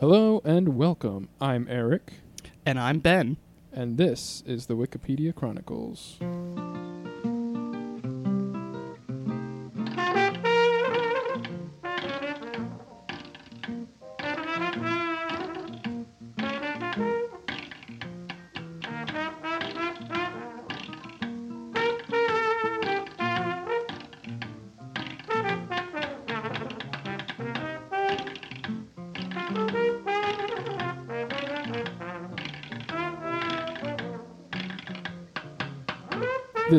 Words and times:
Hello 0.00 0.40
and 0.44 0.76
welcome. 0.76 1.28
I'm 1.40 1.66
Eric, 1.68 2.12
And 2.64 2.78
I'm 2.78 3.00
Ben. 3.00 3.36
and 3.72 3.98
this 3.98 4.42
is 4.46 4.66
the 4.66 4.74
Wikipedia 4.74 5.34
Chronicles. 5.34 6.18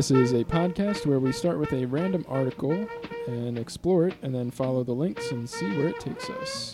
This 0.01 0.09
is 0.09 0.33
a 0.33 0.43
podcast 0.43 1.05
where 1.05 1.19
we 1.19 1.31
start 1.31 1.59
with 1.59 1.71
a 1.73 1.85
random 1.85 2.25
article 2.27 2.87
and 3.27 3.55
explore 3.55 4.07
it, 4.07 4.15
and 4.23 4.33
then 4.33 4.49
follow 4.49 4.83
the 4.83 4.93
links 4.93 5.29
and 5.29 5.47
see 5.47 5.67
where 5.77 5.89
it 5.89 5.99
takes 5.99 6.27
us. 6.27 6.73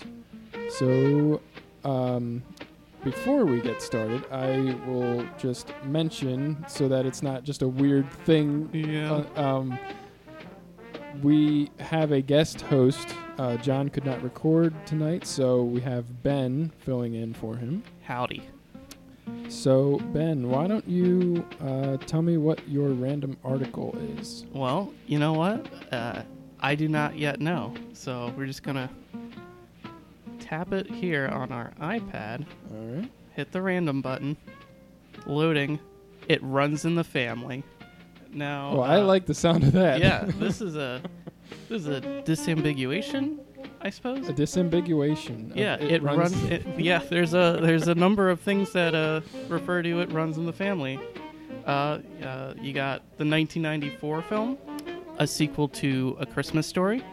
So, 0.69 1.41
um, 1.83 2.41
before 3.03 3.43
we 3.43 3.59
get 3.59 3.81
started, 3.81 4.23
I 4.31 4.77
will 4.87 5.27
just 5.37 5.73
mention 5.83 6.63
so 6.69 6.87
that 6.87 7.05
it's 7.05 7.21
not 7.21 7.43
just 7.43 7.63
a 7.63 7.67
weird 7.67 8.09
thing 8.09 8.69
Yeah. 8.71 9.25
Uh, 9.35 9.57
um, 9.57 9.79
we 11.21 11.69
have 11.79 12.13
a 12.13 12.21
guest 12.21 12.61
host. 12.61 13.13
Uh, 13.37 13.57
John 13.57 13.89
could 13.89 14.05
not 14.05 14.23
record 14.23 14.73
tonight, 14.85 15.27
so 15.27 15.63
we 15.63 15.81
have 15.81 16.23
Ben 16.23 16.71
filling 16.79 17.15
in 17.15 17.33
for 17.33 17.57
him. 17.57 17.83
Howdy. 18.03 18.43
So, 19.49 19.99
Ben, 20.13 20.49
why 20.49 20.67
don't 20.67 20.87
you 20.87 21.45
uh, 21.61 21.97
tell 21.97 22.21
me 22.21 22.37
what 22.37 22.67
your 22.67 22.89
random 22.89 23.37
article 23.43 23.97
is? 24.17 24.45
Well, 24.53 24.93
you 25.07 25.19
know 25.19 25.33
what? 25.33 25.65
Uh, 25.93 26.21
I 26.59 26.75
do 26.75 26.87
not 26.87 27.17
yet 27.17 27.39
know. 27.39 27.73
So 27.93 28.33
we're 28.37 28.45
just 28.45 28.63
going 28.63 28.75
to 28.75 28.89
tap 30.39 30.73
it 30.73 30.89
here 30.89 31.27
on 31.27 31.51
our 31.51 31.71
iPad, 31.79 32.45
All 32.71 32.77
right. 33.01 33.09
hit 33.35 33.51
the 33.51 33.61
random 33.61 34.01
button, 34.01 34.37
loading. 35.25 35.79
It 36.27 36.41
runs 36.43 36.85
in 36.85 36.95
the 36.95 37.03
family. 37.03 37.63
Now, 38.33 38.73
Well, 38.75 38.83
I 38.83 38.97
uh, 38.97 39.05
like 39.05 39.25
the 39.25 39.33
sound 39.33 39.63
of 39.63 39.71
that. 39.73 39.99
yeah, 39.99 40.25
this 40.25 40.61
is 40.61 40.75
a 40.75 41.01
this 41.69 41.81
is 41.83 41.87
a 41.87 42.01
disambiguation, 42.01 43.37
I 43.81 43.89
suppose. 43.89 44.27
a 44.27 44.33
disambiguation. 44.33 45.55
Yeah, 45.55 45.75
it, 45.75 46.01
runs. 46.01 46.41
it, 46.45 46.65
yeah, 46.77 46.99
there's 47.09 47.33
a 47.33 47.59
there's 47.61 47.87
a 47.87 47.95
number 47.95 48.29
of 48.29 48.39
things 48.41 48.73
that 48.73 48.95
uh, 48.95 49.21
refer 49.47 49.81
to 49.81 50.01
it 50.01 50.11
runs 50.11 50.37
in 50.37 50.45
the 50.45 50.53
family. 50.53 50.99
Uh, 51.65 51.99
uh, 52.23 52.53
you 52.61 52.73
got 52.73 52.99
the 53.17 53.25
1994 53.25 54.21
film, 54.23 54.57
a 55.19 55.27
sequel 55.27 55.67
to 55.69 56.17
A 56.19 56.25
Christmas 56.25 56.65
Story. 56.65 57.03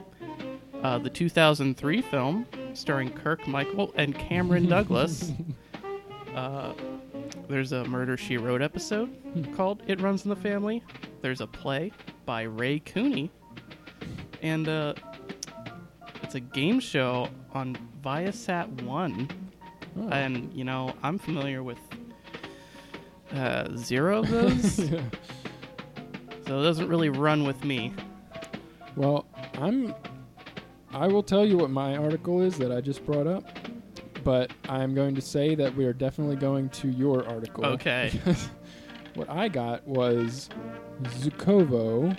Uh, 0.83 0.99
the 0.99 1.11
2003 1.11 2.03
film 2.03 2.47
starring 2.75 3.11
Kirk 3.11 3.47
Michael 3.49 3.93
and 3.97 4.15
Cameron 4.15 4.69
Douglas. 4.69 5.33
Uh, 6.35 6.75
there's 7.49 7.71
a 7.71 7.85
Murder 7.85 8.17
She 8.17 8.37
Wrote 8.39 8.61
episode 8.61 9.09
called 9.57 9.83
"It 9.87 10.01
Runs 10.01 10.25
in 10.25 10.31
the 10.31 10.37
Family." 10.37 10.83
There's 11.23 11.41
a 11.41 11.47
play 11.47 11.93
by 12.27 12.43
Ray 12.43 12.81
Cooney, 12.81 13.31
and 14.43 14.69
uh, 14.69 14.95
it's 16.35 16.45
a 16.45 16.53
game 16.53 16.81
show 16.81 17.29
on 17.53 17.77
Viasat 18.05 18.83
One. 18.83 19.29
Oh. 19.97 20.09
And 20.09 20.53
you 20.53 20.65
know, 20.65 20.93
I'm 21.05 21.17
familiar 21.17 21.63
with 21.63 21.79
uh, 23.33 23.69
zero 23.77 24.19
of 24.19 24.29
those, 24.29 24.79
Yeah. 24.91 25.01
so 26.47 26.59
it 26.59 26.63
doesn't 26.65 26.89
really 26.89 27.09
run 27.09 27.45
with 27.45 27.63
me. 27.65 27.93
Well, 28.97 29.27
I'm. 29.55 29.95
I 30.93 31.07
will 31.07 31.23
tell 31.23 31.45
you 31.47 31.57
what 31.57 31.71
my 31.71 31.97
article 31.97 32.41
is 32.43 32.59
that 32.59 32.73
I 32.73 32.81
just 32.81 33.05
brought 33.07 33.29
up, 33.29 33.45
but 34.25 34.51
I'm 34.69 34.93
going 34.95 35.15
to 35.15 35.21
say 35.21 35.55
that 35.55 35.75
we 35.77 35.85
are 35.85 35.93
definitely 35.93 36.37
going 36.37 36.69
to 36.71 36.89
your 36.89 37.29
article. 37.29 37.65
Okay. 37.65 38.13
what 39.15 39.31
I 39.31 39.49
got 39.49 39.87
was 39.87 40.49
Zukovo, 41.03 42.17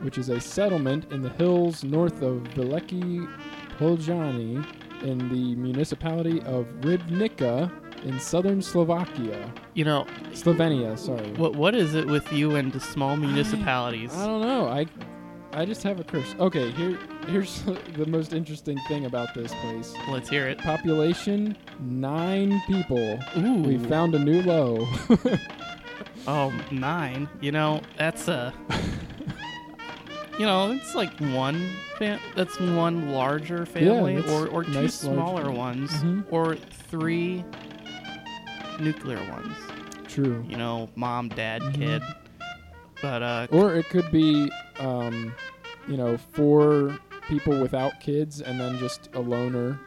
which 0.00 0.16
is 0.18 0.28
a 0.30 0.40
settlement 0.40 1.10
in 1.12 1.22
the 1.22 1.30
hills 1.30 1.84
north 1.84 2.20
of 2.22 2.42
Veliki 2.54 3.26
Poljani 3.82 4.64
in 5.02 5.18
the 5.28 5.56
municipality 5.56 6.40
of 6.42 6.66
Ribnica 6.82 7.68
in 8.04 8.20
southern 8.20 8.62
Slovakia. 8.62 9.52
You 9.74 9.84
know, 9.84 10.06
Slovenia, 10.32 10.96
sorry. 10.96 11.32
what 11.32 11.56
what 11.56 11.74
is 11.74 11.94
it 11.96 12.06
with 12.06 12.32
you 12.32 12.54
and 12.54 12.72
the 12.72 12.78
small 12.78 13.16
municipalities? 13.16 14.14
I 14.14 14.26
don't 14.26 14.42
know. 14.42 14.68
I 14.68 14.86
I 15.52 15.64
just 15.64 15.82
have 15.82 15.98
a 15.98 16.04
curse. 16.04 16.34
Okay, 16.38 16.70
here 16.70 16.96
here's 17.26 17.62
the 17.96 18.06
most 18.06 18.32
interesting 18.32 18.78
thing 18.86 19.06
about 19.06 19.34
this 19.34 19.52
place. 19.54 19.94
Let's 20.08 20.28
hear 20.28 20.46
it. 20.48 20.58
Population 20.58 21.56
nine 21.80 22.62
people. 22.68 23.18
Ooh, 23.36 23.62
We 23.62 23.78
found 23.78 24.14
a 24.14 24.18
new 24.20 24.42
low. 24.42 24.86
oh 26.28 26.52
nine. 26.70 27.28
You 27.40 27.50
know, 27.50 27.80
that's 27.98 28.28
a. 28.28 28.54
You 30.42 30.48
know, 30.48 30.72
it's 30.72 30.96
like 30.96 31.16
one 31.20 31.70
fam- 32.00 32.18
that's 32.34 32.58
one 32.58 33.12
larger 33.12 33.64
family, 33.64 34.16
that's 34.16 34.28
or, 34.28 34.48
or 34.48 34.64
two 34.64 34.72
nice 34.72 34.92
smaller 34.94 35.52
ones, 35.52 35.92
Mhm. 35.92 36.24
or 36.32 36.56
three 36.56 37.44
nuclear 38.80 39.20
ones. 39.30 39.56
True. 40.08 40.44
You 40.48 40.56
know, 40.56 40.88
mom, 40.96 41.28
dad, 41.28 41.62
Mhm. 41.62 41.74
kid. 41.74 42.02
But 43.00 43.22
uh, 43.22 43.46
Or 43.52 43.76
it 43.76 43.88
could 43.88 44.10
be, 44.10 44.50
um, 44.80 45.32
you 45.86 45.96
know, 45.96 46.16
four 46.16 46.98
people 47.28 47.60
without 47.60 48.00
kids 48.00 48.40
and 48.40 48.58
then 48.58 48.78
just 48.80 49.10
a 49.14 49.20
loner. 49.20 49.78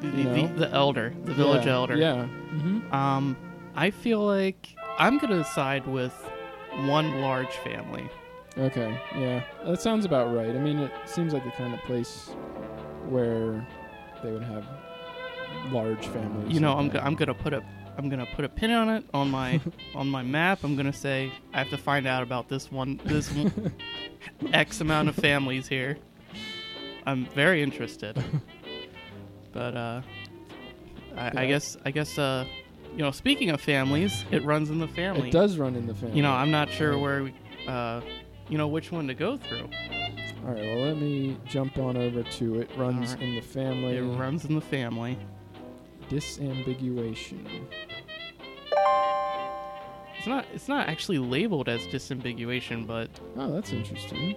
the, 0.00 0.08
the, 0.08 0.46
the 0.56 0.70
elder, 0.72 1.12
the 1.26 1.34
village 1.34 1.66
Yeah, 1.66 1.72
elder. 1.74 1.96
Yeah. 1.98 2.24
hmm 2.24 2.94
Um, 2.94 3.36
I 3.76 3.90
feel 3.90 4.24
like 4.24 4.74
I'm 4.98 5.18
gonna 5.18 5.44
side 5.44 5.86
with 5.86 6.14
one 6.86 7.20
large 7.20 7.52
family. 7.56 8.08
Okay. 8.58 8.98
Yeah. 9.16 9.42
That 9.64 9.80
sounds 9.80 10.04
about 10.04 10.34
right. 10.34 10.50
I 10.50 10.58
mean, 10.58 10.78
it 10.80 10.92
seems 11.06 11.32
like 11.32 11.44
the 11.44 11.50
kind 11.52 11.72
of 11.74 11.80
place 11.80 12.30
where 13.08 13.66
they 14.22 14.32
would 14.32 14.42
have 14.42 14.64
large 15.72 16.06
families. 16.08 16.52
You 16.52 16.60
know, 16.60 16.76
I'm 16.76 16.88
go- 16.88 16.98
I'm 17.00 17.14
gonna 17.14 17.34
put 17.34 17.52
a 17.52 17.62
I'm 17.96 18.08
gonna 18.08 18.26
put 18.34 18.44
a 18.44 18.48
pin 18.48 18.70
on 18.70 18.88
it 18.88 19.04
on 19.14 19.30
my 19.30 19.60
on 19.94 20.08
my 20.08 20.22
map. 20.22 20.60
I'm 20.64 20.76
gonna 20.76 20.92
say 20.92 21.32
I 21.54 21.58
have 21.58 21.70
to 21.70 21.78
find 21.78 22.06
out 22.06 22.22
about 22.22 22.48
this 22.48 22.70
one 22.70 23.00
this 23.04 23.30
one, 23.32 23.72
X 24.52 24.80
amount 24.80 25.08
of 25.08 25.14
families 25.16 25.68
here. 25.68 25.98
I'm 27.06 27.26
very 27.26 27.62
interested. 27.62 28.22
But 29.52 29.76
uh, 29.76 30.02
I, 31.16 31.42
I 31.42 31.46
guess 31.46 31.76
I 31.84 31.90
guess 31.90 32.16
uh, 32.18 32.46
you 32.92 32.98
know, 32.98 33.10
speaking 33.10 33.50
of 33.50 33.60
families, 33.60 34.24
it 34.30 34.44
runs 34.44 34.70
in 34.70 34.78
the 34.78 34.86
family. 34.86 35.28
It 35.28 35.32
does 35.32 35.58
run 35.58 35.74
in 35.74 35.88
the 35.88 35.94
family. 35.94 36.16
You 36.16 36.22
know, 36.22 36.30
I'm 36.30 36.52
not 36.52 36.70
sure 36.70 36.96
where 36.96 37.24
we, 37.24 37.34
uh, 37.66 38.00
you 38.50 38.58
know, 38.58 38.68
which 38.68 38.92
one 38.92 39.06
to 39.08 39.14
go 39.14 39.36
through. 39.36 39.68
All 40.44 40.52
right. 40.54 40.62
Well, 40.62 40.86
let 40.86 40.96
me 40.98 41.38
jump 41.46 41.78
on 41.78 41.96
over 41.96 42.22
to 42.22 42.60
it. 42.60 42.70
Runs 42.76 43.12
right. 43.14 43.22
in 43.22 43.34
the 43.36 43.40
family. 43.40 43.96
It 43.96 44.02
runs 44.02 44.44
in 44.44 44.54
the 44.54 44.60
family. 44.60 45.18
Disambiguation. 46.10 47.46
It's 50.18 50.26
not. 50.26 50.44
It's 50.52 50.68
not 50.68 50.88
actually 50.88 51.18
labeled 51.18 51.68
as 51.68 51.80
disambiguation, 51.82 52.86
but 52.86 53.08
Oh, 53.36 53.52
that's 53.52 53.72
interesting. 53.72 54.36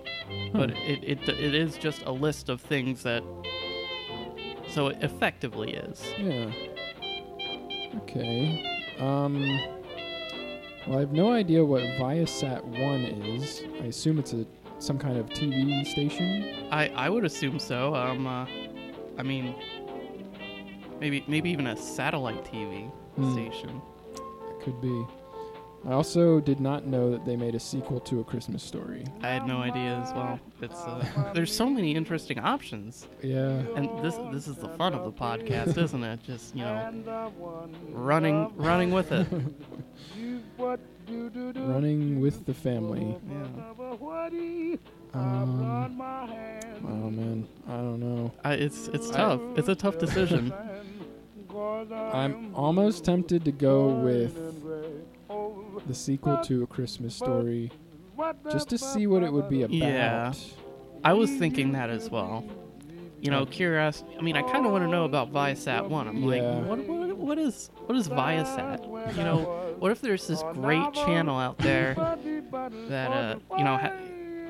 but 0.54 0.70
it, 0.72 1.04
it 1.04 1.30
it 1.30 1.56
is 1.56 1.76
just 1.78 2.04
a 2.06 2.12
list 2.12 2.50
of 2.50 2.62
things 2.62 3.04
that. 3.04 3.24
So 4.70 4.88
it 4.88 4.98
effectively 5.02 5.74
is. 5.74 6.02
Yeah. 6.18 6.52
Okay. 8.04 8.96
Um. 9.00 9.60
Well, 10.88 10.98
I 10.98 11.02
have 11.02 11.14
no 11.14 11.32
idea 11.32 11.64
what 11.64 11.82
Viasat 11.82 12.64
One 12.64 13.02
is. 13.06 13.64
I 13.82 13.86
assume 13.86 14.20
it's 14.20 14.34
a 14.34 14.46
some 14.80 15.00
kind 15.00 15.18
of 15.18 15.28
TV 15.30 15.86
station. 15.88 16.68
I 16.72 16.90
I 16.90 17.10
would 17.10 17.24
assume 17.26 17.58
so. 17.60 17.96
Um, 17.96 18.28
uh, 18.28 18.46
I 19.18 19.24
mean, 19.24 19.56
maybe 21.00 21.24
maybe 21.28 21.50
even 21.52 21.68
a 21.68 21.78
satellite 21.78 22.44
TV 22.44 22.90
Hmm. 23.16 23.32
station. 23.34 23.82
It 24.50 24.62
could 24.64 24.82
be. 24.82 25.06
I 25.86 25.92
also 25.92 26.40
did 26.40 26.60
not 26.62 26.86
know 26.86 27.12
that 27.12 27.26
they 27.26 27.36
made 27.36 27.56
a 27.56 27.60
sequel 27.60 28.00
to 28.02 28.22
A 28.22 28.24
Christmas 28.24 28.64
Story. 28.64 29.04
I 29.22 29.28
had 29.28 29.46
no 29.46 29.58
idea 29.58 29.98
as 29.98 30.14
well. 30.14 30.40
It's 30.62 30.80
uh, 30.82 31.32
there's 31.34 31.54
so 31.54 31.70
many 31.70 31.94
interesting 31.94 32.40
options, 32.40 33.08
Yeah. 33.22 33.62
and 33.76 33.90
this 34.04 34.16
this 34.32 34.48
is 34.48 34.56
the 34.56 34.70
fun 34.70 34.94
of 34.94 35.04
the 35.04 35.12
podcast, 35.12 35.78
isn't 35.78 36.04
it? 36.04 36.24
Just 36.24 36.56
you 36.56 36.64
know, 36.64 37.32
running 37.92 38.50
running 38.56 38.92
with 38.92 39.12
it. 39.12 39.28
Running 41.06 42.22
with 42.22 42.46
the 42.46 42.54
family. 42.54 43.18
Yeah. 43.30 43.44
Um, 45.14 46.02
oh 46.86 47.10
man, 47.12 47.48
I 47.68 47.72
don't 47.76 48.00
know. 48.00 48.32
I, 48.44 48.54
it's 48.54 48.88
it's 48.88 49.10
tough. 49.10 49.42
It's 49.58 49.68
a 49.68 49.76
tough 49.76 49.98
decision. 50.00 50.54
I'm 51.92 52.56
almost 52.56 53.04
tempted 53.04 53.44
to 53.46 53.52
go 53.52 53.90
with 53.90 54.34
the 55.88 55.94
sequel 55.96 56.38
to 56.44 56.64
A 56.64 56.68
Christmas 56.68 57.16
Story, 57.16 57.72
just 58.52 58.70
to 58.70 58.78
see 58.78 59.08
what 59.08 59.24
it 59.24 59.32
would 59.32 59.50
be 59.50 59.64
about. 59.64 59.74
Yeah. 59.76 60.34
I 61.04 61.14
was 61.14 61.30
thinking 61.32 61.72
that 61.74 61.90
as 61.90 62.10
well. 62.10 62.46
You 63.22 63.32
know, 63.32 63.46
curiosity. 63.46 64.16
I 64.18 64.22
mean, 64.22 64.36
I 64.36 64.42
kind 64.42 64.66
of 64.66 64.72
want 64.74 64.84
to 64.84 64.90
know 64.90 65.06
about 65.06 65.32
Viasat 65.32 65.88
One. 65.88 66.08
I'm 66.10 66.18
Yeah. 66.24 66.28
like, 66.28 66.68
what, 66.68 66.80
what, 66.88 67.18
what 67.18 67.38
is 67.38 67.70
what 67.86 67.98
is 67.98 68.10
Viasat? 68.10 69.16
You 69.18 69.24
know, 69.24 69.76
what 69.80 69.92
if 69.92 70.02
there's 70.02 70.28
this 70.28 70.44
great 70.54 70.94
channel 70.94 71.38
out 71.40 71.58
there 71.60 71.94
that 72.90 73.12
uh, 73.12 73.40
you 73.58 73.64
know, 73.64 73.78
ha- 73.78 73.94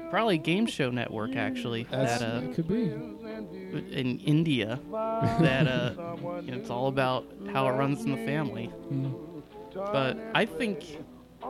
probably 0.10 0.36
a 0.36 0.40
game 0.40 0.66
show 0.66 0.90
network 0.90 1.36
actually 1.36 1.84
That's, 1.92 2.20
that 2.20 2.36
uh, 2.36 2.42
it 2.42 2.56
could 2.56 2.68
be. 2.68 2.92
in 3.92 4.20
India 4.20 4.80
that 4.92 5.68
uh, 5.68 6.16
you 6.42 6.52
know, 6.52 6.58
it's 6.58 6.70
all 6.72 6.88
about 6.88 7.26
how 7.52 7.68
it 7.68 7.72
runs 7.74 8.04
in 8.04 8.12
the 8.12 8.26
family. 8.26 8.72
Mm. 8.92 9.14
But 9.76 10.18
I 10.36 10.46
think, 10.46 10.98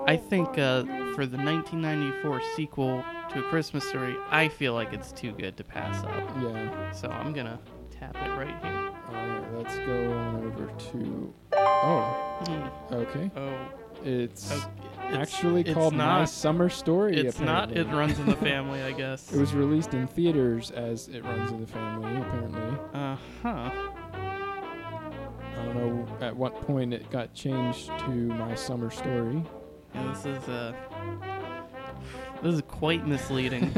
I 0.05 0.17
think 0.17 0.57
uh, 0.57 0.83
for 1.15 1.25
the 1.25 1.37
1994 1.37 2.41
sequel 2.55 3.03
to 3.31 3.39
A 3.39 3.43
Christmas 3.49 3.87
Story, 3.87 4.15
I 4.29 4.47
feel 4.49 4.73
like 4.73 4.91
it's 4.93 5.11
too 5.11 5.31
good 5.31 5.55
to 5.57 5.63
pass 5.63 6.03
up. 6.03 6.29
Yeah. 6.41 6.91
So 6.91 7.07
I'm 7.09 7.33
gonna 7.33 7.59
tap 7.89 8.15
it 8.15 8.29
right 8.31 8.55
here. 8.63 8.91
Alright, 9.09 9.53
let's 9.53 9.77
go 9.79 10.11
on 10.13 10.35
over 10.45 10.67
to. 10.91 11.33
Oh, 11.55 12.39
Hmm. 12.45 12.93
okay. 12.95 13.31
Oh, 13.37 13.69
It's 14.03 14.51
okay. 14.51 14.61
It's- 15.09 15.17
actually 15.33 15.61
it's 15.61 15.73
called 15.73 15.93
My 15.93 16.19
not. 16.19 16.29
Summer 16.29 16.69
Story. 16.69 17.15
It's 17.17 17.39
not. 17.39 17.71
It 17.71 17.87
runs 17.87 18.19
in 18.19 18.25
the 18.25 18.35
family, 18.51 18.81
I 18.81 18.91
guess. 18.93 19.31
It 19.31 19.39
was 19.39 19.53
released 19.53 19.93
in 19.93 20.07
theaters 20.07 20.71
as 20.71 21.07
It 21.09 21.23
Runs 21.23 21.51
in 21.51 21.61
the 21.61 21.67
Family, 21.67 22.17
apparently. 22.17 22.79
Uh 22.93 23.17
huh. 23.41 23.71
I 24.15 25.65
don't 25.65 25.75
know 25.75 26.07
at 26.21 26.35
what 26.35 26.59
point 26.65 26.93
it 26.93 27.09
got 27.11 27.33
changed 27.33 27.87
to 27.99 28.07
My 28.09 28.55
Summer 28.55 28.89
Story. 28.89 29.43
Yeah, 29.93 30.13
this 30.13 30.25
is 30.25 30.49
uh, 30.49 30.73
this 32.41 32.55
is 32.55 32.61
quite 32.67 33.07
misleading. 33.07 33.71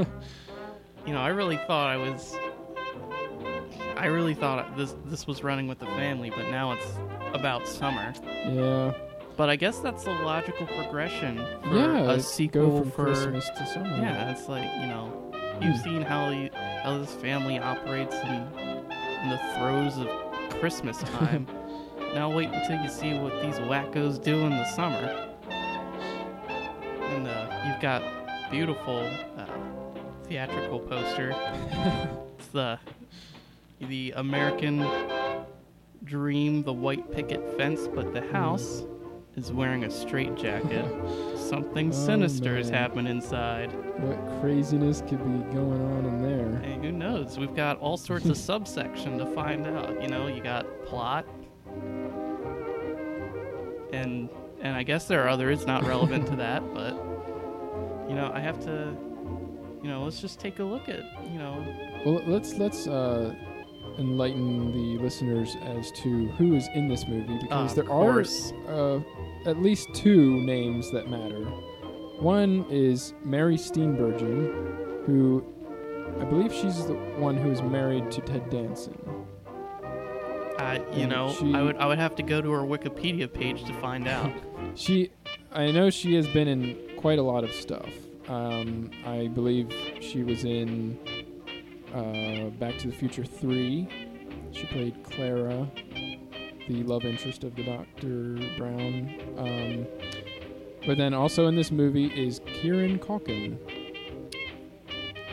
you 1.06 1.14
know, 1.14 1.20
I 1.20 1.30
really 1.30 1.58
thought 1.58 1.90
I 1.90 1.98
was. 1.98 2.36
I 3.98 4.08
really 4.08 4.34
thought 4.34 4.76
this 4.78 4.96
this 5.06 5.28
was 5.28 5.44
running 5.44 5.68
with 5.68 5.80
the 5.80 5.86
family, 5.88 6.30
but 6.30 6.50
now 6.50 6.72
it's 6.72 6.88
about 7.34 7.68
summer. 7.68 8.14
Yeah. 8.48 8.94
But 9.38 9.50
I 9.50 9.58
guess 9.58 9.80
that's 9.80 10.06
the 10.06 10.12
logical 10.12 10.66
progression 10.66 11.38
for 11.64 11.76
yeah. 11.76 12.12
a 12.12 12.22
sequel 12.22 12.70
go 12.70 12.82
from 12.82 12.92
for 12.92 13.06
Christmas 13.06 13.50
to 13.50 13.66
summer. 13.66 13.98
yeah. 13.98 14.32
It's 14.32 14.48
like 14.48 14.70
you 14.80 14.88
know, 14.88 15.32
you've 15.62 15.82
seen 15.82 16.02
how 16.02 16.32
how 16.84 16.98
this 16.98 17.14
family 17.14 17.60
operates 17.60 18.16
in 18.16 18.48
in 19.24 19.30
the 19.30 19.40
throes 19.58 19.98
of 19.98 20.08
Christmas 20.60 20.98
time. 21.00 21.48
now 22.14 22.34
wait 22.34 22.50
until 22.52 22.82
you 22.82 22.90
see 22.90 23.18
what 23.20 23.42
these 23.42 23.56
wackos 23.56 24.24
do 24.24 24.36
in 24.42 24.52
the 24.52 24.66
summer. 24.66 25.35
And 27.86 28.04
got 28.04 28.50
beautiful 28.50 28.98
uh, 29.38 29.46
theatrical 30.24 30.80
poster. 30.80 31.36
it's 32.40 32.48
the 32.48 32.80
the 33.80 34.12
American 34.16 34.88
dream, 36.04 36.64
the 36.64 36.74
white 36.74 37.12
picket 37.12 37.56
fence, 37.58 37.88
but 37.88 38.12
the 38.12 38.22
house 38.32 38.86
is 39.36 39.52
wearing 39.52 39.84
a 39.84 39.92
straitjacket. 39.92 40.86
Something 41.38 41.90
Oh, 41.90 41.92
sinister 41.92 42.58
is 42.58 42.72
man. 42.72 42.82
happening 42.82 43.08
inside. 43.08 43.72
What 44.00 44.42
craziness 44.42 45.02
could 45.02 45.20
be 45.20 45.54
going 45.54 45.80
on 45.98 46.06
in 46.06 46.22
there? 46.24 46.60
Hey, 46.62 46.80
who 46.82 46.92
knows? 46.92 47.38
We've 47.38 47.56
got 47.56 47.78
all 47.80 47.98
sorts 47.98 48.26
of 48.26 48.38
subsection 48.50 49.20
to 49.20 49.28
find 49.28 49.68
out. 49.68 50.02
You 50.02 50.08
know, 50.08 50.26
you 50.26 50.42
got 50.42 50.66
plot, 50.86 51.28
and 53.94 54.28
and 54.62 54.76
I 54.76 54.82
guess 54.82 55.08
there 55.08 55.24
are 55.24 55.30
others 55.30 55.68
not 55.68 55.84
relevant 55.86 56.26
to 56.28 56.36
that, 56.38 56.64
but 56.74 57.15
you 58.08 58.16
know, 58.16 58.32
I 58.34 58.40
have 58.40 58.60
to. 58.66 58.96
You 59.84 59.92
know, 59.92 60.04
let's 60.04 60.20
just 60.20 60.40
take 60.40 60.58
a 60.60 60.64
look 60.64 60.90
at. 60.90 61.04
You 61.32 61.38
know, 61.38 61.64
Well, 62.06 62.22
let's 62.26 62.56
let's 62.56 62.88
uh, 62.88 63.34
enlighten 64.00 64.72
the 64.72 65.02
listeners 65.04 65.56
as 65.64 65.92
to 66.04 66.28
who 66.38 66.56
is 66.56 66.68
in 66.74 66.88
this 66.88 67.08
movie 67.08 67.38
because 67.42 67.72
of 67.72 67.76
there 67.76 67.84
course. 67.86 68.52
are 68.68 68.96
uh, 68.98 69.00
at 69.46 69.62
least 69.62 69.94
two 69.94 70.42
names 70.42 70.92
that 70.92 71.08
matter. 71.10 71.44
One 72.20 72.66
is 72.70 73.14
Mary 73.24 73.58
Steenburgen, 73.58 75.06
who 75.06 75.44
I 76.20 76.26
believe 76.26 76.52
she's 76.54 76.88
the 76.88 76.94
one 77.20 77.38
who 77.38 77.52
is 77.52 77.62
married 77.62 78.10
to 78.12 78.22
Ted 78.22 78.50
Danson. 78.50 78.98
I, 80.58 80.78
you 80.78 81.02
and 81.04 81.12
know, 81.12 81.34
she- 81.34 81.54
I 81.54 81.62
would 81.62 81.78
I 81.78 81.86
would 81.86 82.00
have 82.00 82.16
to 82.16 82.24
go 82.24 82.42
to 82.42 82.50
her 82.52 82.62
Wikipedia 82.62 83.32
page 83.32 83.64
to 83.66 83.74
find 83.76 84.08
out. 84.08 84.32
She, 84.78 85.12
I 85.54 85.72
know 85.72 85.90
she 85.90 86.16
has 86.16 86.28
been 86.28 86.50
in 86.50 86.95
quite 87.06 87.20
a 87.20 87.22
lot 87.22 87.44
of 87.44 87.52
stuff. 87.54 87.88
Um, 88.28 88.90
I 89.06 89.28
believe 89.28 89.72
she 90.02 90.24
was 90.24 90.44
in 90.44 90.98
uh, 91.94 92.50
Back 92.58 92.80
to 92.80 92.88
the 92.88 92.96
Future 92.96 93.24
3. 93.24 93.88
She 94.52 94.66
played 94.66 94.96
Clara, 95.04 95.70
the 96.68 96.82
love 96.82 97.06
interest 97.06 97.44
of 97.44 97.56
the 97.56 97.64
Dr. 97.64 98.40
Brown. 98.58 99.22
Um, 99.38 99.86
but 100.88 100.98
then 100.98 101.14
also 101.14 101.46
in 101.46 101.56
this 101.56 101.70
movie 101.70 102.08
is 102.08 102.42
Kieran 102.48 102.98
Culkin. 102.98 103.60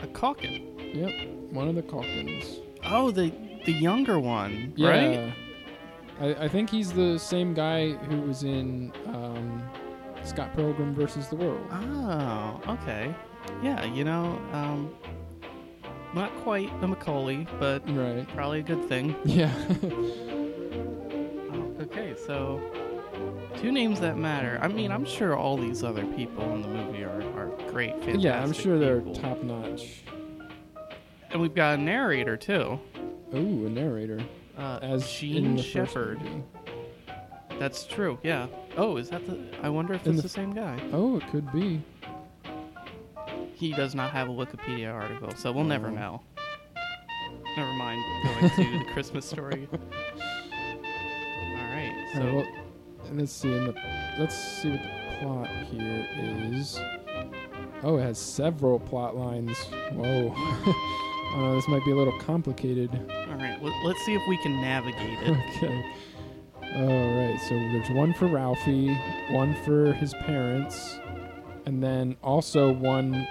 a 0.03 0.07
Calkin. 0.09 0.77
Yep, 0.93 1.53
one 1.53 1.67
of 1.69 1.73
the 1.73 1.81
Culkins. 1.81 2.59
Oh, 2.85 3.09
the 3.09 3.33
the 3.65 3.73
younger 3.73 4.19
one, 4.19 4.73
Yeah. 4.75 4.89
right? 4.89 5.33
I, 6.21 6.43
I 6.43 6.47
think 6.47 6.69
he's 6.69 6.93
the 6.93 7.17
same 7.17 7.55
guy 7.55 7.93
who 7.93 8.21
was 8.21 8.43
in 8.43 8.93
um, 9.07 9.63
Scott 10.23 10.55
Pilgrim 10.55 10.93
versus 10.95 11.27
the 11.27 11.35
World. 11.35 11.65
Oh, 11.71 12.61
okay. 12.81 13.13
Yeah, 13.61 13.83
you 13.85 14.03
know, 14.03 14.39
um, 14.53 14.93
not 16.13 16.33
quite 16.37 16.69
a 16.81 16.87
Macaulay, 16.87 17.45
but 17.59 17.87
Right. 17.89 18.27
probably 18.35 18.59
a 18.59 18.63
good 18.63 18.87
thing. 18.87 19.15
Yeah. 19.25 19.53
Oh, 21.51 21.75
okay, 21.81 22.15
so 22.25 22.61
two 23.57 23.71
names 23.71 23.99
that 23.99 24.17
matter. 24.17 24.59
I 24.61 24.67
mean, 24.67 24.91
I'm 24.91 25.05
sure 25.05 25.35
all 25.35 25.57
these 25.57 25.83
other 25.83 26.05
people 26.05 26.43
in 26.55 26.61
the 26.61 26.67
movie 26.67 27.03
are, 27.03 27.21
are 27.37 27.47
great, 27.71 27.91
fantastic 27.95 28.21
yeah, 28.23 28.41
I'm 28.41 28.53
sure 28.53 28.79
they're 28.79 28.99
people. 29.01 29.15
top 29.15 29.43
notch. 29.43 30.03
And 31.31 31.41
we've 31.41 31.55
got 31.55 31.79
a 31.79 31.81
narrator 31.81 32.37
too, 32.37 32.79
Ooh, 33.35 33.65
a 33.65 33.69
narrator. 33.69 34.21
uh, 34.57 34.79
As 34.81 35.09
Jean 35.11 35.57
Shepherd. 35.57 36.21
movie. 36.21 36.43
That's 37.63 37.85
true. 37.85 38.19
Yeah. 38.23 38.47
Oh, 38.75 38.97
is 38.97 39.09
that 39.11 39.25
the? 39.25 39.39
I 39.61 39.69
wonder 39.69 39.93
if 39.93 40.05
In 40.05 40.15
it's 40.15 40.17
the- 40.21 40.23
the 40.23 40.33
same 40.33 40.51
guy. 40.53 40.77
Oh, 40.91 41.15
it 41.15 41.23
could 41.31 41.49
be. 41.53 41.81
He 43.53 43.71
does 43.71 43.95
not 43.95 44.11
have 44.11 44.27
a 44.27 44.33
Wikipedia 44.33 44.93
article, 44.93 45.31
so 45.37 45.49
we'll 45.53 45.63
never 45.63 45.87
Oh. 45.87 45.91
know. 45.91 46.21
Never 47.55 47.71
mind 47.75 48.01
going 48.25 48.49
to 48.49 48.79
the 48.79 48.91
Christmas 48.91 49.25
story. 49.25 49.69
All 49.73 49.79
right. 51.71 52.09
So 52.13 52.19
All 52.19 52.25
right, 52.25 52.33
well, 52.35 52.47
let's 53.13 53.31
see. 53.31 53.53
In 53.53 53.63
the, 53.67 53.73
let's 54.19 54.35
see 54.35 54.71
what 54.71 54.81
the 54.81 55.17
plot 55.21 55.47
here 55.71 56.05
is. 56.51 56.77
Oh, 57.81 57.95
it 57.97 58.01
has 58.01 58.17
several 58.19 58.77
plot 58.77 59.15
lines. 59.15 59.57
Whoa. 59.93 60.33
oh, 60.35 61.35
no, 61.37 61.55
this 61.55 61.67
might 61.69 61.85
be 61.85 61.91
a 61.91 61.95
little 61.95 62.19
complicated. 62.19 62.89
all 63.29 63.35
right. 63.37 63.57
Let, 63.63 63.73
let's 63.85 64.03
see 64.05 64.15
if 64.15 64.21
we 64.27 64.35
can 64.39 64.59
navigate 64.59 65.19
it. 65.21 65.37
Okay. 65.63 65.93
All 66.75 67.15
right. 67.17 67.37
So 67.47 67.55
there's 67.55 67.89
one 67.91 68.13
for 68.13 68.27
Ralphie, 68.27 68.93
one 69.31 69.55
for 69.63 69.93
his 69.93 70.13
parents, 70.25 70.99
and 71.65 71.81
then 71.83 72.15
also 72.23 72.71
one 72.71 73.27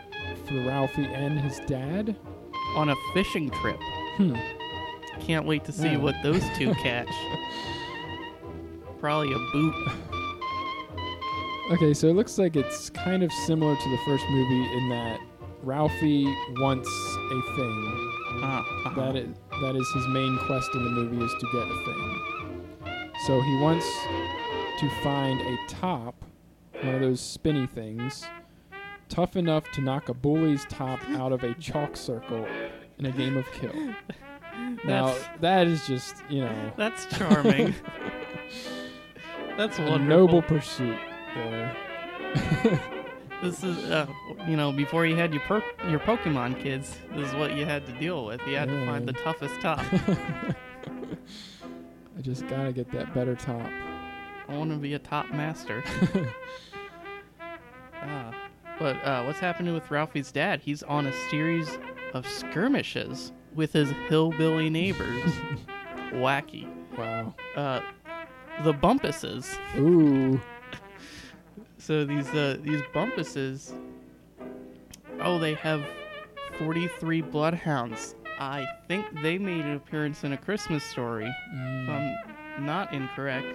for 0.47 0.55
Ralphie 0.65 1.07
and 1.07 1.41
his 1.41 1.61
dad. 1.67 2.17
On 2.77 2.89
a 2.89 2.95
fishing 3.13 3.51
trip. 3.51 3.79
Hmm. 4.17 4.37
Can't 5.21 5.45
wait 5.47 5.65
to 5.65 5.73
see 5.73 5.91
Yeah. 5.91 5.97
what 5.99 6.15
those 6.23 6.43
two 6.57 6.73
catch. 6.83 7.09
Probably 9.01 9.33
a 9.33 9.39
boot. 9.53 9.75
Okay, 11.73 11.95
so 11.95 12.07
it 12.09 12.15
looks 12.15 12.39
like 12.39 12.57
it's 12.57 12.91
kind 12.91 13.23
of 13.23 13.33
similar 13.47 13.75
to 13.77 13.91
the 13.91 13.99
first 14.07 14.25
movie 14.31 14.77
in 14.77 14.89
that 14.91 15.21
Ralphie 15.63 16.25
wants 16.59 16.89
a 16.89 17.57
thing. 17.57 18.09
Uh, 18.43 18.47
uh-huh. 18.47 18.91
That 19.01 19.17
is 19.17 19.29
that 19.61 19.77
is 19.77 19.89
his 19.95 20.07
main 20.09 20.39
quest 20.47 20.69
in 20.75 20.85
the 20.85 20.91
movie 20.91 21.23
is 21.25 21.31
to 21.33 21.47
get 21.53 21.63
a 21.63 21.85
thing. 21.85 22.42
So 23.27 23.41
he 23.41 23.57
wants 23.57 23.87
to 24.81 24.91
find 25.03 25.41
a 25.41 25.57
top, 25.69 26.25
one 26.83 26.95
of 26.97 27.01
those 27.01 27.21
spinny 27.21 27.67
things, 27.67 28.25
tough 29.09 29.37
enough 29.37 29.71
to 29.73 29.81
knock 29.81 30.09
a 30.09 30.15
bully's 30.15 30.65
top 30.69 30.99
out 31.11 31.33
of 31.33 31.45
a 31.45 31.55
chalk 31.55 31.97
circle 31.97 32.47
in 32.99 33.07
a 33.07 33.13
game 33.13 33.37
of 33.37 33.51
kill. 33.53 33.73
Now 34.85 35.07
That's- 35.07 35.29
that 35.41 35.67
is 35.67 35.87
just 35.87 36.17
you 36.29 36.43
know 36.43 36.73
That's 36.77 37.07
charming. 37.07 37.75
That's 39.57 39.79
a 39.79 39.83
wonderful. 39.83 39.99
noble 40.07 40.43
pursuit 40.43 40.99
there. 41.35 41.77
This 43.43 43.65
is, 43.65 43.79
uh, 43.91 44.07
you 44.47 44.57
know, 44.59 44.71
before 44.71 45.07
you 45.07 45.17
had 45.17 45.33
your 45.33 45.41
per- 45.45 45.65
your 45.89 46.01
Pokemon 46.01 46.63
kids, 46.63 46.95
this 47.15 47.29
is 47.29 47.35
what 47.35 47.57
you 47.57 47.65
had 47.65 47.87
to 47.87 47.93
deal 47.93 48.27
with. 48.27 48.43
You 48.47 48.57
had 48.57 48.69
to 48.69 48.85
find 48.87 49.09
the 49.09 49.15
toughest 49.15 49.59
top. 49.63 49.83
Just 52.23 52.47
gotta 52.49 52.73
get 52.73 52.91
that 52.93 53.13
better 53.15 53.35
top. 53.35 53.69
I 54.49 54.57
want 54.57 54.71
to 54.71 54.77
be 54.77 54.95
a 54.95 54.99
top 54.99 55.31
master. 55.33 55.83
Ah, 58.05 58.35
but 58.81 58.97
uh, 59.07 59.23
what's 59.23 59.39
happening 59.39 59.73
with 59.75 59.89
Ralphie's 59.89 60.33
dad? 60.33 60.61
He's 60.61 60.83
on 60.83 61.07
a 61.07 61.13
series 61.31 61.79
of 62.15 62.27
skirmishes 62.27 63.31
with 63.55 63.73
his 63.73 63.91
hillbilly 64.09 64.69
neighbors. 64.69 65.33
Wacky. 66.11 66.69
Wow. 66.99 67.33
Uh, 67.55 67.81
the 68.65 68.73
Bumpuses. 68.75 69.57
Ooh. 69.79 70.41
So 71.79 72.05
these 72.05 72.29
uh, 72.29 72.59
these 72.63 72.81
Bumpuses. 72.95 73.73
Oh, 75.21 75.41
they 75.41 75.55
have 75.55 75.85
43 76.59 77.23
bloodhounds. 77.23 78.15
I 78.39 78.67
think 78.89 79.07
they 79.23 79.39
made 79.39 79.65
an 79.65 79.77
appearance 79.77 80.25
in 80.25 80.33
a 80.33 80.37
Christmas 80.37 80.83
story. 80.85 81.27
If 81.27 81.59
Mm. 81.89 82.17
I'm 82.59 82.67
not 82.67 82.93
incorrect. 82.93 83.47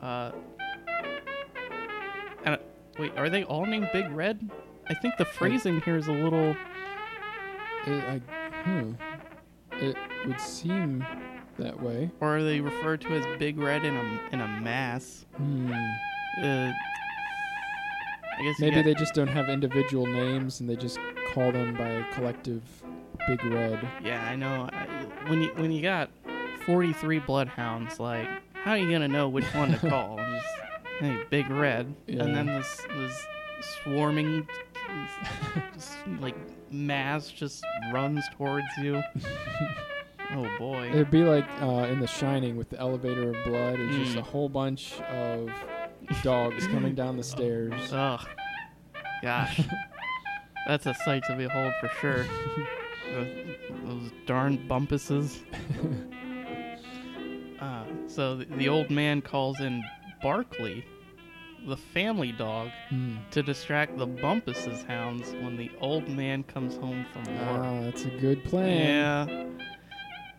Uh, 0.00 0.32
and, 2.44 2.54
uh, 2.54 2.58
wait, 2.98 3.12
are 3.16 3.28
they 3.28 3.44
all 3.44 3.66
named 3.66 3.88
Big 3.92 4.10
Red? 4.10 4.50
I 4.88 4.94
think 4.94 5.16
the 5.16 5.24
phrasing 5.24 5.80
here 5.82 5.96
is 5.96 6.08
a 6.08 6.12
little. 6.12 6.56
It, 7.86 8.04
I, 8.04 8.18
hmm. 8.64 8.92
It 9.72 9.96
would 10.26 10.40
seem 10.40 11.04
that 11.58 11.80
way. 11.80 12.10
Or 12.20 12.36
are 12.38 12.42
they 12.42 12.60
referred 12.60 13.00
to 13.02 13.08
as 13.14 13.38
Big 13.38 13.58
Red 13.58 13.84
in 13.84 13.94
a 13.96 14.20
in 14.32 14.40
a 14.40 14.48
mass? 14.48 15.26
Hmm. 15.36 15.72
Uh, 16.42 16.72
I 18.38 18.42
guess 18.42 18.58
Maybe 18.58 18.82
they 18.82 18.94
just 18.94 19.14
don't 19.14 19.28
have 19.28 19.48
individual 19.50 20.06
names 20.06 20.60
and 20.60 20.68
they 20.68 20.76
just 20.76 20.98
call 21.32 21.52
them 21.52 21.74
by 21.76 21.88
a 21.88 22.04
collective 22.14 22.62
Big 23.28 23.44
Red. 23.44 23.86
Yeah, 24.02 24.24
I 24.24 24.36
know. 24.36 24.68
I, 24.72 24.86
when 25.28 25.42
you 25.42 25.50
when 25.56 25.70
you 25.72 25.82
got 25.82 26.10
43 26.66 27.18
bloodhounds, 27.20 28.00
like 28.00 28.28
how 28.54 28.72
are 28.72 28.78
you 28.78 28.90
gonna 28.90 29.08
know 29.08 29.28
which 29.28 29.44
one 29.54 29.72
to 29.72 29.78
call? 29.88 30.16
Just, 30.16 30.46
hey, 31.00 31.22
Big 31.30 31.48
Red, 31.50 31.94
Yeah. 32.06 32.24
and 32.24 32.34
then 32.34 32.46
this 32.46 32.82
this 32.96 33.26
swarming, 33.82 34.46
just, 35.74 35.92
like 36.20 36.36
mass 36.70 37.28
just 37.28 37.64
runs 37.92 38.24
towards 38.36 38.66
you. 38.78 39.02
oh 40.32 40.48
boy. 40.58 40.88
It'd 40.90 41.10
be 41.10 41.24
like 41.24 41.46
uh, 41.60 41.86
in 41.90 42.00
The 42.00 42.06
Shining 42.06 42.56
with 42.56 42.70
the 42.70 42.78
elevator 42.78 43.30
of 43.34 43.44
blood. 43.44 43.78
It's 43.80 43.96
just 43.96 44.16
Mm. 44.16 44.20
a 44.20 44.22
whole 44.22 44.48
bunch 44.48 44.94
of 45.02 45.50
dogs 46.22 46.66
coming 46.68 46.94
down 46.94 47.16
the 47.16 47.22
stairs. 47.24 47.72
Ugh. 47.92 48.26
Gosh. 49.22 49.60
That's 50.66 50.86
a 50.86 50.94
sight 50.94 51.24
to 51.24 51.34
behold 51.36 51.72
for 51.80 51.88
sure. 52.00 52.26
Those, 53.12 53.56
those 53.84 54.10
darn 54.26 54.58
bumpuses. 54.68 55.40
Uh, 57.60 57.84
so 58.06 58.36
the, 58.36 58.46
the 58.56 58.68
old 58.70 58.90
man 58.90 59.20
calls 59.20 59.60
in 59.60 59.84
Barkley, 60.22 60.82
the 61.66 61.76
family 61.76 62.32
dog, 62.32 62.70
Hmm. 62.88 63.16
to 63.32 63.42
distract 63.42 63.98
the 63.98 64.06
bumpuses 64.06 64.86
hounds 64.86 65.32
when 65.42 65.58
the 65.58 65.70
old 65.80 66.08
man 66.08 66.42
comes 66.44 66.76
home 66.78 67.04
from 67.12 67.24
work. 67.26 67.46
Ah, 67.48 67.80
that's 67.82 68.04
a 68.06 68.10
good 68.18 68.42
plan. 68.44 69.28
Yeah. 69.28 69.46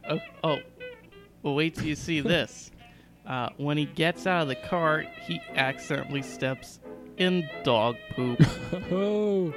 Oh, 0.09 0.19
oh. 0.43 0.57
Well, 1.43 1.53
wait 1.53 1.75
till 1.75 1.85
you 1.85 1.95
see 1.95 2.21
this. 2.21 2.71
Uh, 3.27 3.49
when 3.57 3.77
he 3.77 3.85
gets 3.85 4.25
out 4.25 4.41
of 4.41 4.47
the 4.47 4.55
car, 4.55 5.05
he 5.27 5.39
accidentally 5.53 6.23
steps 6.23 6.79
in 7.21 7.49
dog 7.63 7.95
poop. 8.15 8.41
oh, 8.91 9.53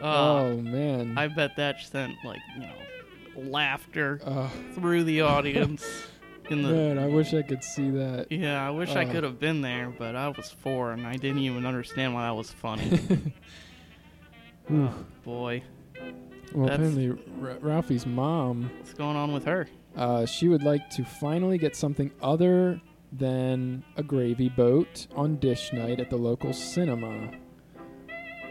Uh, 0.00 0.04
oh 0.04 0.56
man. 0.58 1.14
I 1.16 1.28
bet 1.28 1.56
that 1.56 1.80
sent 1.80 2.14
like 2.24 2.40
you 2.54 2.62
know 2.62 3.50
laughter 3.50 4.20
Oh, 4.26 4.50
through 4.74 5.04
the 5.04 5.22
audience. 5.22 5.84
In 6.50 6.62
the 6.62 6.70
man, 6.70 6.98
I 6.98 7.06
wish 7.08 7.34
I 7.34 7.42
could 7.42 7.62
see 7.62 7.90
that. 7.90 8.32
yeah, 8.32 8.66
I 8.66 8.70
wish 8.70 8.96
I 8.96 9.04
Uh. 9.04 9.12
could 9.12 9.22
have 9.22 9.38
been 9.38 9.60
there, 9.60 9.90
but 9.98 10.16
I 10.16 10.28
was 10.28 10.50
four 10.50 10.92
and 10.92 11.06
I 11.06 11.16
didn't 11.16 11.40
even 11.40 11.66
understand 11.66 12.14
why 12.14 12.22
that 12.22 12.34
was 12.34 12.50
funny. 12.50 12.98
Ooh. 14.72 14.88
Boy, 15.24 15.62
Well, 16.54 16.66
That's- 16.68 16.88
apparently 16.88 17.10
R- 17.42 17.58
Ralphie's 17.60 18.06
mom, 18.06 18.70
what's 18.78 18.94
going 18.94 19.16
on 19.16 19.32
with 19.34 19.44
her? 19.44 19.68
uh, 19.94 20.24
she 20.24 20.48
would 20.48 20.62
like 20.62 20.88
to 20.90 21.04
finally 21.04 21.58
get 21.58 21.76
something 21.76 22.10
other 22.22 22.80
than 23.12 23.82
a 23.96 24.02
gravy 24.02 24.48
boat 24.48 25.06
on 25.14 25.36
dish 25.36 25.72
night 25.72 26.00
at 26.00 26.10
the 26.10 26.16
local 26.16 26.52
cinema. 26.52 27.30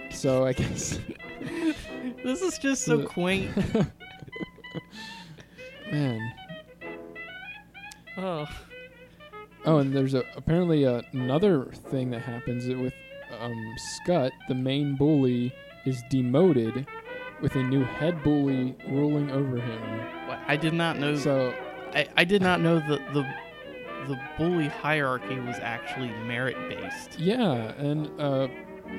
So 0.10 0.46
I 0.46 0.54
guess, 0.54 1.00
This 2.24 2.42
is 2.42 2.58
just 2.58 2.84
so 2.86 3.04
quaint. 3.06 3.52
man. 5.92 6.34
Oh, 8.18 8.46
Oh, 9.66 9.80
and 9.80 9.94
there's 9.94 10.14
a, 10.14 10.24
apparently 10.38 10.86
a, 10.86 11.04
another 11.12 11.66
thing 11.66 12.10
that 12.12 12.22
happens 12.22 12.68
with 12.68 12.94
um, 13.38 13.76
Scut, 13.78 14.32
the 14.48 14.56
main 14.56 14.96
bully, 14.96 15.54
is 15.86 16.02
demoted 16.10 16.88
with 17.42 17.54
a 17.56 17.64
new 17.64 17.84
head 17.84 18.24
bully 18.24 18.78
ruling 18.88 19.30
over 19.30 19.58
him. 19.58 20.02
I 20.48 20.56
did 20.56 20.74
not 20.74 20.98
know. 21.00 21.16
So 21.18 21.54
I, 21.94 22.08
I 22.16 22.24
did 22.24 22.42
not 22.42 22.62
know 22.62 22.76
that 22.80 23.14
the 23.14 23.28
the 24.08 24.20
bully 24.38 24.68
hierarchy 24.68 25.39
was 25.39 25.58
actually 25.62 26.10
merit 26.25 26.56
based. 26.70 27.20
yeah, 27.20 27.72
and 27.77 28.10
uh, 28.20 28.48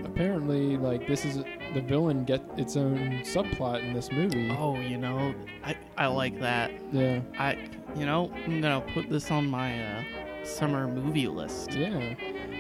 apparently, 0.05 0.77
like 0.77 1.07
this 1.07 1.25
is 1.25 1.37
the 1.75 1.81
villain 1.81 2.25
get 2.25 2.43
its 2.57 2.77
own 2.77 2.99
subplot 3.25 3.83
in 3.83 3.93
this 3.93 4.11
movie. 4.13 4.51
Oh, 4.59 4.77
you 4.79 4.97
know, 4.99 5.35
I 5.65 5.77
I 5.97 6.07
like 6.09 6.39
that. 6.41 6.71
Yeah, 6.93 7.21
I 7.39 7.59
you 7.97 8.05
know 8.07 8.31
I'm 8.45 8.61
gonna 8.61 8.85
put 8.93 9.09
this 9.09 9.31
on 9.31 9.47
my 9.49 9.83
uh, 9.99 10.03
summer 10.45 10.87
movie 10.87 11.29
list. 11.29 11.73
yeah. 11.73 12.15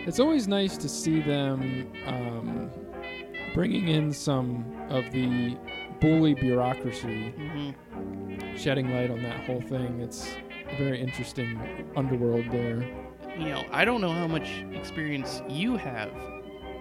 It's 0.06 0.20
always 0.20 0.48
nice 0.48 0.76
to 0.78 0.88
see 0.88 1.20
them 1.20 1.92
um, 2.06 2.70
bringing 3.54 3.88
in 3.88 4.12
some 4.12 4.64
of 4.88 5.10
the 5.12 5.56
bully 6.00 6.32
bureaucracy 6.34 7.30
hmm 7.30 7.70
shedding 8.56 8.90
light 8.92 9.10
on 9.10 9.22
that 9.22 9.44
whole 9.44 9.60
thing. 9.60 10.00
It's 10.00 10.34
very 10.76 11.00
interesting 11.00 11.58
underworld 11.96 12.44
there. 12.50 12.86
You 13.38 13.46
know, 13.50 13.64
I 13.70 13.84
don't 13.84 14.00
know 14.00 14.12
how 14.12 14.26
much 14.26 14.64
experience 14.74 15.42
you 15.48 15.76
have 15.76 16.10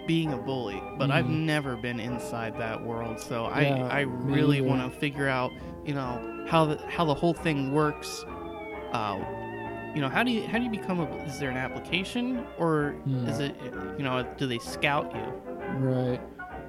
being 0.08 0.32
a 0.34 0.38
bully, 0.38 0.82
but 0.98 1.12
I've 1.12 1.26
Mhm. 1.26 1.46
never 1.46 1.76
been 1.76 2.00
inside 2.00 2.58
that 2.58 2.82
world, 2.84 3.20
so 3.20 3.44
Yeah, 3.46 3.88
I 3.92 4.00
I 4.00 4.02
really 4.02 4.62
want 4.62 4.82
to 4.82 5.00
figure 5.00 5.28
out 5.28 5.52
you 5.86 5.94
know 5.94 6.46
how 6.48 6.66
the 6.66 6.80
how 6.88 7.06
the 7.06 7.14
whole 7.14 7.34
thing 7.34 7.74
works. 7.74 8.26
Uh, 8.94 9.18
you 9.94 10.02
know, 10.02 10.10
how 10.10 10.24
do 10.24 10.32
you 10.32 10.48
how 10.48 10.58
do 10.58 10.64
you 10.64 10.70
become 10.72 11.00
a? 11.00 11.08
Is 11.26 11.40
there 11.40 11.50
an 11.50 11.58
application 11.58 12.46
or 12.58 12.92
Hmm. 13.04 13.28
is 13.28 13.40
it 13.40 13.54
you 13.98 14.04
know 14.04 14.26
do 14.38 14.48
they 14.48 14.60
scout 14.60 15.14
you? 15.14 15.34
Right. 15.80 16.22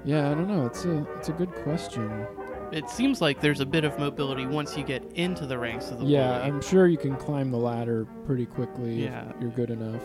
Yeah, 0.04 0.30
I 0.30 0.34
don't 0.34 0.48
know. 0.48 0.66
It's 0.66 0.84
a 0.84 1.06
it's 1.16 1.28
a 1.28 1.32
good 1.32 1.52
question. 1.62 2.26
It 2.72 2.88
seems 2.90 3.20
like 3.20 3.40
there's 3.40 3.60
a 3.60 3.66
bit 3.66 3.84
of 3.84 3.98
mobility 3.98 4.46
once 4.46 4.76
you 4.76 4.84
get 4.84 5.02
into 5.14 5.46
the 5.46 5.58
ranks 5.58 5.90
of 5.90 6.00
the 6.00 6.04
Yeah. 6.06 6.40
I'm 6.40 6.60
sure 6.60 6.86
you 6.86 6.98
can 6.98 7.16
climb 7.16 7.50
the 7.50 7.56
ladder 7.58 8.06
pretty 8.26 8.46
quickly 8.46 9.04
Yeah. 9.04 9.24
if 9.30 9.40
you're 9.40 9.50
good 9.50 9.70
enough. 9.70 10.02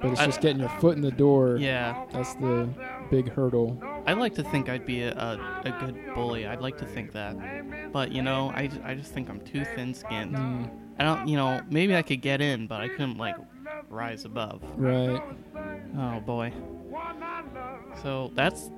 But 0.00 0.12
it's 0.12 0.20
I- 0.20 0.26
just 0.26 0.40
getting 0.40 0.60
your 0.60 0.68
foot 0.80 0.96
in 0.96 1.02
the 1.02 1.10
door. 1.10 1.56
yeah, 1.56 2.04
That's 2.12 2.34
the 2.36 2.68
big 3.10 3.30
hurdle. 3.32 3.82
I'd 4.06 4.16
like 4.18 4.34
to 4.36 4.42
think 4.44 4.68
I'd 4.68 4.86
be 4.86 5.02
a, 5.02 5.12
a, 5.12 5.38
a 5.64 5.70
good 5.84 6.14
bully. 6.14 6.46
I'd 6.46 6.60
like 6.62 6.78
to 6.78 6.86
think 6.86 7.12
that. 7.12 7.36
But, 7.92 8.10
you 8.12 8.22
know, 8.22 8.50
I, 8.54 8.70
I 8.84 8.94
just 8.94 9.12
think 9.12 9.28
I'm 9.28 9.40
too 9.40 9.64
thin 9.74 9.92
skinned. 9.92 10.34
Mm, 10.36 10.70
I 10.98 11.04
don't, 11.04 11.28
you 11.28 11.36
know, 11.36 11.60
maybe 11.68 11.94
I 11.96 12.02
could 12.02 12.22
get 12.22 12.40
in, 12.40 12.66
but 12.66 12.80
I 12.80 12.88
couldn't, 12.88 13.18
like, 13.18 13.36
rise 13.90 14.24
above. 14.24 14.62
right. 14.76 15.20
Oh, 15.98 16.20
boy. 16.20 16.52
So 18.02 18.30
that's 18.34 18.70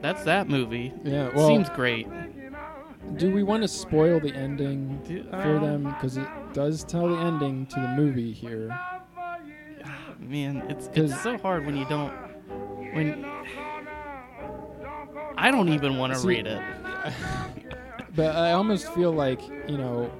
that's 0.00 0.24
that 0.24 0.48
movie. 0.48 0.92
Yeah. 1.04 1.30
Well, 1.34 1.48
Seems 1.48 1.68
great. 1.70 2.06
do 3.16 3.30
we 3.32 3.42
want 3.42 3.62
to 3.62 3.68
spoil 3.68 4.20
the 4.20 4.32
ending 4.34 5.00
Do- 5.06 5.24
for 5.30 5.56
um, 5.56 5.62
them? 5.62 5.84
Because 5.84 6.16
it 6.16 6.26
does 6.52 6.84
tell 6.84 7.08
the 7.08 7.16
ending 7.16 7.66
to 7.66 7.80
the 7.80 7.88
movie 7.88 8.32
here. 8.32 8.68
Man, 10.18 10.64
it's 10.68 10.88
it's 10.94 11.20
so 11.22 11.38
hard 11.38 11.64
when 11.66 11.76
you 11.76 11.86
don't. 11.88 12.12
When. 12.94 13.24
I 15.36 15.50
don't 15.50 15.68
even 15.70 15.96
want 15.96 16.14
to 16.14 16.26
read 16.26 16.46
it. 16.46 16.62
But 18.16 18.34
I 18.34 18.52
almost 18.52 18.92
feel 18.92 19.12
like 19.12 19.40
you 19.68 19.78
know, 19.78 20.10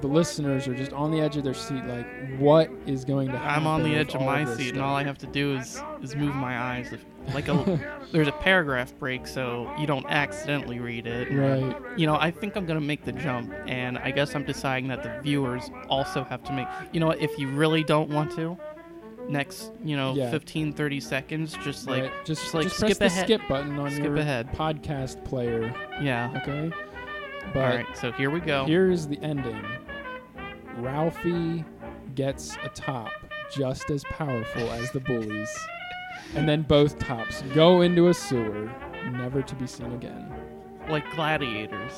the 0.00 0.06
listeners 0.08 0.66
are 0.68 0.74
just 0.74 0.92
on 0.92 1.10
the 1.10 1.20
edge 1.20 1.36
of 1.36 1.44
their 1.44 1.54
seat. 1.54 1.84
Like, 1.84 2.06
what 2.38 2.70
is 2.86 3.04
going 3.04 3.28
to 3.28 3.38
happen? 3.38 3.62
I'm 3.62 3.66
on 3.66 3.82
the 3.82 3.94
edge 3.94 4.14
of 4.14 4.20
my 4.22 4.44
seat, 4.56 4.74
and 4.74 4.82
all 4.82 4.94
I 4.94 5.02
have 5.04 5.18
to 5.18 5.26
do 5.26 5.56
is 5.56 5.80
is 6.02 6.14
move 6.16 6.34
my 6.34 6.58
eyes. 6.58 6.92
Like 7.34 7.48
a, 7.48 7.80
there's 8.12 8.28
a 8.28 8.32
paragraph 8.32 8.96
break, 9.00 9.26
so 9.26 9.68
you 9.80 9.86
don't 9.88 10.06
accidentally 10.08 10.78
read 10.78 11.08
it. 11.08 11.28
Right. 11.32 11.74
You 11.98 12.06
know, 12.06 12.14
I 12.14 12.30
think 12.30 12.54
I'm 12.54 12.66
gonna 12.66 12.80
make 12.80 13.04
the 13.04 13.10
jump, 13.10 13.52
and 13.66 13.98
I 13.98 14.12
guess 14.12 14.36
I'm 14.36 14.44
deciding 14.44 14.86
that 14.90 15.02
the 15.02 15.20
viewers 15.22 15.68
also 15.88 16.22
have 16.22 16.44
to 16.44 16.52
make. 16.52 16.68
You 16.92 17.00
know 17.00 17.08
what? 17.08 17.20
If 17.20 17.36
you 17.36 17.48
really 17.48 17.82
don't 17.82 18.10
want 18.10 18.30
to, 18.36 18.56
next, 19.28 19.72
you 19.84 19.96
know, 19.96 20.14
Yeah. 20.14 20.30
15, 20.30 20.72
30 20.72 21.00
seconds, 21.00 21.56
just 21.64 21.88
like, 21.88 22.04
right. 22.04 22.12
just, 22.24 22.42
just, 22.42 22.54
like, 22.54 22.62
just 22.68 22.76
skip 22.76 22.98
press 22.98 23.14
the 23.16 23.20
skip 23.22 23.40
button 23.48 23.76
on 23.76 23.90
Skip 23.90 24.04
your 24.04 24.16
ahead. 24.18 24.52
podcast 24.52 25.24
player. 25.24 25.74
yeah. 26.00 26.32
Okay. 26.44 26.70
But 27.52 27.60
All 27.64 27.76
right, 27.76 27.96
so 27.96 28.12
here 28.12 28.30
we 28.30 28.38
go. 28.38 28.66
here's 28.66 29.08
the 29.08 29.18
ending. 29.20 29.60
Ralphie 30.76 31.64
gets 32.14 32.56
a 32.62 32.68
top 32.68 33.10
just 33.50 33.90
as 33.90 34.04
powerful 34.04 34.70
as 34.72 34.90
the 34.90 35.00
bullies, 35.00 35.54
and 36.34 36.48
then 36.48 36.62
both 36.62 36.98
tops 36.98 37.42
go 37.54 37.82
into 37.82 38.08
a 38.08 38.14
sewer, 38.14 38.70
never 39.12 39.42
to 39.42 39.54
be 39.54 39.66
seen 39.66 39.92
again. 39.92 40.32
Like 40.88 41.10
gladiators. 41.14 41.92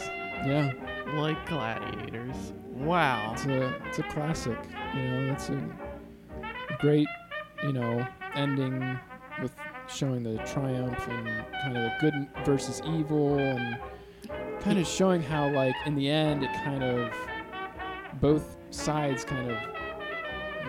Yeah, 0.47 0.73
Like 1.15 1.45
gladiators. 1.47 2.53
Wow. 2.71 3.33
it's 3.33 3.45
a 3.47 3.75
it's 3.87 3.99
a 3.99 4.05
classic. 4.05 4.59
You 4.95 5.03
know, 5.03 5.27
that's 5.27 5.49
a 5.49 5.69
great 6.79 7.09
you 7.63 7.73
know 7.73 8.07
ending 8.35 8.99
with 9.43 9.53
showing 9.89 10.23
the 10.23 10.37
triumph 10.39 11.09
and 11.09 11.27
kind 11.63 11.77
of 11.77 11.83
the 11.83 11.93
good 12.01 12.29
versus 12.45 12.81
evil 12.87 13.37
and 13.39 13.79
kind 14.61 14.79
of 14.79 14.87
showing 14.87 15.23
how 15.23 15.49
like 15.51 15.75
in 15.87 15.95
the 15.97 16.09
end 16.09 16.45
it 16.45 16.51
kind 16.63 16.85
of 16.85 17.13
both 18.21 18.58
sides 18.71 19.25
kind 19.25 19.51
of 19.51 19.59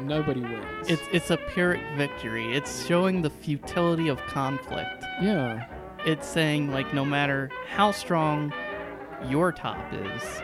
nobody 0.04 0.42
wins. 0.42 0.90
It's 0.90 1.02
it's 1.12 1.30
a 1.32 1.38
pyrrhic 1.38 1.82
victory. 1.98 2.56
It's 2.56 2.86
showing 2.86 3.22
the 3.22 3.30
futility 3.30 4.08
of 4.08 4.18
conflict. 4.28 5.04
yeah, 5.22 5.66
It's 6.06 6.28
saying 6.28 6.72
like 6.72 6.94
no 6.94 7.04
matter 7.04 7.50
how 7.70 7.92
strong 7.92 8.54
your 9.28 9.52
top 9.52 9.78
is, 9.94 10.42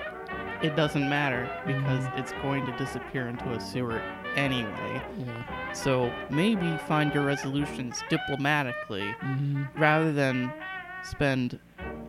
it 0.62 0.76
doesn't 0.76 1.08
matter 1.08 1.50
because 1.66 2.04
Mhm. 2.06 2.20
it's 2.20 2.34
going 2.42 2.66
to 2.66 2.72
disappear 2.78 3.28
into 3.28 3.50
a 3.52 3.60
sewer 3.60 4.02
anyway. 4.36 5.02
yeah. 5.18 5.72
So 5.74 6.12
maybe 6.30 6.76
find 6.88 7.14
your 7.14 7.24
resolutions 7.26 8.02
diplomatically 8.10 9.12
hmm 9.22 9.64
rather 9.78 10.12
than 10.12 10.52
spend 11.04 11.60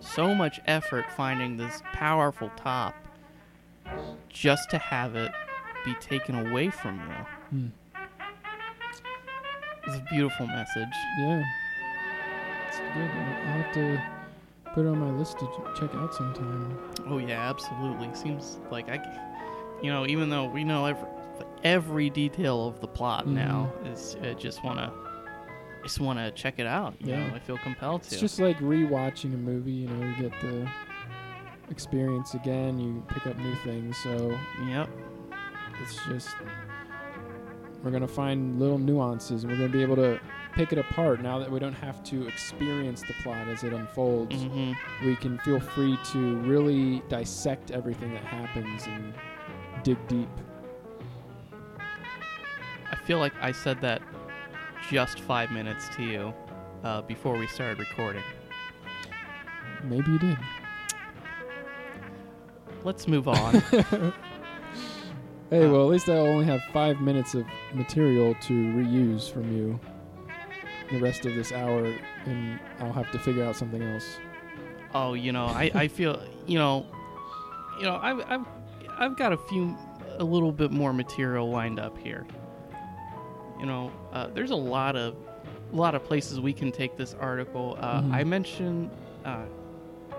so 0.00 0.34
much 0.34 0.58
effort 0.66 1.04
finding 1.16 1.56
this 1.56 1.82
powerful 1.92 2.50
top 2.56 2.94
just 4.28 4.70
to 4.70 4.78
have 4.78 5.16
it 5.16 5.32
be 5.84 5.94
taken 5.94 6.46
away 6.48 6.70
from 6.70 6.96
you. 7.00 7.26
Hmm. 7.50 7.66
It's 9.86 9.96
a 9.96 10.04
beautiful 10.10 10.46
message. 10.48 10.88
Yeah, 11.20 11.42
it's 12.68 12.78
good. 12.78 13.10
I'll 13.10 13.62
have 13.62 13.72
to 13.74 14.02
put 14.74 14.84
it 14.84 14.88
on 14.88 14.98
my 14.98 15.10
list 15.16 15.38
to 15.38 15.46
check 15.78 15.94
out 15.94 16.12
sometime. 16.14 16.76
Oh 17.06 17.18
yeah, 17.18 17.48
absolutely. 17.48 18.10
Seems 18.14 18.58
like 18.70 18.88
I, 18.88 18.98
you 19.82 19.90
know, 19.92 20.06
even 20.06 20.28
though 20.28 20.46
we 20.46 20.64
know 20.64 20.86
every 20.86 21.08
every 21.64 22.10
detail 22.10 22.66
of 22.66 22.80
the 22.80 22.88
plot 22.88 23.26
Mhm. 23.26 23.32
now, 23.34 23.72
is 23.84 24.16
I 24.22 24.32
just 24.34 24.64
wanna, 24.64 24.92
just 25.82 26.00
wanna 26.00 26.30
check 26.32 26.58
it 26.58 26.66
out. 26.66 26.94
You 27.00 27.12
Yeah. 27.12 27.28
know, 27.28 27.34
I 27.36 27.38
feel 27.38 27.58
compelled 27.58 28.02
to. 28.04 28.08
It's 28.08 28.20
just 28.20 28.40
like 28.40 28.58
rewatching 28.58 29.34
a 29.34 29.36
movie. 29.36 29.72
You 29.72 29.88
know, 29.88 30.06
you 30.06 30.28
get 30.28 30.40
the 30.40 30.68
experience 31.70 32.35
again. 32.35 32.78
You 32.78 33.04
pick 33.08 33.26
up 33.26 33.37
new 33.38 33.54
things. 33.56 33.96
So 33.99 34.38
yep. 34.66 34.88
it's 35.82 35.96
just 36.06 36.37
we're 37.82 37.90
gonna 37.90 38.08
find 38.08 38.58
little 38.58 38.78
nuances, 38.78 39.44
and 39.44 39.52
we're 39.52 39.58
gonna 39.58 39.68
be 39.68 39.82
able 39.82 39.96
to 39.96 40.20
pick 40.54 40.73
it 40.73 40.78
apart 40.78 41.20
now 41.20 41.38
that 41.38 41.50
we 41.50 41.61
don't 41.61 41.75
have 41.75 42.02
to 42.02 42.26
experience 42.26 43.02
the 43.02 43.12
plot 43.23 43.46
as 43.46 43.62
it 43.62 43.73
unfolds. 43.73 44.42
hmm 44.42 44.73
We 45.04 45.14
can 45.16 45.38
feel 45.40 45.61
free 45.61 45.99
to 46.12 46.37
really 46.38 47.02
dissect 47.08 47.70
everything 47.70 48.12
that 48.14 48.25
happens 48.25 48.87
and 48.87 49.12
dig 49.82 49.99
deep. 50.08 50.28
I 52.90 52.96
feel 53.04 53.18
like 53.18 53.35
I 53.40 53.52
said 53.52 53.80
that 53.82 54.02
just 54.90 55.20
five 55.20 55.50
minutes 55.50 55.88
to 55.96 56.02
you 56.02 56.35
uh, 56.85 57.02
before 57.02 57.37
we 57.37 57.46
started 57.46 57.78
recording. 57.78 58.23
Maybe 59.85 60.11
you 60.11 60.18
did. 60.18 60.38
Let's 62.86 63.08
move 63.08 63.26
on. 63.28 63.62
Hey, 65.48 65.64
Uh, 65.64 65.70
well, 65.70 65.82
at 65.82 65.90
least 65.92 66.08
I'll 66.08 66.26
only 66.26 66.44
have 66.46 66.60
five 66.72 67.00
minutes 67.00 67.34
of 67.34 67.44
material 67.72 68.34
to 68.42 68.52
reuse 68.52 69.30
from 69.30 69.56
you. 69.56 69.78
The 70.90 70.98
rest 71.00 71.24
of 71.24 71.36
this 71.36 71.52
hour, 71.52 71.94
and 72.25 72.58
I'll 72.80 72.92
have 72.92 73.12
to 73.12 73.18
figure 73.20 73.44
out 73.44 73.54
something 73.54 73.80
else. 73.80 74.18
oh, 74.92 75.14
you 75.14 75.30
know, 75.30 75.46
I, 75.46 75.70
I 75.72 75.86
feel, 75.88 76.20
you 76.46 76.58
know, 76.58 76.84
you 77.78 77.84
know, 77.84 77.96
I've, 78.02 78.20
I've, 78.28 78.46
I've 78.99 79.16
got 79.16 79.32
a 79.32 79.36
few, 79.36 79.76
a 80.18 80.25
little 80.25 80.50
bit 80.50 80.72
more 80.72 80.92
material 80.92 81.49
lined 81.49 81.78
up 81.78 81.96
here. 81.99 82.26
You 83.60 83.66
know, 83.66 83.92
uh, 84.12 84.26
there's 84.34 84.50
a 84.50 84.56
lot 84.56 84.96
of, 84.96 85.14
a 85.72 85.76
lot 85.76 85.94
of 85.94 86.02
places 86.02 86.40
we 86.40 86.52
can 86.52 86.72
take 86.72 86.96
this 86.96 87.14
article. 87.20 87.76
Uh, 87.80 88.00
Mhm. 88.02 88.12
I 88.14 88.25
mentioned, 88.25 88.90
uh, 89.25 89.44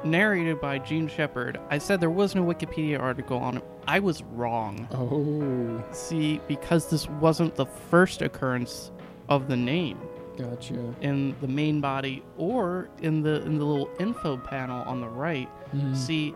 narrated 0.04 0.60
by 0.62 0.80
Jean 0.80 1.08
Shepherd. 1.08 1.60
I 1.70 1.78
said 1.78 2.00
there 2.00 2.10
was 2.10 2.36
no 2.36 2.44
Wikipedia 2.44 3.00
article 3.00 3.38
on 3.40 3.58
it. 3.58 3.64
I 3.88 4.00
was 4.00 4.22
wrong. 4.24 4.88
Oh, 4.92 5.84
See, 5.94 6.42
because 6.48 6.90
this 6.90 7.08
wasn't 7.10 7.56
the 7.56 7.66
first 7.66 8.22
occurrence 8.22 8.92
of 9.30 9.48
the 9.48 9.56
name 9.58 9.98
gotcha. 10.38 10.94
in 11.02 11.36
the 11.42 11.48
main 11.48 11.82
body 11.82 12.24
or 12.38 12.90
in 13.02 13.22
the 13.22 13.42
in 13.44 13.58
the 13.58 13.66
little 13.66 13.90
info 14.00 14.38
panel 14.38 14.84
on 14.84 15.02
the 15.02 15.08
right. 15.10 15.50
Mhm. 15.76 15.96
See, 15.96 16.34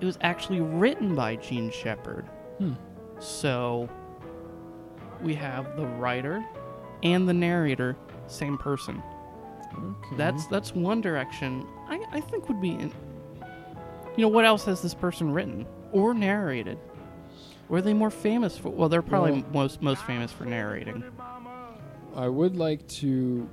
it 0.00 0.04
was 0.04 0.18
actually 0.22 0.60
written 0.60 1.14
by 1.14 1.36
Jean 1.36 1.70
Shepherd. 1.70 2.24
Hmm. 2.58 2.72
So 3.18 3.88
we 5.22 5.34
have 5.34 5.76
the 5.76 5.86
writer 5.86 6.44
and 7.02 7.28
the 7.28 7.34
narrator, 7.34 7.96
same 8.26 8.56
person. 8.58 9.02
Okay. 9.72 10.16
That's 10.16 10.46
that's 10.46 10.74
one 10.74 11.00
direction 11.00 11.66
I, 11.88 12.04
I 12.12 12.20
think 12.20 12.48
would 12.48 12.60
be 12.60 12.70
in, 12.70 12.92
you 14.16 14.22
know 14.22 14.28
what 14.28 14.44
else 14.44 14.64
has 14.64 14.82
this 14.82 14.94
person 14.94 15.30
written 15.32 15.66
or 15.92 16.12
narrated? 16.14 16.78
Were 17.68 17.80
they 17.80 17.94
more 17.94 18.10
famous 18.10 18.58
for 18.58 18.68
well 18.70 18.88
they're 18.88 19.02
probably 19.02 19.32
Well- 19.42 19.44
most 19.52 19.82
most 19.82 20.02
famous 20.04 20.32
for 20.32 20.44
narrating. 20.44 21.04
I 22.16 22.28
would 22.28 22.56
like 22.56 22.86
to 22.88 23.48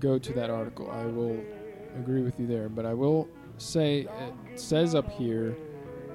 go 0.00 0.18
to 0.18 0.32
that 0.32 0.50
article. 0.50 0.90
I 0.90 1.04
will 1.06 1.40
agree 1.98 2.22
with 2.22 2.38
you 2.40 2.46
there, 2.46 2.68
but 2.68 2.84
I 2.84 2.92
will 2.94 3.28
say 3.58 4.08
it 4.50 4.58
says 4.60 4.94
up 4.96 5.10
here 5.12 5.56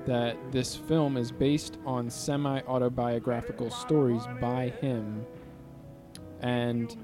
that 0.06 0.36
this 0.52 0.76
film 0.76 1.16
is 1.18 1.32
based 1.32 1.78
on 1.86 2.10
semi 2.10 2.62
autobiographical 2.64 3.72
stories 3.72 4.24
by 4.42 4.70
him, 4.82 5.26
and 6.42 6.96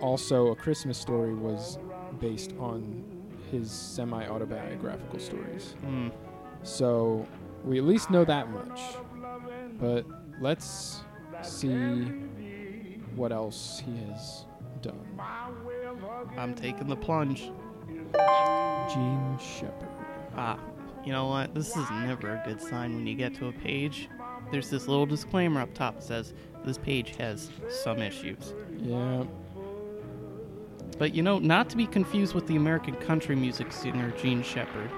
also 0.00 0.48
A 0.48 0.56
Christmas 0.56 0.98
Story 0.98 1.34
was 1.34 1.78
based 2.20 2.54
on 2.58 3.04
his 3.50 3.70
semi 3.70 4.26
autobiographical 4.26 5.18
stories. 5.18 5.76
Hmm. 5.80 6.08
So 6.62 7.26
we 7.64 7.78
at 7.78 7.84
least 7.84 8.10
know 8.10 8.24
that 8.24 8.50
much. 8.50 8.80
But 9.80 10.06
let's 10.40 11.02
see 11.42 12.04
what 13.14 13.32
else 13.32 13.82
he 13.84 13.96
has 14.10 14.46
done. 14.82 15.20
I'm 16.36 16.54
taking 16.54 16.88
the 16.88 16.96
plunge. 16.96 17.50
Jean 18.92 19.38
Shepherd. 19.38 19.88
Ah, 20.36 20.58
you 21.04 21.12
know 21.12 21.26
what? 21.26 21.54
This 21.54 21.76
is 21.76 21.90
never 21.90 22.34
a 22.34 22.42
good 22.44 22.60
sign 22.60 22.94
when 22.94 23.06
you 23.06 23.14
get 23.14 23.34
to 23.36 23.48
a 23.48 23.52
page. 23.52 24.08
There's 24.50 24.70
this 24.70 24.86
little 24.86 25.06
disclaimer 25.06 25.60
up 25.60 25.74
top 25.74 25.96
that 25.96 26.04
says 26.04 26.34
this 26.64 26.78
page 26.78 27.16
has 27.16 27.50
some 27.68 28.00
issues. 28.00 28.54
Yeah. 28.78 29.24
But 30.98 31.14
you 31.14 31.22
know, 31.22 31.38
not 31.38 31.68
to 31.70 31.76
be 31.76 31.86
confused 31.86 32.34
with 32.34 32.46
the 32.46 32.56
American 32.56 32.94
country 32.96 33.36
music 33.36 33.70
singer 33.72 34.10
Jean 34.12 34.42
Shepard. 34.42 34.90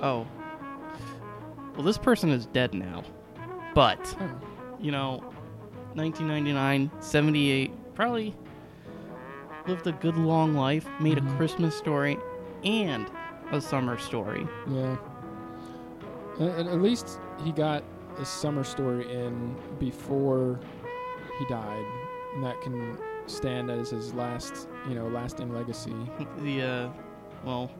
Oh. 0.00 0.26
Well, 1.74 1.82
this 1.82 1.98
person 1.98 2.30
is 2.30 2.46
dead 2.46 2.74
now. 2.74 3.02
But, 3.74 4.16
you 4.78 4.92
know, 4.92 5.18
1999, 5.94 6.90
78, 7.00 7.72
probably 7.94 8.34
lived 9.66 9.86
a 9.86 9.92
good 9.92 10.16
long 10.16 10.54
life, 10.54 10.86
made 11.00 11.18
Mhm. 11.18 11.32
a 11.32 11.36
Christmas 11.36 11.74
story 11.76 12.18
and 12.64 13.10
a 13.50 13.60
summer 13.60 13.98
story. 13.98 14.46
Yeah. 14.68 14.96
And 16.38 16.68
at 16.68 16.80
least 16.82 17.18
he 17.42 17.50
got 17.52 17.82
a 18.18 18.24
summer 18.24 18.62
story 18.62 19.10
in 19.12 19.56
before 19.78 20.60
he 21.38 21.44
died, 21.46 21.84
and 22.34 22.42
that 22.44 22.60
can 22.60 22.98
stand 23.26 23.70
as 23.70 23.90
his 23.90 24.12
last, 24.14 24.68
you 24.88 24.94
know, 24.94 25.06
lasting 25.08 25.52
legacy. 25.52 25.94
The, 26.38 26.62
uh, 26.62 26.88
well, 27.44 27.70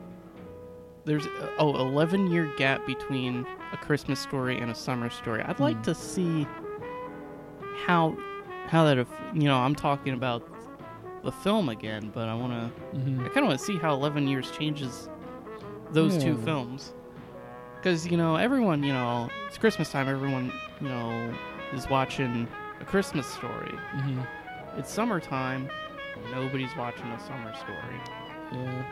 there's, 1.05 1.25
uh, 1.27 1.49
oh, 1.59 1.75
11 1.75 2.31
year 2.31 2.51
gap 2.57 2.85
between 2.87 3.45
a 3.73 3.77
Christmas 3.77 4.19
story 4.19 4.57
and 4.59 4.71
a 4.71 4.75
summer 4.75 5.09
story. 5.09 5.41
I'd 5.43 5.59
like 5.59 5.75
Hmm. 5.77 5.81
to 5.83 5.95
see 5.95 6.47
how, 7.85 8.17
how 8.67 8.85
that, 8.85 8.97
aff- 8.97 9.21
you 9.33 9.43
know, 9.43 9.57
I'm 9.57 9.75
talking 9.75 10.13
about 10.13 10.47
the 11.23 11.31
film 11.31 11.69
again, 11.69 12.11
but 12.13 12.27
I 12.29 12.33
want 12.35 12.53
to, 12.53 12.97
hmm 12.99 13.19
I 13.21 13.27
kind 13.29 13.39
of 13.39 13.45
want 13.47 13.59
to 13.59 13.65
see 13.65 13.77
how 13.77 13.93
11 13.93 14.27
years 14.27 14.49
changes 14.51 15.09
those 15.91 16.17
two 16.17 16.37
films. 16.37 16.93
Because, 17.77 18.07
you 18.07 18.17
know, 18.17 18.35
everyone, 18.35 18.83
you 18.83 18.93
know, 18.93 19.29
it's 19.47 19.57
Christmas 19.59 19.91
time, 19.91 20.07
everyone, 20.07 20.51
you 20.81 20.87
know, 20.87 21.33
is 21.73 21.87
watching 21.89 22.47
a 22.81 22.85
Christmas 22.85 23.27
story. 23.27 23.75
hmm 23.91 24.21
It's 24.77 24.91
summertime, 24.91 25.69
nobody's 26.31 26.75
watching 26.77 27.05
a 27.07 27.19
summer 27.19 27.53
story. 27.55 27.99
Yeah. 28.51 28.83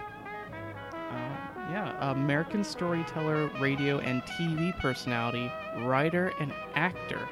Uh, 0.93 1.72
yeah, 1.72 2.12
American 2.12 2.63
storyteller, 2.63 3.50
radio 3.60 4.00
and 4.00 4.22
TV 4.24 4.78
personality, 4.80 5.52
writer, 5.80 6.32
and 6.39 6.54
actor, 6.76 7.28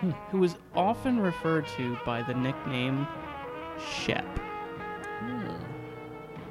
Hmm. 0.00 0.10
who 0.30 0.42
is 0.44 0.56
often 0.74 1.20
referred 1.20 1.66
to 1.76 1.96
by 2.04 2.22
the 2.22 2.34
nickname 2.34 3.06
Shep. 3.78 4.24
Yeah. 5.26 5.56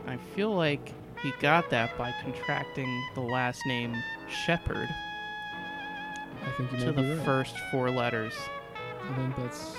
I 0.08 0.18
feel 0.36 0.56
like 0.56 0.94
he 1.22 1.32
got 1.40 1.70
that 1.70 1.98
by 1.98 2.14
contracting 2.24 3.04
the 3.14 3.22
last 3.22 3.62
name 3.68 3.94
Shepherd 4.28 4.88
I 6.44 6.52
think 6.58 6.72
you 6.72 6.78
to 6.80 6.92
the 6.92 7.16
right. 7.18 7.26
first 7.26 7.56
four 7.72 7.92
letters. 7.92 8.34
I 9.08 9.16
think 9.16 9.36
that's 9.36 9.76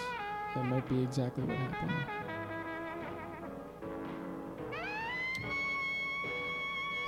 that 0.54 0.64
might 0.66 0.88
be 0.88 1.02
exactly 1.02 1.44
what 1.44 1.56
happened. 1.56 1.92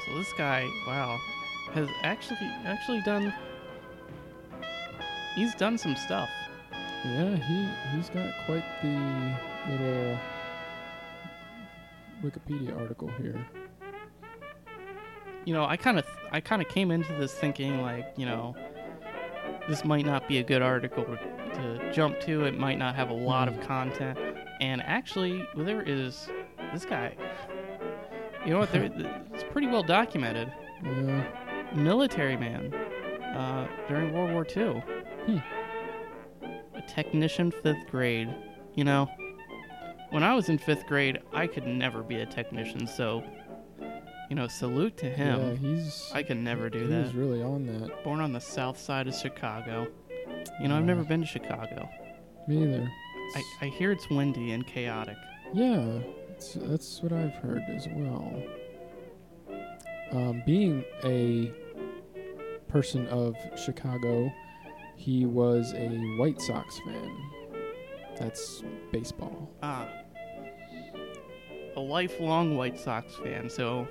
So 0.06 0.14
this 0.18 0.32
guy, 0.34 0.68
wow, 0.86 1.18
has 1.72 1.88
actually 2.02 2.36
actually 2.64 3.02
done. 3.02 3.32
He's 5.34 5.54
done 5.54 5.78
some 5.78 5.96
stuff. 5.96 6.28
Yeah, 7.04 7.36
he 7.36 7.68
he's 7.94 8.08
got 8.10 8.32
quite 8.46 8.64
the 8.82 9.36
little 9.70 10.18
Wikipedia 12.22 12.78
article 12.80 13.08
here. 13.18 13.46
You 15.44 15.52
know, 15.52 15.64
I 15.64 15.76
kind 15.76 15.98
of 15.98 16.06
I 16.32 16.40
kind 16.40 16.62
of 16.62 16.68
came 16.68 16.90
into 16.90 17.12
this 17.14 17.34
thinking 17.34 17.82
like, 17.82 18.14
you 18.16 18.24
know, 18.26 18.54
this 19.68 19.84
might 19.84 20.04
not 20.04 20.28
be 20.28 20.38
a 20.38 20.42
good 20.42 20.62
article 20.62 21.04
to 21.04 21.92
jump 21.92 22.20
to. 22.20 22.44
It 22.44 22.58
might 22.58 22.78
not 22.78 22.94
have 22.94 23.10
a 23.10 23.14
lot 23.14 23.48
of 23.48 23.60
content. 23.60 24.18
And 24.60 24.82
actually, 24.82 25.46
there 25.56 25.82
is 25.82 26.28
this 26.72 26.84
guy. 26.84 27.16
You 28.44 28.52
know 28.52 28.58
what? 28.60 28.72
There, 28.72 28.84
it's 29.32 29.44
pretty 29.50 29.66
well 29.68 29.82
documented. 29.82 30.52
Yeah. 30.82 31.24
military 31.74 32.36
man 32.36 32.74
uh, 32.74 33.66
during 33.88 34.12
World 34.12 34.32
War 34.32 34.46
II. 34.54 34.82
Hmm. 35.26 35.38
A 36.76 36.82
technician, 36.86 37.50
fifth 37.50 37.86
grade. 37.90 38.34
You 38.74 38.84
know, 38.84 39.08
when 40.10 40.22
I 40.22 40.34
was 40.34 40.48
in 40.48 40.58
fifth 40.58 40.86
grade, 40.86 41.20
I 41.32 41.46
could 41.46 41.66
never 41.66 42.02
be 42.02 42.16
a 42.16 42.26
technician. 42.26 42.86
So, 42.86 43.24
you 44.30 44.36
know, 44.36 44.48
salute 44.48 44.96
to 44.98 45.06
Yeah, 45.08 45.36
him. 45.38 45.56
he's 45.58 46.10
I 46.14 46.22
can 46.22 46.42
never 46.44 46.68
do 46.70 46.80
he 46.80 46.86
that. 46.86 47.04
was 47.06 47.14
really 47.14 47.42
on 47.42 47.66
that. 47.66 48.02
Born 48.04 48.20
on 48.20 48.32
the 48.32 48.40
south 48.40 48.78
side 48.78 49.06
of 49.08 49.14
Chicago. 49.14 49.86
You 50.60 50.68
know, 50.68 50.76
I've 50.76 50.84
never 50.84 51.04
been 51.04 51.20
to 51.20 51.26
Chicago. 51.26 51.88
Me 52.48 52.62
either. 52.62 52.88
I, 53.36 53.42
I 53.62 53.66
hear 53.68 53.90
it's 53.92 54.08
windy 54.10 54.52
and 54.52 54.66
chaotic. 54.66 55.16
Yeah, 55.52 55.98
that's 56.56 57.02
what 57.02 57.12
I've 57.12 57.34
heard 57.36 57.62
as 57.68 57.88
well. 57.92 58.42
Um, 60.12 60.42
being 60.46 60.84
a 61.04 61.50
person 62.68 63.06
of 63.08 63.36
Chicago, 63.56 64.32
he 64.96 65.26
was 65.26 65.72
a 65.74 65.88
White 66.18 66.40
Sox 66.40 66.78
fan. 66.80 67.16
That's 68.18 68.62
baseball. 68.92 69.50
Ah. 69.62 69.88
A 71.76 71.80
lifelong 71.80 72.56
White 72.56 72.78
Sox 72.78 73.16
fan, 73.16 73.48
so 73.50 73.88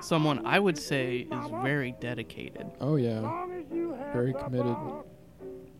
someone 0.00 0.44
I 0.46 0.58
would 0.58 0.78
say 0.78 1.26
is 1.30 1.50
very 1.62 1.94
dedicated. 2.00 2.66
Oh 2.80 2.96
yeah, 2.96 3.46
very 4.12 4.32
committed. 4.32 4.76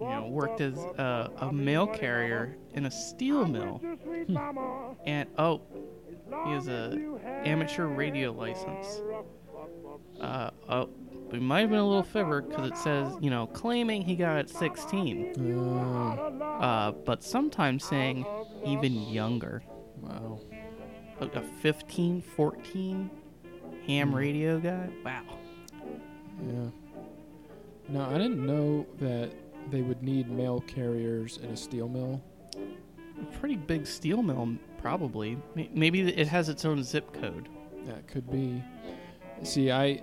You 0.00 0.06
know, 0.06 0.28
worked 0.28 0.60
as 0.60 0.78
a, 0.78 1.30
a 1.38 1.52
mail 1.52 1.86
carrier 1.86 2.56
in 2.74 2.86
a 2.86 2.90
steel 2.90 3.44
mill, 3.46 3.80
and 5.04 5.28
oh, 5.38 5.60
he 6.46 6.52
has 6.52 6.68
a 6.68 6.96
amateur 7.44 7.86
radio 7.86 8.30
license. 8.32 9.00
Uh, 10.20 10.50
oh, 10.68 10.88
we 11.32 11.38
might 11.40 11.60
have 11.60 11.70
been 11.70 11.78
a 11.80 11.86
little 11.86 12.02
fibber 12.02 12.42
because 12.42 12.70
it 12.70 12.76
says, 12.76 13.12
you 13.20 13.28
know, 13.30 13.46
claiming 13.48 14.02
he 14.02 14.14
got 14.16 14.36
at 14.36 14.48
16, 14.48 15.34
Uh, 15.36 16.42
uh, 16.42 16.92
but 16.92 17.22
sometimes 17.22 17.84
saying 17.84 18.24
even 18.64 18.94
younger. 19.08 19.62
wow. 20.00 20.40
a, 21.20 21.26
a 21.26 21.42
15, 21.60 22.22
14 22.22 23.10
ham 23.88 24.10
Hmm. 24.10 24.14
radio 24.14 24.58
guy. 24.60 24.88
Wow. 25.04 25.22
Yeah. 26.46 26.70
No, 27.88 28.02
I 28.04 28.12
didn't 28.18 28.44
know 28.44 28.86
that 29.00 29.30
they 29.70 29.82
would 29.82 30.02
need 30.02 30.30
mail 30.30 30.60
carriers 30.66 31.38
in 31.38 31.50
a 31.50 31.56
steel 31.56 31.88
mill. 31.88 32.20
A 33.20 33.24
pretty 33.38 33.56
big 33.56 33.86
steel 33.86 34.22
mill, 34.22 34.56
probably. 34.80 35.36
Maybe 35.74 36.00
it 36.02 36.28
has 36.28 36.48
its 36.48 36.64
own 36.64 36.82
zip 36.84 37.12
code. 37.12 37.48
That 37.86 38.06
could 38.06 38.30
be. 38.30 38.62
See, 39.42 39.70
I 39.72 40.02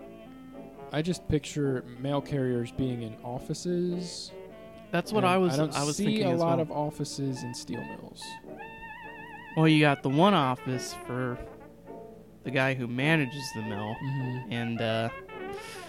I 0.91 1.02
just 1.02 1.28
picture 1.28 1.84
mail 2.00 2.21
carriers 2.21 2.71
being 2.71 3.04
in 3.04 3.15
offices. 3.24 4.32
That's 4.91 5.12
what 5.13 5.24
I 5.26 5.38
was. 5.38 5.54
I 5.54 5.58
don't 5.58 5.86
was 5.86 5.98
see 5.98 6.06
thinking 6.06 6.26
a 6.28 6.36
lot 6.36 6.58
well. 6.58 6.62
of 6.62 6.71
offices 6.71 7.43
in 7.43 7.54
steel 7.54 7.84
mills. 7.84 8.24
Well, 9.56 9.67
you 9.67 9.80
got 9.80 10.04
the 10.04 10.10
one 10.10 10.34
office 10.34 10.93
for 11.06 11.38
the 12.45 12.51
guy 12.51 12.73
who 12.73 12.88
manages 12.88 13.43
the 13.55 13.62
mill, 13.63 13.95
hmm 13.99 14.38
and 14.51 14.81
uh, 14.81 15.10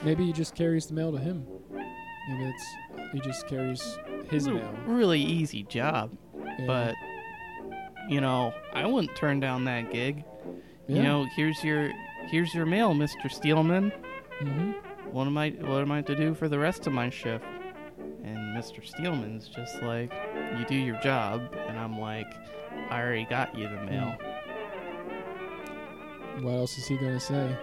Maybe 0.02 0.24
he 0.26 0.32
just 0.32 0.54
carries 0.54 0.86
the 0.86 0.94
mail 0.94 1.12
to 1.12 1.18
him. 1.18 1.46
Maybe 2.28 2.44
it's 2.44 3.12
he 3.12 3.20
just 3.20 3.46
carries 3.46 3.98
his 4.30 4.48
mail. 4.48 4.68
really 4.86 5.20
easy 5.20 5.62
job. 5.64 6.16
Yeah. 6.58 6.66
But 6.66 6.94
you 8.08 8.20
know, 8.20 8.52
I 8.72 8.86
wouldn't 8.86 9.16
turn 9.16 9.40
down 9.40 9.64
that 9.64 9.92
gig. 9.92 10.24
yeah. 10.88 10.96
You 10.96 11.02
know, 11.02 11.26
here's 11.36 11.62
your 11.64 11.90
here's 12.28 12.52
your 12.54 12.66
mail, 12.66 12.94
Mister 12.94 13.28
Steelman. 13.28 13.92
hmm 14.40 14.72
what 15.10 15.26
am 15.26 15.38
I 15.38 15.50
what 15.50 15.80
am 15.82 15.92
I 15.92 16.02
to 16.02 16.14
do 16.16 16.34
for 16.34 16.48
the 16.48 16.58
rest 16.58 16.86
of 16.86 16.92
my 16.92 17.08
shift? 17.10 17.44
And 18.24 18.36
Mr. 18.56 18.84
Steelman's 18.86 19.48
just 19.48 19.80
like, 19.82 20.12
you 20.58 20.64
do 20.66 20.74
your 20.74 20.98
job, 21.00 21.40
and 21.68 21.78
I'm 21.78 21.98
like, 22.00 22.26
I 22.90 23.00
already 23.00 23.24
got 23.24 23.56
you 23.56 23.68
the 23.68 23.80
mail. 23.84 24.16
What 26.40 26.54
else 26.54 26.78
is 26.78 26.86
he 26.86 26.96
gonna 26.96 27.20
say? 27.20 27.56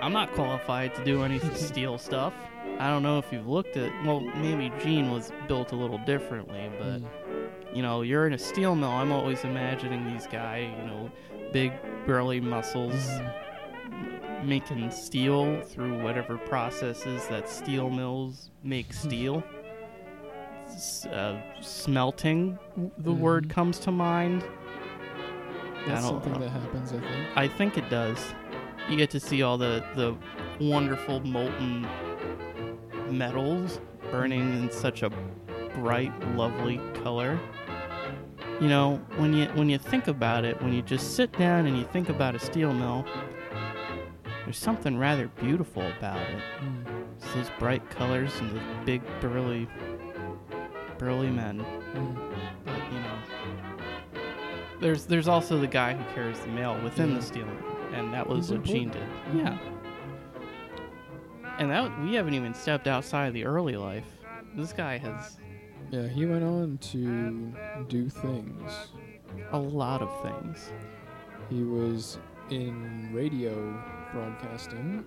I'm 0.00 0.12
not 0.12 0.30
qualified 0.32 0.94
to 0.96 1.04
do 1.04 1.22
any 1.24 1.38
steel 1.54 1.98
stuff. 1.98 2.34
I 2.78 2.88
don't 2.90 3.02
know 3.02 3.18
if 3.18 3.32
you've 3.32 3.48
looked 3.48 3.76
at 3.76 3.90
well, 4.04 4.20
maybe 4.20 4.72
Jean 4.82 5.10
was 5.10 5.32
built 5.48 5.72
a 5.72 5.76
little 5.76 5.98
differently, 5.98 6.70
but 6.78 7.00
Mm. 7.00 7.06
you 7.74 7.82
know, 7.82 8.02
you're 8.02 8.26
in 8.26 8.32
a 8.34 8.38
steel 8.38 8.74
mill. 8.74 8.90
I'm 8.90 9.10
always 9.12 9.42
imagining 9.44 10.12
these 10.12 10.26
guy, 10.26 10.58
you 10.80 10.86
know, 10.86 11.10
big 11.52 11.72
burly 12.06 12.40
muscles 12.40 12.94
Mhm. 12.94 14.44
making 14.44 14.90
steel 14.90 15.60
through 15.62 16.00
whatever 16.02 16.36
processes 16.38 17.26
that 17.28 17.48
steel 17.48 17.90
mills 17.90 18.50
make 18.62 18.92
steel. 18.92 19.42
S- 20.66 21.06
uh, 21.06 21.40
smelting, 21.60 22.58
the 22.98 23.12
word 23.12 23.46
Mhm. 23.48 23.50
comes 23.50 23.78
to 23.80 23.90
mind. 23.90 24.44
That's 25.86 26.04
I 26.04 26.10
don't 26.10 26.22
something 26.22 26.32
know. 26.32 26.38
that 26.40 26.50
happens, 26.50 26.92
I 26.92 27.00
think. 27.00 27.36
I 27.36 27.48
think 27.48 27.78
it 27.78 27.88
does. 27.88 28.18
You 28.88 28.96
get 28.96 29.10
to 29.10 29.20
see 29.20 29.42
all 29.42 29.58
the, 29.58 29.84
the 29.94 30.16
wonderful 30.64 31.20
molten 31.20 31.86
metals 33.10 33.80
burning 34.10 34.40
in 34.40 34.70
such 34.70 35.02
a 35.02 35.10
bright, 35.74 36.12
lovely 36.34 36.80
color. 37.02 37.38
You 38.60 38.68
know, 38.68 38.96
when 39.16 39.32
you 39.32 39.46
when 39.54 39.68
you 39.68 39.78
think 39.78 40.08
about 40.08 40.44
it, 40.44 40.60
when 40.60 40.72
you 40.72 40.82
just 40.82 41.14
sit 41.14 41.30
down 41.38 41.66
and 41.66 41.78
you 41.78 41.84
think 41.84 42.08
about 42.08 42.34
a 42.34 42.38
steel 42.40 42.72
mill, 42.72 43.04
there's 44.44 44.58
something 44.58 44.98
rather 44.98 45.28
beautiful 45.28 45.86
about 45.98 46.20
it. 46.20 46.42
Mm. 46.60 47.04
It's 47.18 47.32
those 47.34 47.50
bright 47.58 47.88
colors 47.90 48.32
and 48.40 48.50
the 48.56 48.60
big 48.84 49.02
burly 49.20 49.68
burly 50.98 51.30
men. 51.30 51.64
Mm. 51.94 52.57
But 54.80 54.86
you 54.86 54.92
know, 54.92 54.94
there's 54.94 55.06
there's 55.06 55.28
also 55.28 55.58
the 55.58 55.66
guy 55.66 55.94
who 55.94 56.14
carries 56.14 56.38
the 56.40 56.48
mail 56.48 56.78
within 56.82 57.14
the 57.14 57.22
steel 57.22 57.48
and 57.92 58.12
that 58.12 58.26
was 58.28 58.50
what 58.50 58.62
Jean 58.62 58.90
did. 58.90 59.02
Yeah. 59.34 59.58
And 61.58 61.70
that 61.70 62.00
we 62.00 62.14
haven't 62.14 62.34
even 62.34 62.54
stepped 62.54 62.86
outside 62.86 63.26
of 63.26 63.34
the 63.34 63.44
early 63.44 63.76
life. 63.76 64.04
This 64.54 64.72
guy 64.72 64.98
has 64.98 65.38
Yeah, 65.90 66.06
he 66.06 66.26
went 66.26 66.44
on 66.44 66.78
to 66.92 67.52
do 67.88 68.08
things. 68.08 68.88
a 69.52 69.58
lot 69.58 70.00
of 70.02 70.22
things. 70.22 70.70
He 71.50 71.62
was 71.62 72.18
in 72.50 73.10
radio 73.12 73.82
broadcasting. 74.12 75.04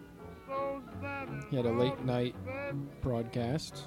He 1.49 1.55
had 1.55 1.65
a 1.65 1.71
late 1.71 2.03
night 2.03 2.35
broadcast. 3.01 3.85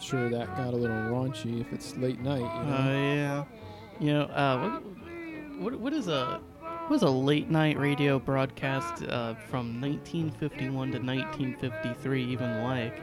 Sure, 0.00 0.28
that 0.28 0.54
got 0.56 0.74
a 0.74 0.76
little 0.76 0.96
raunchy 0.96 1.60
if 1.60 1.72
it's 1.72 1.96
late 1.96 2.20
night, 2.20 2.40
you 2.40 2.46
Oh 2.46 2.64
know. 2.84 3.14
yeah. 3.14 3.44
You 4.00 4.12
know, 4.12 4.22
uh, 4.22 4.80
what, 5.58 5.72
what 5.72 5.80
what 5.80 5.92
is 5.92 6.08
a 6.08 6.40
what 6.86 6.96
is 6.96 7.02
a 7.02 7.10
late 7.10 7.50
night 7.50 7.78
radio 7.78 8.18
broadcast 8.18 9.02
uh, 9.04 9.34
from 9.34 9.80
1951 9.80 10.92
to 10.92 10.98
1953 10.98 12.24
even 12.24 12.62
like? 12.62 13.00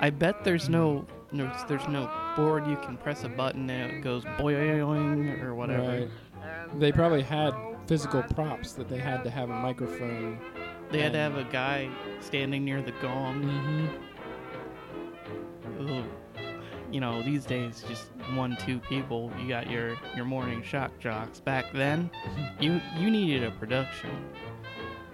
I 0.00 0.10
bet 0.10 0.44
there's 0.44 0.68
no 0.68 1.06
no 1.32 1.52
there's 1.68 1.86
no 1.88 2.10
board 2.36 2.66
you 2.66 2.76
can 2.76 2.96
press 2.96 3.24
a 3.24 3.28
button 3.28 3.68
and 3.68 3.92
it 3.92 4.00
goes 4.00 4.24
boing 4.24 5.42
or 5.42 5.54
whatever. 5.54 6.08
Right. 6.40 6.78
They 6.78 6.92
probably 6.92 7.22
had 7.22 7.54
physical 7.86 8.22
props 8.22 8.72
that 8.72 8.88
they 8.88 8.98
had 8.98 9.24
to 9.24 9.30
have 9.30 9.50
a 9.50 9.54
microphone. 9.54 10.38
They 10.90 11.00
had 11.00 11.12
to 11.12 11.18
have 11.18 11.36
a 11.36 11.44
guy 11.44 11.90
standing 12.20 12.64
near 12.64 12.80
the 12.80 12.92
gong. 13.02 13.42
Mm-hmm. 15.78 16.08
You 16.90 17.00
know, 17.00 17.22
these 17.22 17.44
days, 17.44 17.84
just 17.86 18.06
one, 18.34 18.56
two 18.56 18.78
people. 18.78 19.30
You 19.40 19.48
got 19.48 19.70
your 19.70 19.96
your 20.16 20.24
morning 20.24 20.62
shock 20.62 20.98
jocks. 20.98 21.40
Back 21.40 21.66
then, 21.72 22.10
you 22.60 22.80
you 22.96 23.10
needed 23.10 23.44
a 23.44 23.50
production. 23.52 24.10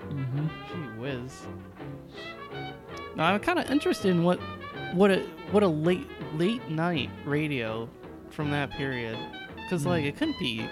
Mm-hmm. 0.09 0.47
Gee 0.69 1.01
whiz. 1.01 1.47
Now 3.17 3.25
I'm 3.33 3.41
kind 3.41 3.59
of 3.59 3.71
interested 3.71 4.11
in 4.11 4.23
what 4.25 4.39
what 4.93 5.11
a 5.11 5.21
what 5.51 5.63
a 5.63 5.69
late 5.69 6.07
late 6.35 6.69
night 6.69 7.11
radio 7.25 7.89
from 8.31 8.51
that 8.51 8.71
period, 8.73 9.19
because 9.57 9.87
like 9.87 10.05
it 10.05 10.17
couldn't 10.17 10.39
be. 10.39 10.69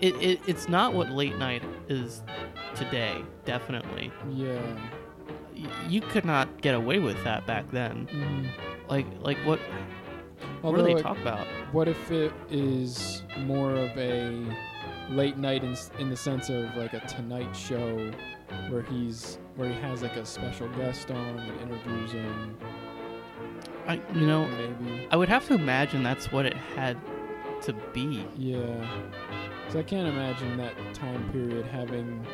It, 0.00 0.14
it 0.16 0.40
it's 0.46 0.68
not 0.68 0.92
what 0.92 1.10
late 1.10 1.36
night 1.36 1.62
is 1.88 2.22
today. 2.74 3.22
Definitely, 3.44 4.10
Yeah. 4.30 4.60
You 5.88 6.00
could 6.00 6.24
not 6.24 6.60
get 6.60 6.74
away 6.74 6.98
with 6.98 7.22
that 7.24 7.46
back 7.46 7.70
then. 7.70 8.08
Mm. 8.12 8.48
Like 8.88 9.06
like 9.20 9.38
what 9.38 9.58
what 10.60 10.70
Although 10.70 10.86
do 10.86 10.94
they 10.94 11.02
talk 11.02 11.18
about? 11.18 11.46
What 11.72 11.88
if 11.88 12.10
it 12.10 12.32
is 12.50 13.22
more 13.40 13.70
of 13.72 13.96
a 13.96 14.46
late 15.10 15.36
night 15.36 15.62
in, 15.62 15.76
in 15.98 16.08
the 16.10 16.16
sense 16.16 16.48
of 16.48 16.74
like 16.76 16.94
a 16.94 17.00
Tonight 17.00 17.54
Show, 17.54 18.10
where 18.68 18.82
he's 18.82 19.38
where 19.56 19.68
he 19.68 19.74
has 19.80 20.02
like 20.02 20.16
a 20.16 20.24
special 20.24 20.68
guest 20.70 21.10
on 21.10 21.38
and 21.38 21.60
interviews 21.60 22.12
him, 22.12 22.56
I 23.86 24.00
you 24.14 24.26
know 24.26 24.46
maybe. 24.48 25.06
I 25.10 25.16
would 25.16 25.28
have 25.28 25.46
to 25.48 25.54
imagine 25.54 26.02
that's 26.02 26.32
what 26.32 26.46
it 26.46 26.54
had 26.54 26.98
to 27.62 27.72
be. 27.92 28.26
Yeah. 28.36 28.58
So 29.68 29.78
I 29.78 29.82
can't 29.82 30.08
imagine 30.08 30.56
that 30.58 30.74
time 30.94 31.30
period 31.32 31.66
having 31.66 32.26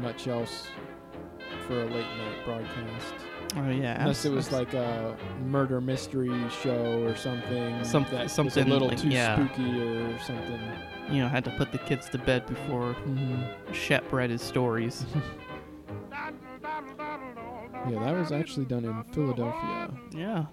much 0.00 0.28
else 0.28 0.68
for 1.66 1.80
a 1.82 1.86
late 1.86 2.06
night 2.18 2.44
broadcast. 2.44 3.14
Oh 3.56 3.68
yeah, 3.68 4.00
Unless 4.00 4.24
it 4.24 4.32
was 4.32 4.46
abs- 4.46 4.52
like 4.54 4.74
a 4.74 5.16
murder 5.44 5.80
mystery 5.80 6.32
show 6.62 7.02
or 7.04 7.14
something. 7.16 7.84
Some- 7.84 8.04
that 8.10 8.24
was 8.24 8.32
something 8.32 8.66
a 8.66 8.68
little 8.70 8.88
like- 8.88 8.98
too 8.98 9.08
yeah. 9.08 9.34
spooky 9.36 9.80
or 9.80 10.18
something. 10.20 10.60
you 11.10 11.20
know 11.20 11.28
had 11.28 11.44
to 11.44 11.50
put 11.58 11.70
the 11.72 11.78
kids 11.78 12.08
to 12.10 12.18
bed 12.18 12.46
before 12.46 12.94
Mm-hmm. 13.06 13.72
Shep 13.72 14.10
read 14.12 14.30
his 14.30 14.40
stories. 14.42 15.04
Yeah, 17.90 17.98
that 18.04 18.14
was 18.16 18.30
actually 18.30 18.66
done 18.66 18.84
in 18.84 19.02
Philadelphia, 19.12 19.90
yeah. 20.12 20.44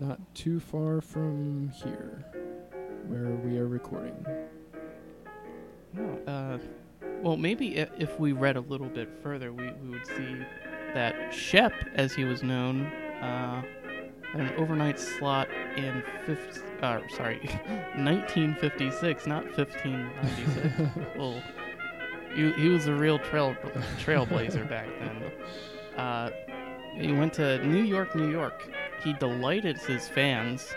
not 0.00 0.20
too 0.34 0.60
far 0.60 1.00
from 1.00 1.70
here, 1.74 2.24
where 3.08 3.30
we 3.44 3.58
are 3.58 3.66
recording. 3.66 4.24
No, 5.92 6.04
uh, 6.26 6.58
well, 7.22 7.36
maybe 7.36 7.76
if, 7.76 8.18
we 8.18 8.32
read 8.32 8.56
a 8.56 8.60
little 8.60 8.88
bit 8.88 9.08
further, 9.22 9.52
we, 9.52 9.70
we 9.82 9.90
would 9.90 10.06
see 10.06 10.36
that 10.94 11.32
Shep, 11.32 11.72
as 11.94 12.12
he 12.12 12.24
was 12.24 12.42
known, 12.42 12.86
uh, 13.22 13.62
had 14.32 14.40
an 14.40 14.52
overnight 14.56 14.98
slot 14.98 15.48
in 15.76 16.02
50, 16.26 16.60
uh, 16.82 17.00
sorry, 17.16 17.38
1956, 17.96 19.26
not 19.26 19.44
1596. 19.56 21.06
well, 21.16 21.42
he, 22.34 22.50
he 22.52 22.68
was 22.68 22.86
a 22.86 22.94
real 22.94 23.18
trail 23.18 23.54
trailblazer 23.98 24.68
back 24.68 24.88
then. 24.98 25.32
Uh, 25.96 26.30
he 26.94 27.12
went 27.12 27.32
to 27.34 27.64
New 27.66 27.82
York, 27.82 28.14
New 28.14 28.30
York. 28.30 28.68
He 29.02 29.12
delighted 29.14 29.78
his 29.78 30.08
fans. 30.08 30.72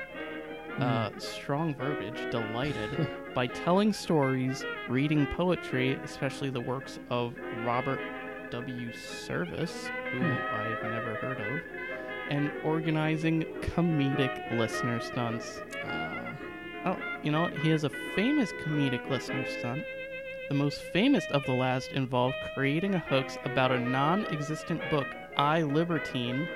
Uh, 0.80 1.10
strong 1.18 1.74
verbiage, 1.76 2.30
delighted 2.32 3.08
by 3.34 3.48
telling 3.48 3.94
stories, 3.94 4.64
reading 4.90 5.26
poetry, 5.28 5.94
especially 6.04 6.50
the 6.50 6.60
works 6.62 7.00
of 7.10 7.34
Robert 7.64 8.00
W. 8.52 8.94
Service, 8.94 9.88
who 10.12 10.22
I've 10.26 10.84
never 10.84 11.16
heard 11.16 11.40
of, 11.40 11.62
and 12.30 12.52
organizing 12.64 13.44
comedic 13.62 14.58
listener 14.58 15.00
stunts. 15.00 15.60
Uh, 15.86 16.26
Oh, 16.86 16.98
you 17.24 17.32
know, 17.32 17.48
he 17.48 17.70
has 17.70 17.84
a 17.84 17.90
famous 18.16 18.52
comedic 18.64 19.10
listener 19.10 19.44
stunt. 19.60 19.84
The 20.50 20.54
most 20.54 20.82
famous 20.94 21.26
of 21.32 21.44
the 21.46 21.54
last 21.54 21.92
involved 21.94 22.36
creating 22.54 22.94
a 22.94 23.00
hoax 23.00 23.40
about 23.44 23.72
a 23.72 23.80
non 23.80 24.28
existent 24.28 24.82
book, 24.92 25.08
I 25.36 25.64
Libertine, 25.64 26.48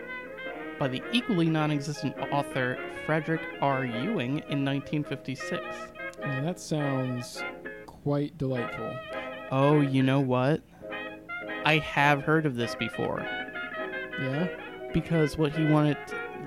by 0.79 0.87
the 0.87 1.03
equally 1.11 1.49
non 1.49 1.71
existent 1.71 2.15
author 2.31 2.77
Frederick 3.05 3.41
R. 3.61 3.85
Ewing 3.85 4.39
in 4.49 4.63
1956. 4.65 5.61
now 6.21 6.41
that 6.43 6.59
sounds 6.59 7.43
quite 7.85 8.37
delightful. 8.37 8.95
Oh, 9.51 9.81
you 9.81 10.01
know 10.03 10.19
what? 10.19 10.61
I 11.65 11.77
have 11.79 12.21
heard 12.23 12.45
of 12.45 12.55
this 12.55 12.75
before. 12.75 13.25
Yeah? 14.19 14.47
Because 14.93 15.37
what 15.37 15.53
he 15.55 15.65
wanted, 15.65 15.97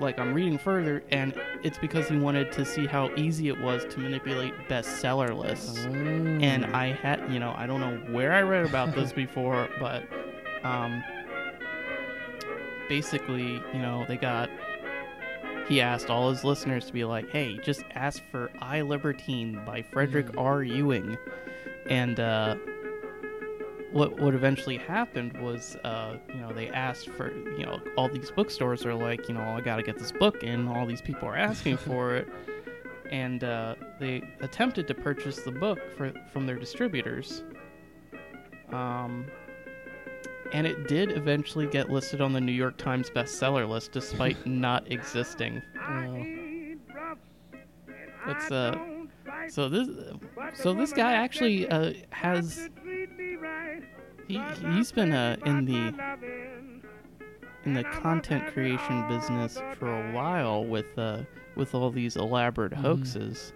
like, 0.01 0.19
I'm 0.19 0.33
reading 0.35 0.59
further, 0.59 1.03
and 1.11 1.35
it's 1.63 1.79
because 1.79 2.09
he 2.09 2.17
wanted 2.17 2.51
to 2.53 2.65
see 2.65 2.87
how 2.87 3.11
easy 3.17 3.49
it 3.49 3.61
was 3.61 3.85
to 3.95 4.01
manipulate 4.01 4.53
bestseller 4.69 5.37
lists. 5.37 5.79
and 5.85 6.65
Mm. 6.65 6.75
I 6.75 6.93
had, 6.93 7.31
you 7.33 7.39
know, 7.39 7.55
I 7.57 7.67
don't 7.67 7.81
know 7.81 7.97
where 8.13 8.33
I 8.33 8.43
read 8.43 8.65
about 8.65 8.95
this 8.95 9.13
before, 9.25 9.69
but 9.79 10.05
um, 10.65 11.03
basically, 12.89 13.61
you 13.73 13.79
know, 13.81 14.05
they 14.09 14.17
got. 14.17 14.51
He 15.69 15.81
asked 15.81 16.11
all 16.11 16.29
his 16.29 16.45
listeners 16.45 16.87
to 16.87 16.93
be 16.93 17.05
like, 17.05 17.31
"Hey, 17.31 17.59
just 17.59 17.85
ask 17.95 18.23
for 18.31 18.51
I 18.61 18.81
Libertine 18.83 19.65
by 19.65 19.83
Frederick 19.83 20.27
Mm. 20.33 20.41
R. 20.41 20.63
Ewing," 20.63 21.17
and 21.89 22.19
uh, 22.19 22.57
what 23.93 24.19
what 24.19 24.35
eventually 24.35 24.77
happened 24.77 25.41
was, 25.41 25.77
uh, 25.85 26.17
you 26.29 26.41
know, 26.41 26.53
they 26.53 26.69
asked 26.69 27.09
for, 27.11 27.33
you 27.57 27.65
know, 27.65 27.81
all 27.97 28.09
these 28.09 28.31
bookstores 28.31 28.85
are 28.85 28.95
like, 28.95 29.29
you 29.29 29.35
know, 29.35 29.43
I 29.43 29.61
got 29.61 29.77
to 29.77 29.83
get 29.83 29.99
this 29.99 30.13
book 30.13 30.43
in. 30.43 30.67
All 30.67 30.87
these 30.87 31.03
people 31.03 31.29
are 31.29 31.37
asking 31.37 31.77
for 31.89 32.17
it 32.17 32.29
and 33.13 33.45
uh, 33.45 33.75
they 34.01 34.23
attempted 34.41 34.89
to 34.89 34.95
purchase 34.95 35.43
the 35.43 35.51
book 35.51 35.79
for, 35.97 36.13
from 36.33 36.47
their 36.47 36.57
distributors. 36.57 37.45
Um, 38.73 39.27
and 40.53 40.67
it 40.67 40.87
did 40.89 41.13
eventually 41.13 41.67
get 41.67 41.91
listed 41.91 42.21
on 42.21 42.33
the 42.33 42.41
New 42.41 42.53
York 42.53 42.77
Times 42.77 43.11
bestseller 43.11 43.69
list 43.69 43.93
despite 43.93 44.47
not 44.47 44.91
existing. 44.91 45.63
Wow. 45.77 46.27
That's 48.27 48.51
uh, 48.53 48.79
so 49.49 49.69
this 49.69 49.89
so 50.55 50.73
this 50.75 50.93
guy 50.93 51.13
actually 51.15 51.69
uh, 51.69 51.93
has 52.11 52.69
he 54.29 54.41
he's 54.73 54.93
been 54.93 55.13
uh, 55.13 55.37
in 55.45 55.65
the 55.65 55.95
in 57.65 57.75
the 57.75 57.85
content 57.85 58.47
creation 58.53 59.07
business 59.09 59.59
for 59.79 59.89
a 59.89 60.13
while 60.13 60.65
with 60.65 60.97
uh 60.99 61.23
with 61.57 61.75
all 61.75 61.91
these 61.91 62.17
elaborate 62.17 62.73
Mhm. 62.73 62.77
hoaxes. 62.81 63.53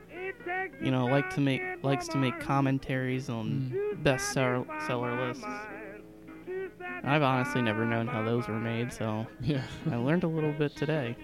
You 0.83 0.91
know, 0.91 1.07
like 1.07 1.31
to 1.35 1.41
make 1.41 1.63
likes 1.83 2.09
to 2.09 2.19
make 2.19 2.39
commentaries 2.41 3.29
on 3.29 3.73
Mm. 3.75 4.03
bestseller 4.03 4.67
seller 4.87 5.27
lists. 5.29 5.45
I've 7.07 7.23
honestly 7.23 7.63
never 7.63 7.87
known 7.87 8.07
how 8.09 8.23
those 8.23 8.49
were 8.49 8.59
made, 8.59 8.93
so 8.93 9.27
Yeah. 9.41 9.63
I 9.91 9.97
learned 9.97 10.25
a 10.25 10.29
little 10.29 10.53
bit 10.53 10.75
today. 10.77 11.17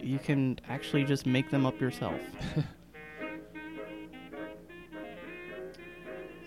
You 0.00 0.18
can 0.18 0.58
actually 0.68 1.04
just 1.04 1.26
make 1.26 1.50
them 1.50 1.66
up 1.66 1.80
yourself. 1.80 2.20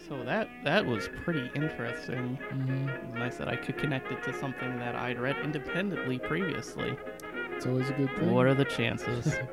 so 0.08 0.24
that 0.24 0.48
that 0.64 0.86
was 0.86 1.10
pretty 1.24 1.50
interesting. 1.56 2.36
hmm 2.50 2.88
It 2.90 3.04
was 3.08 3.16
nice 3.16 3.38
that 3.38 3.48
I 3.50 3.56
could 3.56 3.78
connect 3.78 4.12
it 4.12 4.24
to 4.24 4.34
something 4.40 4.78
that 4.80 4.96
I'd 4.96 5.20
read 5.20 5.38
independently 5.44 6.18
previously. 6.20 6.96
It's 7.56 7.66
always 7.66 7.90
a 7.90 7.94
good 7.94 8.10
thing. 8.18 8.32
What 8.32 8.46
are 8.46 8.54
the 8.54 8.66
chances? 8.66 9.36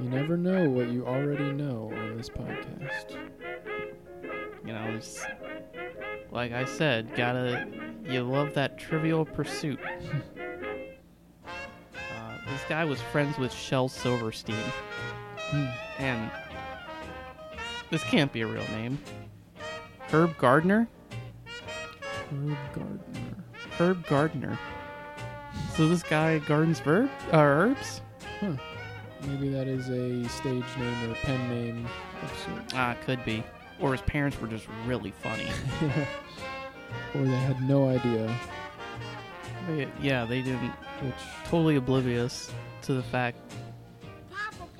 You 0.00 0.10
never 0.10 0.36
know 0.36 0.68
what 0.68 0.88
you 0.88 1.06
already 1.06 1.52
know 1.52 1.90
on 1.96 2.16
this 2.16 2.28
podcast. 2.28 3.16
You 4.64 4.72
know, 4.72 4.84
it's, 4.96 5.24
like 6.30 6.52
I 6.52 6.64
said, 6.64 7.14
gotta 7.14 7.66
you 8.04 8.22
love 8.22 8.54
that 8.54 8.78
Trivial 8.78 9.24
Pursuit. 9.24 9.78
uh, 11.46 11.48
this 12.48 12.62
guy 12.68 12.84
was 12.84 13.00
friends 13.00 13.38
with 13.38 13.52
Shel 13.52 13.88
Silverstein, 13.88 14.56
and 15.98 16.30
this 17.90 18.02
can't 18.04 18.32
be 18.32 18.42
a 18.42 18.46
real 18.46 18.66
name. 18.68 18.98
Herb 20.10 20.36
Gardner. 20.38 20.88
Herb 22.30 22.56
Gardner. 22.74 23.36
Herb 23.78 24.06
Gardner. 24.06 24.58
So 25.76 25.88
this 25.88 26.02
guy 26.02 26.38
gardens 26.38 26.80
verb 26.80 27.10
uh, 27.32 27.38
herbs. 27.38 28.00
Huh. 28.40 28.52
Maybe 29.26 29.48
that 29.48 29.66
is 29.66 29.88
a 29.88 30.28
stage 30.28 30.64
name 30.78 31.10
or 31.10 31.14
pen 31.16 31.48
name. 31.48 31.88
Ah, 32.74 32.96
could 33.04 33.24
be. 33.24 33.42
Or 33.80 33.92
his 33.92 34.02
parents 34.02 34.40
were 34.40 34.46
just 34.48 34.66
really 34.86 35.10
funny. 35.22 35.48
or 37.14 37.22
they 37.22 37.36
had 37.36 37.60
no 37.68 37.88
idea, 37.88 38.34
They- 39.68 39.88
yeah, 40.00 40.24
they 40.24 40.42
didn't. 40.42 40.70
which 41.02 41.14
Totally 41.46 41.76
oblivious 41.76 42.50
to 42.82 42.94
the 42.94 43.02
fact. 43.02 43.38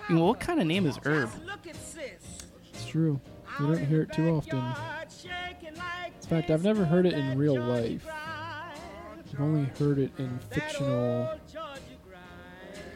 You 0.08 0.16
know, 0.16 0.24
what 0.26 0.38
kind 0.40 0.60
of 0.60 0.66
name 0.66 0.86
is 0.86 0.98
Herb? 1.04 1.30
it's 1.64 2.86
true. 2.86 3.20
You 3.60 3.66
don't 3.68 3.86
hear 3.86 4.02
it 4.02 4.12
too 4.12 4.28
often. 4.30 4.58
In 5.68 6.28
fact, 6.28 6.50
I've 6.50 6.64
never 6.64 6.84
heard 6.84 7.06
it 7.06 7.12
in 7.14 7.38
real 7.38 7.58
life. 7.60 8.06
I've 8.08 9.40
only 9.40 9.64
heard 9.78 9.98
it 9.98 10.10
in 10.18 10.38
fictional 10.50 11.38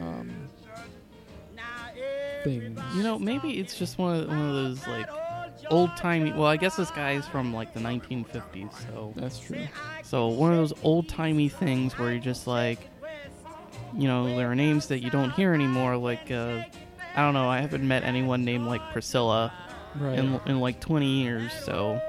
um, 0.01 0.31
things. 2.45 2.79
You 2.95 3.03
know, 3.03 3.19
maybe 3.19 3.59
it's 3.59 3.77
just 3.79 3.99
one 3.99 4.21
of 4.21 4.29
one 4.29 4.39
of 4.49 4.55
those 4.55 4.87
like 4.87 5.09
old 5.71 5.97
timey. 5.97 6.33
Well, 6.33 6.47
I 6.47 6.57
guess 6.57 6.77
this 6.77 6.91
guy's 6.91 7.27
from 7.27 7.53
like 7.55 7.75
the 7.75 7.81
1950s, 7.81 8.73
so 8.91 9.13
That's 9.17 9.39
true. 9.39 9.67
so 10.03 10.29
one 10.29 10.51
of 10.53 10.59
those 10.59 10.73
old 10.83 11.09
timey 11.09 11.49
things 11.49 11.99
where 11.99 12.11
you're 12.13 12.21
just 12.21 12.47
like, 12.47 12.79
you 13.95 14.07
know, 14.09 14.37
there 14.37 14.51
are 14.51 14.55
names 14.55 14.87
that 14.89 15.01
you 15.03 15.11
don't 15.11 15.31
hear 15.31 15.55
anymore. 15.55 15.97
Like, 15.97 16.31
uh, 16.31 16.63
I 17.17 17.23
don't 17.23 17.35
know, 17.35 17.49
I 17.49 17.61
haven't 17.61 17.87
met 17.87 18.05
anyone 18.05 18.45
named 18.45 18.67
like 18.67 18.83
Priscilla 18.93 19.53
Right. 19.97 20.19
in 20.19 20.39
in 20.47 20.61
like 20.61 20.81
20 20.81 21.07
years, 21.07 21.53
so. 21.65 22.01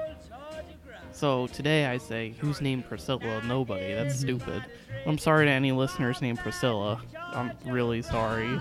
So 1.12 1.48
today 1.48 1.84
I 1.86 1.98
say, 1.98 2.34
who's 2.38 2.60
named 2.62 2.86
Priscilla? 2.88 3.42
Nobody. 3.44 3.92
That's 3.94 4.16
Mhm. 4.16 4.20
stupid. 4.20 4.64
I'm 5.06 5.18
sorry 5.18 5.46
to 5.46 5.50
any 5.50 5.70
listeners 5.72 6.22
named 6.22 6.38
Priscilla. 6.38 7.00
I'm 7.34 7.52
really 7.66 8.00
sorry. 8.02 8.58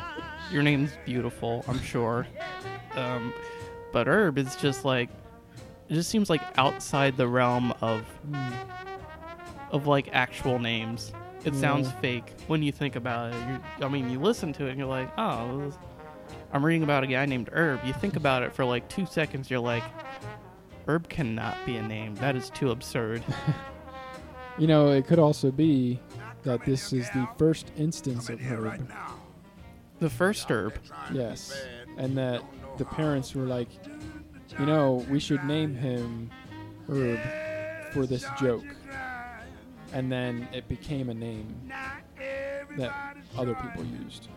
Your 0.51 0.63
name's 0.63 0.91
beautiful, 1.05 1.63
I'm 1.69 1.79
sure. 1.81 2.27
Um, 2.95 3.33
but 3.91 4.08
Herb 4.08 4.38
is 4.38 4.56
just 4.56 4.86
like, 4.86 5.10
it 5.89 5.93
just 5.93 6.10
seems 6.10 6.30
like 6.30 6.41
outside 6.58 7.17
the 7.17 7.28
realm 7.28 7.73
of 7.82 8.06
of 9.71 9.88
like 9.88 10.10
actual 10.12 10.60
names. 10.60 11.13
It 11.45 11.56
sounds 11.56 11.89
fake 12.02 12.34
when 12.47 12.62
you 12.62 12.71
think 12.71 12.95
about 12.95 13.34
it. 13.34 13.38
you 13.47 13.86
I 13.86 13.89
mean, 13.89 14.10
you 14.10 14.19
listen 14.19 14.52
to 14.54 14.65
it 14.65 14.71
and 14.71 14.80
you're 14.80 14.88
like, 14.88 15.10
oh, 15.17 15.71
I'm 16.52 16.65
reading 16.65 16.84
about 16.84 17.04
a 17.04 17.08
guy 17.08 17.25
named 17.25 17.49
Herb. 17.54 17.80
You 17.86 17.93
think 17.93 18.15
about 18.15 18.43
it 18.43 18.54
for 18.54 18.65
like 18.65 18.89
two 18.89 19.06
seconds, 19.06 19.49
you're 19.49 19.60
like, 19.60 19.84
Herb 20.88 21.08
cannot 21.08 21.56
be 21.65 21.78
a 21.78 21.82
name. 21.82 22.15
That 22.15 22.36
is 22.36 22.49
too 22.49 22.71
absurd. 22.71 23.23
You 24.60 24.67
know, 24.67 24.89
it 24.89 25.08
could 25.08 25.19
also 25.19 25.52
be 25.52 26.02
that 26.43 26.65
this 26.65 26.91
is 26.91 27.10
the 27.12 27.25
first 27.38 27.71
instance 27.78 28.28
of 28.28 28.41
Herb. 28.41 28.91
The 29.99 30.10
first 30.10 30.52
Herb. 30.52 30.73
Yes. 31.13 31.58
And 31.97 32.17
that 32.17 32.43
the 32.79 32.85
parents 32.85 33.35
were 33.35 33.45
like, 33.45 33.67
you 34.57 34.65
know, 34.65 35.05
we 35.09 35.19
should 35.19 35.43
name 35.43 35.75
him 35.75 36.31
Herb 36.89 37.19
for 37.91 38.07
this 38.07 38.25
joke. 38.39 38.65
And 39.93 40.11
then 40.11 40.47
it 40.53 40.67
became 40.67 41.09
a 41.09 41.13
name 41.13 41.71
that 42.77 43.17
other 43.37 43.53
people 43.55 43.83
used. 44.03 44.29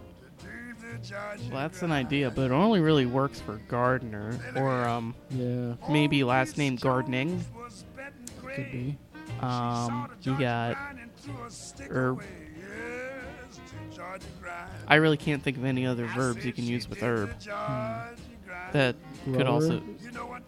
Well, 1.50 1.61
that's 1.61 1.83
an 1.83 1.92
idea, 1.92 2.31
but 2.31 2.46
it 2.46 2.50
only 2.50 2.81
really 2.81 3.07
works 3.07 3.40
for 3.40 3.61
Gardner 3.68 4.38
or 4.57 4.85
um, 4.85 5.14
Yeah, 5.31 5.74
maybe 5.88 6.24
last 6.24 6.59
name 6.59 6.76
Gardening. 6.76 7.44
could 8.55 8.70
be. 8.72 8.98
Um, 9.40 10.11
you 10.22 10.38
got 10.38 10.76
Herb. 11.88 12.22
I 14.87 14.96
really 14.96 15.16
can't 15.16 15.42
think 15.42 15.57
of 15.57 15.64
any 15.64 15.87
other 15.87 16.07
verbs 16.07 16.44
you 16.44 16.52
can 16.52 16.64
use 16.64 16.88
with 16.88 17.02
herb. 17.02 17.31
That 18.72 18.96
could 19.25 19.46
also 19.46 19.83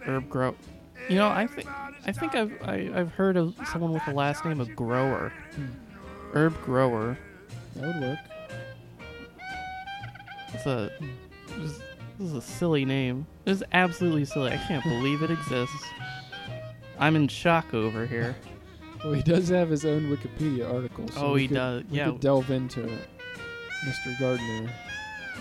herb 0.07 0.29
grow. 0.29 0.55
You 1.09 1.16
know, 1.16 1.29
I 1.29 1.46
think 1.46 1.68
I 2.07 2.12
think 2.12 2.35
I've 2.35 2.53
I, 2.62 2.90
I've 2.94 3.12
heard 3.12 3.37
of 3.37 3.55
someone 3.70 3.92
with 3.92 4.05
the 4.07 4.14
last 4.14 4.44
name 4.44 4.61
of 4.61 4.74
Grower. 4.74 5.33
Herb 6.33 6.55
Grower. 6.62 7.18
That 7.77 7.87
would 7.94 8.00
work. 8.03 8.18
It's 10.55 10.66
a 10.66 10.90
this, 11.59 11.79
this 12.18 12.29
is 12.29 12.33
a 12.35 12.40
silly 12.40 12.85
name. 12.85 13.27
This 13.44 13.59
is 13.59 13.64
absolutely 13.72 14.24
silly. 14.24 14.53
I 14.53 14.57
can't 14.57 14.83
believe 14.85 15.22
it 15.22 15.31
exists. 15.31 15.85
I'm 16.98 17.16
in 17.16 17.29
shock 17.29 17.74
over 17.74 18.07
here. 18.07 18.37
Well, 19.03 19.12
he 19.12 19.22
does 19.22 19.48
have 19.48 19.68
his 19.68 19.85
own 19.85 20.05
Wikipedia 20.16 20.72
article. 20.72 21.09
So 21.09 21.20
Oh, 21.20 21.35
he 21.35 21.48
could- 21.48 21.55
does. 21.55 21.83
We 21.90 21.98
Yeah. 21.98 22.07
could 22.07 22.20
delve 22.20 22.50
into 22.50 22.85
it, 22.85 23.09
Mr. 23.85 24.18
Gardner. 24.18 24.70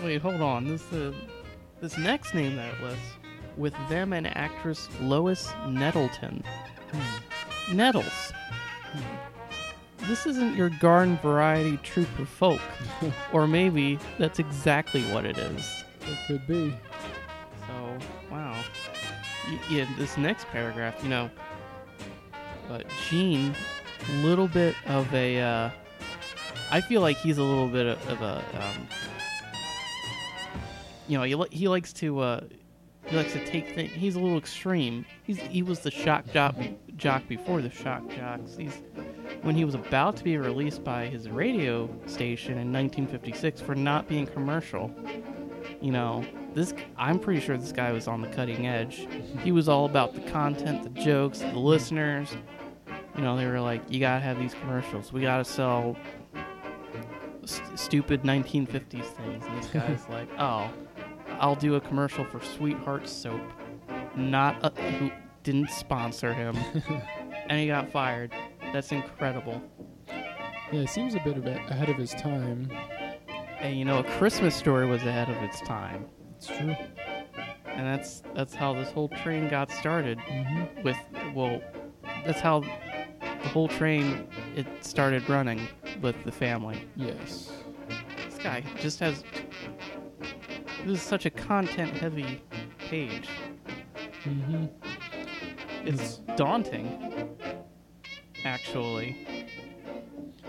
Wait, 0.02 0.20
hold 0.20 0.40
on. 0.42 0.66
This 0.66 0.92
uh, 0.92 1.12
this 1.80 1.98
next 1.98 2.34
name 2.34 2.56
that 2.56 2.74
it 2.74 2.82
lists 2.82 3.04
with 3.56 3.74
them 3.88 4.12
and 4.12 4.26
actress 4.36 4.88
Lois 5.00 5.48
Nettleton. 5.68 6.42
Hmm. 6.92 7.76
Nettles. 7.76 8.32
This 10.06 10.26
isn't 10.26 10.54
your 10.54 10.68
garden 10.68 11.18
variety 11.22 11.78
troupe 11.78 12.18
of 12.18 12.28
folk. 12.28 12.60
or 13.32 13.46
maybe 13.46 13.98
that's 14.18 14.38
exactly 14.38 15.02
what 15.12 15.24
it 15.24 15.38
is. 15.38 15.84
It 16.02 16.18
could 16.26 16.46
be. 16.46 16.74
So, 17.66 17.98
wow. 18.30 18.54
Y- 19.48 19.58
yeah, 19.70 19.86
this 19.98 20.16
next 20.18 20.46
paragraph, 20.48 21.02
you 21.02 21.08
know, 21.08 21.30
uh, 22.70 22.80
Jean, 23.08 23.54
little 24.20 24.48
bit 24.48 24.74
of 24.86 25.12
a, 25.14 25.40
uh, 25.40 25.70
I 26.70 26.80
feel 26.80 27.00
like 27.00 27.16
he's 27.18 27.38
a 27.38 27.42
little 27.42 27.68
bit 27.68 27.86
of, 27.86 28.08
of 28.08 28.20
a, 28.20 28.36
um, 28.62 28.88
you 31.08 31.18
know, 31.18 31.24
he, 31.24 31.34
li- 31.34 31.48
he 31.50 31.68
likes 31.68 31.92
to, 31.94 32.18
uh, 32.20 32.40
he 33.06 33.16
likes 33.16 33.32
to 33.32 33.44
take 33.46 33.74
things, 33.74 33.92
he's 33.92 34.14
a 34.16 34.20
little 34.20 34.38
extreme. 34.38 35.04
He's, 35.24 35.38
he 35.38 35.62
was 35.62 35.80
the 35.80 35.90
shock 35.90 36.24
jock, 36.32 36.56
jock 36.96 37.26
before 37.28 37.60
the 37.60 37.70
shock 37.70 38.08
jocks. 38.10 38.56
He's, 38.56 38.82
when 39.42 39.54
he 39.54 39.64
was 39.64 39.74
about 39.74 40.16
to 40.16 40.24
be 40.24 40.36
released 40.38 40.82
by 40.84 41.06
his 41.06 41.28
radio 41.28 41.86
station 42.06 42.52
in 42.52 42.72
1956 42.72 43.60
for 43.60 43.74
not 43.74 44.08
being 44.08 44.26
commercial 44.26 44.90
you 45.80 45.90
know 45.90 46.24
this 46.54 46.72
i'm 46.96 47.18
pretty 47.18 47.40
sure 47.40 47.56
this 47.56 47.72
guy 47.72 47.92
was 47.92 48.06
on 48.06 48.22
the 48.22 48.28
cutting 48.28 48.66
edge. 48.66 49.06
He 49.42 49.52
was 49.52 49.68
all 49.68 49.84
about 49.86 50.14
the 50.14 50.20
content 50.30 50.82
the 50.82 51.00
jokes 51.02 51.40
the 51.40 51.58
listeners. 51.58 52.34
You 53.16 53.22
know 53.22 53.36
they 53.36 53.46
were 53.46 53.60
like 53.60 53.82
you 53.90 54.00
gotta 54.00 54.20
have 54.20 54.38
these 54.38 54.54
commercials. 54.54 55.12
We 55.12 55.20
gotta 55.20 55.44
sell 55.44 55.96
st- 57.44 57.78
stupid 57.78 58.22
1950s 58.22 59.04
things. 59.04 59.44
And 59.46 59.62
this 59.62 59.66
guy's 59.66 60.08
like 60.08 60.28
oh 60.38 60.70
i'll 61.40 61.54
do 61.56 61.74
a 61.76 61.80
commercial 61.80 62.24
for 62.24 62.40
sweetheart 62.40 63.08
soap. 63.08 63.40
Not 64.16 64.56
a, 64.62 64.70
who 64.92 65.10
didn't 65.42 65.70
sponsor 65.70 66.32
him. 66.34 66.56
And 67.46 67.60
he 67.60 67.66
got 67.66 67.90
fired. 67.90 68.32
That's 68.72 68.90
incredible. 68.90 69.60
Yeah, 70.72 70.80
it 70.80 70.88
seems 70.88 71.14
a 71.14 71.20
bit 71.20 71.36
ahead 71.36 71.90
of 71.90 71.96
his 71.96 72.12
time. 72.14 72.70
and 73.60 73.76
you 73.78 73.84
know 73.84 73.98
a 73.98 74.04
christmas 74.18 74.54
story 74.54 74.86
was 74.86 75.02
ahead 75.02 75.28
of 75.28 75.36
its 75.42 75.60
time. 75.60 76.06
It's 76.38 76.46
true. 76.46 76.74
and 77.66 77.86
that's 77.86 78.22
that's 78.34 78.54
how 78.54 78.72
this 78.72 78.90
whole 78.92 79.08
train 79.08 79.48
got 79.50 79.70
started 79.70 80.18
hmm 80.20 80.64
with 80.82 80.96
well 81.34 81.60
that's 82.24 82.40
how 82.40 82.60
the 82.60 83.48
whole 83.50 83.68
train 83.68 84.26
it 84.56 84.66
started 84.82 85.28
running 85.28 85.68
with 86.00 86.16
the 86.24 86.32
family. 86.32 86.88
Yes. 86.96 87.52
this 88.24 88.38
guy 88.42 88.62
just 88.80 89.00
has 89.00 89.22
this 90.84 91.00
is 91.00 91.02
such 91.02 91.26
a 91.26 91.30
content 91.30 91.90
heavy 91.92 92.42
page. 92.78 93.28
Hmm 94.22 94.66
it's 95.86 96.18
daunting 96.36 97.36
actually. 98.44 99.16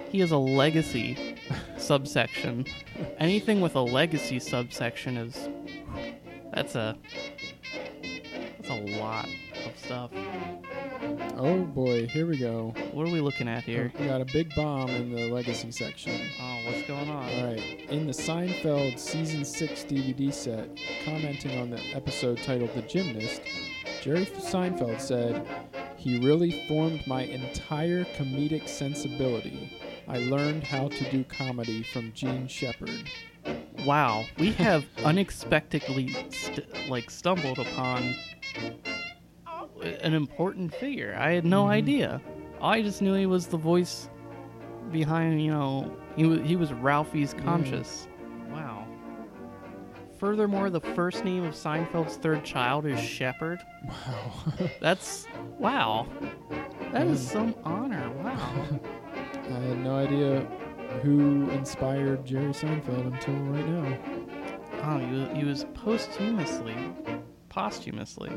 He 0.09 0.19
has 0.19 0.31
a 0.31 0.37
legacy 0.37 1.37
subsection. 1.77 2.65
Anything 3.17 3.61
with 3.61 3.75
a 3.75 3.81
legacy 3.81 4.39
subsection 4.39 5.17
is 5.17 5.49
that's 6.53 6.75
a 6.75 6.97
that's 8.57 8.69
a 8.69 8.99
lot 8.99 9.27
of 9.65 9.77
stuff 9.77 10.11
Oh 11.47 11.63
boy, 11.63 12.08
here 12.08 12.25
we 12.25 12.38
go. 12.38 12.73
what 12.91 13.08
are 13.08 13.12
we 13.12 13.21
looking 13.21 13.47
at 13.47 13.63
here 13.63 13.93
We 13.99 14.08
got 14.08 14.19
a 14.19 14.25
big 14.25 14.55
bomb 14.55 14.89
in 14.89 15.13
the 15.13 15.29
legacy 15.31 15.71
section. 15.71 16.19
oh 16.41 16.62
what's 16.65 16.81
going 16.88 17.08
on 17.08 17.29
All 17.29 17.45
right. 17.45 17.86
In 17.88 18.08
the 18.08 18.13
Seinfeld 18.13 18.97
season 18.97 19.45
six 19.45 19.84
DVD 19.84 20.34
set, 20.34 20.67
commenting 21.05 21.60
on 21.60 21.69
the 21.69 21.79
episode 21.93 22.41
titled 22.41 22.73
"The 22.73 22.81
Gymnast," 22.81 23.41
Jerry 24.01 24.25
Seinfeld 24.25 24.99
said, 24.99 25.45
"He 25.97 26.19
really 26.19 26.65
formed 26.67 27.05
my 27.05 27.22
entire 27.26 28.05
comedic 28.17 28.67
sensibility. 28.67 29.78
I 30.07 30.17
learned 30.22 30.63
how 30.63 30.88
to 30.88 31.11
do 31.11 31.24
comedy 31.26 31.84
from 31.84 32.11
Jean 32.13 32.47
Shepherd." 32.47 33.07
Wow, 33.86 34.26
we 34.39 34.51
have 34.53 34.84
unexpectedly 35.05 36.15
st- 36.32 36.89
like 36.89 37.11
stumbled 37.11 37.59
upon 37.59 38.15
an 39.82 40.13
important 40.13 40.73
figure. 40.73 41.15
I 41.19 41.32
had 41.32 41.45
no 41.45 41.65
Mhm. 41.65 41.69
idea. 41.69 42.21
I 42.61 42.82
just 42.82 43.01
knew 43.01 43.13
he 43.13 43.26
was 43.26 43.47
the 43.47 43.57
voice 43.57 44.09
behind, 44.91 45.41
you 45.43 45.51
know, 45.51 45.91
he 46.15 46.26
was 46.26 46.39
he 46.41 46.55
was 46.55 46.71
Ralphie's 46.73 47.34
conscious. 47.34 48.07
Wow. 48.51 48.86
Furthermore, 50.17 50.69
the 50.69 50.80
first 50.80 51.26
name 51.26 51.43
of 51.43 51.53
Seinfeld's 51.53 52.15
third 52.17 52.43
child 52.45 52.86
is 52.86 52.99
Shepherd. 52.99 53.59
Wow. 53.86 54.32
That's 54.80 55.28
wow. 55.59 56.07
That 56.93 57.07
is 57.07 57.23
Yeah. 57.26 57.32
some 57.32 57.55
honor. 57.65 58.09
Wow. 58.23 58.63
I 59.49 59.59
had 59.59 59.78
no 59.84 59.95
idea 59.97 60.39
who 61.03 61.49
inspired 61.51 62.26
Jerry 62.26 62.53
Seinfeld 62.53 63.13
until 63.13 63.36
right 63.36 63.67
now. 63.67 63.97
Oh, 64.84 64.99
he 64.99 65.11
was, 65.15 65.30
he 65.38 65.43
was 65.43 65.65
posthumously, 65.73 66.76
posthumously 67.49 68.32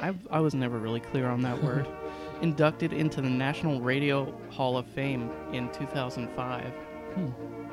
I 0.00 0.14
I 0.30 0.40
was 0.40 0.54
never 0.54 0.78
really 0.78 1.00
clear 1.00 1.26
on 1.28 1.42
that 1.42 1.62
word. 1.62 1.86
Inducted 2.42 2.92
into 2.94 3.20
the 3.20 3.28
National 3.28 3.80
Radio 3.82 4.32
Hall 4.50 4.78
of 4.78 4.86
Fame 4.86 5.30
in 5.52 5.70
2005. 5.72 6.64
Hmm. 7.14 7.28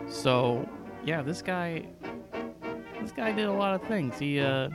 So, 0.09 0.67
yeah, 1.05 1.21
this 1.21 1.41
guy, 1.41 1.85
this 3.01 3.11
guy 3.13 3.31
did 3.31 3.45
a 3.45 3.51
lot 3.53 3.75
of 3.81 3.87
things. 3.87 4.19
He, 4.19 4.39
uh, 4.41 4.69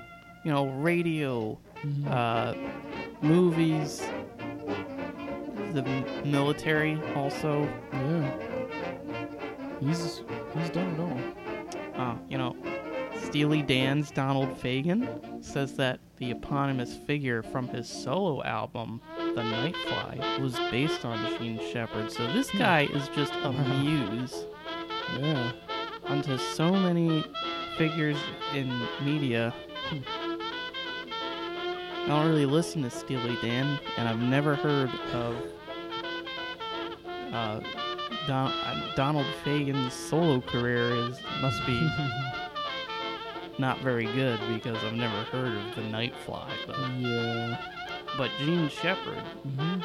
you 0.44 0.50
know, 0.50 0.66
radio, 0.68 1.58
Mhm. 1.84 2.06
uh, 2.10 2.54
movies, 3.20 4.02
the 5.74 5.82
military 6.24 6.98
also. 7.14 7.68
yeah. 7.92 8.30
He's 9.80 10.22
he's 10.54 10.70
done 10.70 10.88
it 10.94 11.00
all. 11.00 12.00
Uh, 12.02 12.14
you 12.28 12.38
know, 12.38 12.54
Steely 13.32 13.62
Dan's 13.62 14.10
Donald 14.10 14.50
Fagen 14.60 15.42
says 15.42 15.72
that 15.76 16.00
the 16.18 16.32
eponymous 16.32 16.94
figure 16.94 17.42
from 17.42 17.66
his 17.66 17.88
solo 17.88 18.42
album, 18.42 19.00
The 19.16 19.40
Nightfly, 19.40 20.38
was 20.38 20.52
based 20.70 21.06
on 21.06 21.16
Jean 21.38 21.58
Shepherd. 21.72 22.12
So 22.12 22.30
this 22.34 22.50
guy 22.50 22.82
is 22.92 23.08
just 23.08 23.32
a 23.42 23.50
muse 23.80 24.44
Yeah. 25.18 25.50
onto 26.04 26.36
so 26.36 26.72
many 26.72 27.24
figures 27.78 28.18
in 28.54 28.68
media. 29.02 29.54
I 32.02 32.06
don't 32.08 32.28
really 32.28 32.44
listen 32.44 32.82
to 32.82 32.90
Steely 32.90 33.38
Dan, 33.40 33.78
and 33.96 34.10
I've 34.10 34.20
never 34.20 34.56
heard 34.56 34.90
of 35.14 35.36
uh, 37.32 37.60
Don- 38.26 38.52
uh, 38.52 38.92
Donald 38.94 39.26
Fagen's 39.42 39.94
solo 39.94 40.42
career. 40.42 40.90
Is 40.90 41.18
must 41.40 41.64
be 41.64 41.80
not 43.58 43.80
very 43.80 44.06
good 44.06 44.40
because 44.48 44.82
I've 44.84 44.94
never 44.94 45.22
heard 45.24 45.56
of 45.56 45.74
the 45.76 45.82
Nightfly. 45.82 46.48
But, 46.66 46.78
yeah. 46.98 47.58
but 48.16 48.30
Jean 48.38 48.68
Shepherd, 48.68 49.22
hmm 49.58 49.80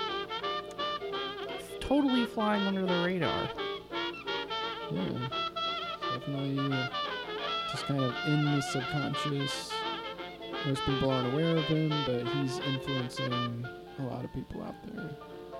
totally 1.87 2.25
flying 2.25 2.67
under 2.67 2.85
the 2.85 3.03
radar. 3.05 3.49
Yeah. 4.91 5.29
Definitely 6.13 6.59
uh, 6.59 6.89
just 7.71 7.85
kind 7.85 8.01
of 8.01 8.13
in 8.27 8.43
the 8.43 8.61
subconscious. 8.61 9.71
Most 10.65 10.83
people 10.83 11.09
aren't 11.09 11.33
aware 11.33 11.55
of 11.55 11.63
him, 11.65 11.89
but 12.05 12.27
he's 12.27 12.59
influencing 12.59 13.65
a 13.99 14.03
lot 14.03 14.25
of 14.25 14.33
people 14.33 14.61
out 14.63 14.75
there. 14.85 15.09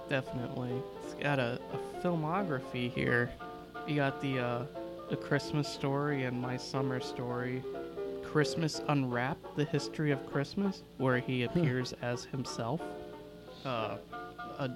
Definitely. 0.09 0.73
It's 1.03 1.13
got 1.13 1.39
a, 1.39 1.59
a 1.73 2.01
filmography 2.03 2.91
here. 2.91 3.31
You 3.87 3.95
got 3.95 4.21
the 4.21 4.39
uh, 4.39 4.65
the 5.09 5.15
Christmas 5.15 5.67
story 5.67 6.23
and 6.23 6.41
My 6.41 6.57
Summer 6.57 6.99
Story. 6.99 7.63
Christmas 8.31 8.81
Unwrapped, 8.89 9.55
the 9.55 9.63
history 9.65 10.11
of 10.11 10.25
Christmas, 10.25 10.83
where 10.97 11.17
he 11.19 11.43
appears 11.43 11.93
as 12.01 12.25
himself. 12.25 12.81
Uh, 13.65 13.97
a 14.59 14.69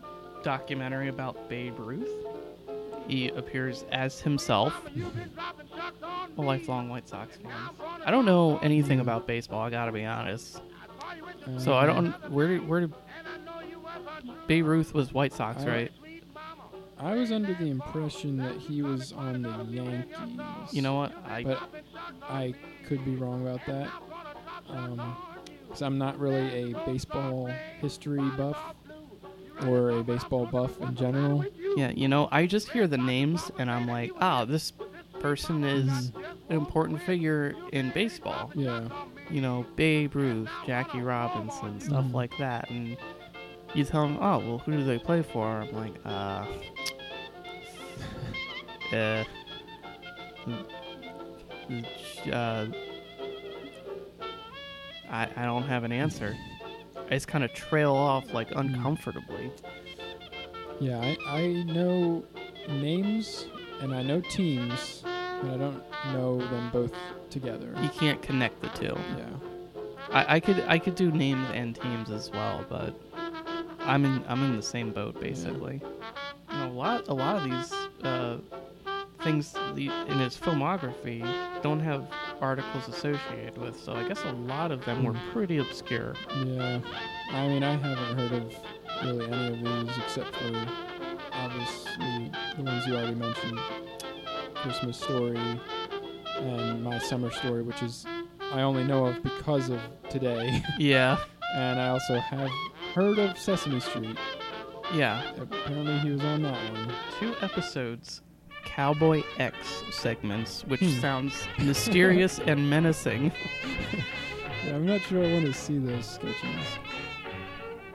documentary 0.44 1.10
about 1.10 1.50
Babe 1.50 1.78
Ruth. 1.78 2.10
He 3.08 3.30
appears 3.30 3.86
as 3.92 4.20
himself. 4.22 4.86
A 6.38 6.42
lifelong 6.42 6.88
White 6.90 7.10
Sox 7.10 7.36
fan. 7.38 7.52
I 8.06 8.12
don't 8.12 8.26
know 8.26 8.58
anything 8.60 9.00
about 9.00 9.28
baseball. 9.28 9.62
I 9.62 9.70
gotta 9.70 9.92
be 9.92 10.06
honest. 10.06 10.62
So 11.58 11.74
I 11.74 11.86
don't. 11.86 12.12
Where 12.32 12.48
did 12.48 12.68
where 12.68 12.82
did 12.82 12.94
Babe 14.48 14.66
Ruth 14.66 14.94
was 14.94 15.14
White 15.14 15.34
Sox, 15.34 15.66
right? 15.66 15.92
I 17.02 17.16
was 17.16 17.32
under 17.32 17.54
the 17.54 17.66
impression 17.70 18.38
that 18.38 18.56
he 18.58 18.82
was 18.82 19.12
on 19.12 19.42
the 19.42 19.66
Yankees. 19.70 20.74
You 20.74 20.82
know 20.84 20.96
what? 20.96 21.12
I 21.28 21.44
but 21.44 21.60
I 22.24 22.54
could 22.88 23.04
be 23.06 23.16
wrong 23.16 23.42
about 23.48 23.66
that. 23.68 23.90
Um, 24.70 25.16
because 25.66 25.82
I'm 25.82 25.98
not 25.98 26.20
really 26.20 26.72
a 26.74 26.86
baseball 26.86 27.50
history 27.80 28.22
buff 28.38 28.58
or 29.66 29.92
a 29.92 30.04
baseball 30.04 30.46
buff 30.46 30.80
in 30.82 30.96
general. 30.96 31.46
yeah, 31.78 31.92
you 31.92 32.08
know, 32.08 32.28
I 32.32 32.46
just 32.46 32.70
hear 32.70 32.88
the 32.88 32.98
names 32.98 33.52
and 33.58 33.70
I'm 33.72 33.88
like, 33.88 34.12
ah, 34.20 34.44
this 34.46 34.74
person 35.20 35.64
is 35.64 36.12
an 36.50 36.56
important 36.58 37.02
figure 37.04 37.54
in 37.72 37.92
baseball. 37.92 38.52
Yeah. 38.56 38.88
You 39.30 39.40
know, 39.42 39.66
Babe 39.78 40.14
Ruth, 40.16 40.50
Jackie 40.66 41.00
Robinson, 41.00 41.80
stuff 41.80 42.04
Mhm. 42.06 42.14
like 42.14 42.38
that, 42.40 42.70
and 42.70 42.98
you 43.74 43.84
tell 43.84 44.04
them, 44.04 44.18
oh, 44.20 44.40
well, 44.40 44.58
who 44.60 44.72
do 44.74 44.84
they 44.84 45.00
play 45.00 45.22
for? 45.22 45.46
I'm 45.48 45.72
like, 45.74 45.94
uh, 46.06 46.46
uh, 48.94 49.24
uh, 52.32 52.68
I, 55.10 55.30
I 55.36 55.46
don't 55.46 55.64
have 55.64 55.84
an 55.84 55.92
answer. 55.92 56.36
I 56.96 57.16
just 57.16 57.28
kind 57.28 57.44
of 57.44 57.54
trail 57.54 57.94
off 57.94 58.34
like 58.34 58.52
uncomfortably. 58.56 59.52
Yeah, 60.80 61.00
I, 61.00 61.18
I 61.28 61.64
know 61.64 62.24
names 62.70 63.46
and 63.82 63.94
I 63.94 64.02
know 64.02 64.22
teams, 64.22 65.04
but 65.04 65.52
I 65.52 65.58
don't 65.58 65.84
know 66.14 66.38
them 66.38 66.70
both 66.72 66.94
together. 67.30 67.74
You 67.82 67.90
can't 67.90 68.22
connect 68.22 68.62
the 68.62 68.70
two. 68.70 68.98
Yeah. 69.18 69.30
I, 70.12 70.36
I 70.36 70.40
could 70.40 70.64
I 70.68 70.78
could 70.80 70.96
do 70.96 71.12
names 71.12 71.48
and 71.54 71.76
teams 71.76 72.10
as 72.10 72.32
well, 72.32 72.66
but 72.70 72.94
I'm 73.86 74.06
in 74.06 74.24
I'm 74.28 74.44
in 74.44 74.56
the 74.56 74.62
same 74.62 74.92
boat 74.92 75.20
basically. 75.20 75.82
You 76.52 76.58
know, 76.58 76.68
a 76.68 76.74
lot 76.74 77.08
a 77.08 77.14
lot 77.14 77.36
of 77.38 77.44
these 77.44 77.72
uh, 78.04 78.38
things 79.24 79.54
in 79.76 80.20
his 80.20 80.36
filmography 80.38 81.22
don't 81.62 81.80
have 81.80 82.08
articles 82.42 82.88
associated 82.88 83.58
with, 83.58 83.80
so 83.80 83.94
I 83.94 84.08
guess 84.08 84.24
a 84.26 84.32
lot 84.32 84.72
of 84.72 84.84
them 84.86 85.04
were 85.04 85.14
Hmm. 85.14 85.32
pretty 85.32 85.58
obscure. 85.60 86.16
Yeah. 86.44 86.80
I 87.32 87.48
mean, 87.48 87.64
I 87.64 87.76
haven't 87.78 88.18
heard 88.20 88.32
of 88.34 88.56
really 89.04 89.26
any 89.32 89.48
of 89.80 89.88
these 89.88 89.98
except 89.98 90.36
for 90.36 90.68
obviously 91.34 92.32
the 92.58 92.64
ones 92.64 92.86
you 92.88 92.96
already 92.96 93.16
mentioned 93.16 93.60
Christmas 94.56 94.98
Story 94.98 95.40
and 96.40 96.84
My 96.84 96.98
Summer 97.00 97.32
Story, 97.32 97.62
which 97.62 97.82
is 97.84 98.06
I 98.52 98.62
only 98.64 98.84
know 98.84 99.06
of 99.06 99.22
because 99.24 99.70
of 99.70 99.80
today. 100.10 100.62
Yeah, 100.78 101.18
and 101.56 101.80
I 101.80 101.90
also 101.90 102.16
have 102.18 102.50
heard 102.94 103.20
of 103.20 103.38
Sesame 103.38 103.80
Street. 103.80 104.18
yeah. 104.94 105.32
Apparently, 105.40 105.98
he 106.00 106.12
was 106.12 106.24
on 106.24 106.44
that 106.44 106.72
one. 106.74 106.94
Two 107.20 107.34
episodes, 107.42 108.22
Cowboy 108.66 109.24
X 109.38 109.56
segments, 109.92 110.64
which 110.66 110.80
Hmm. 110.82 111.00
sounds 111.00 111.48
mysterious 111.60 112.40
and 112.46 112.70
menacing. 112.70 113.32
Yeah, 114.66 114.76
I'm 114.76 114.86
not 114.86 115.02
sure 115.02 115.24
I 115.24 115.34
want 115.34 115.46
to 115.46 115.54
see 115.54 115.78
those 115.80 116.06
sketches. 116.06 116.78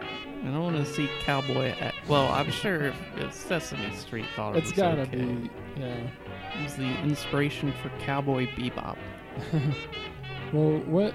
I 0.01 0.49
don't 0.51 0.62
want 0.62 0.76
to 0.76 0.84
see 0.84 1.09
Cowboy 1.20 1.74
X. 1.80 1.97
Well, 2.09 2.28
I'm 2.28 2.51
sure 2.51 2.84
if, 2.86 2.97
if 3.16 3.32
Sesame 3.32 3.92
Street 3.97 4.26
thought 4.36 4.55
it 4.55 4.59
It's 4.59 4.66
was 4.70 4.76
gotta 4.76 5.03
okay. 5.03 5.16
be, 5.16 5.51
yeah. 5.76 5.97
It 6.59 6.62
was 6.62 6.76
the 6.76 6.86
inspiration 7.03 7.72
for 7.82 7.88
Cowboy 8.05 8.47
Bebop. 8.57 8.97
Well, 10.53 10.78
what 10.86 11.12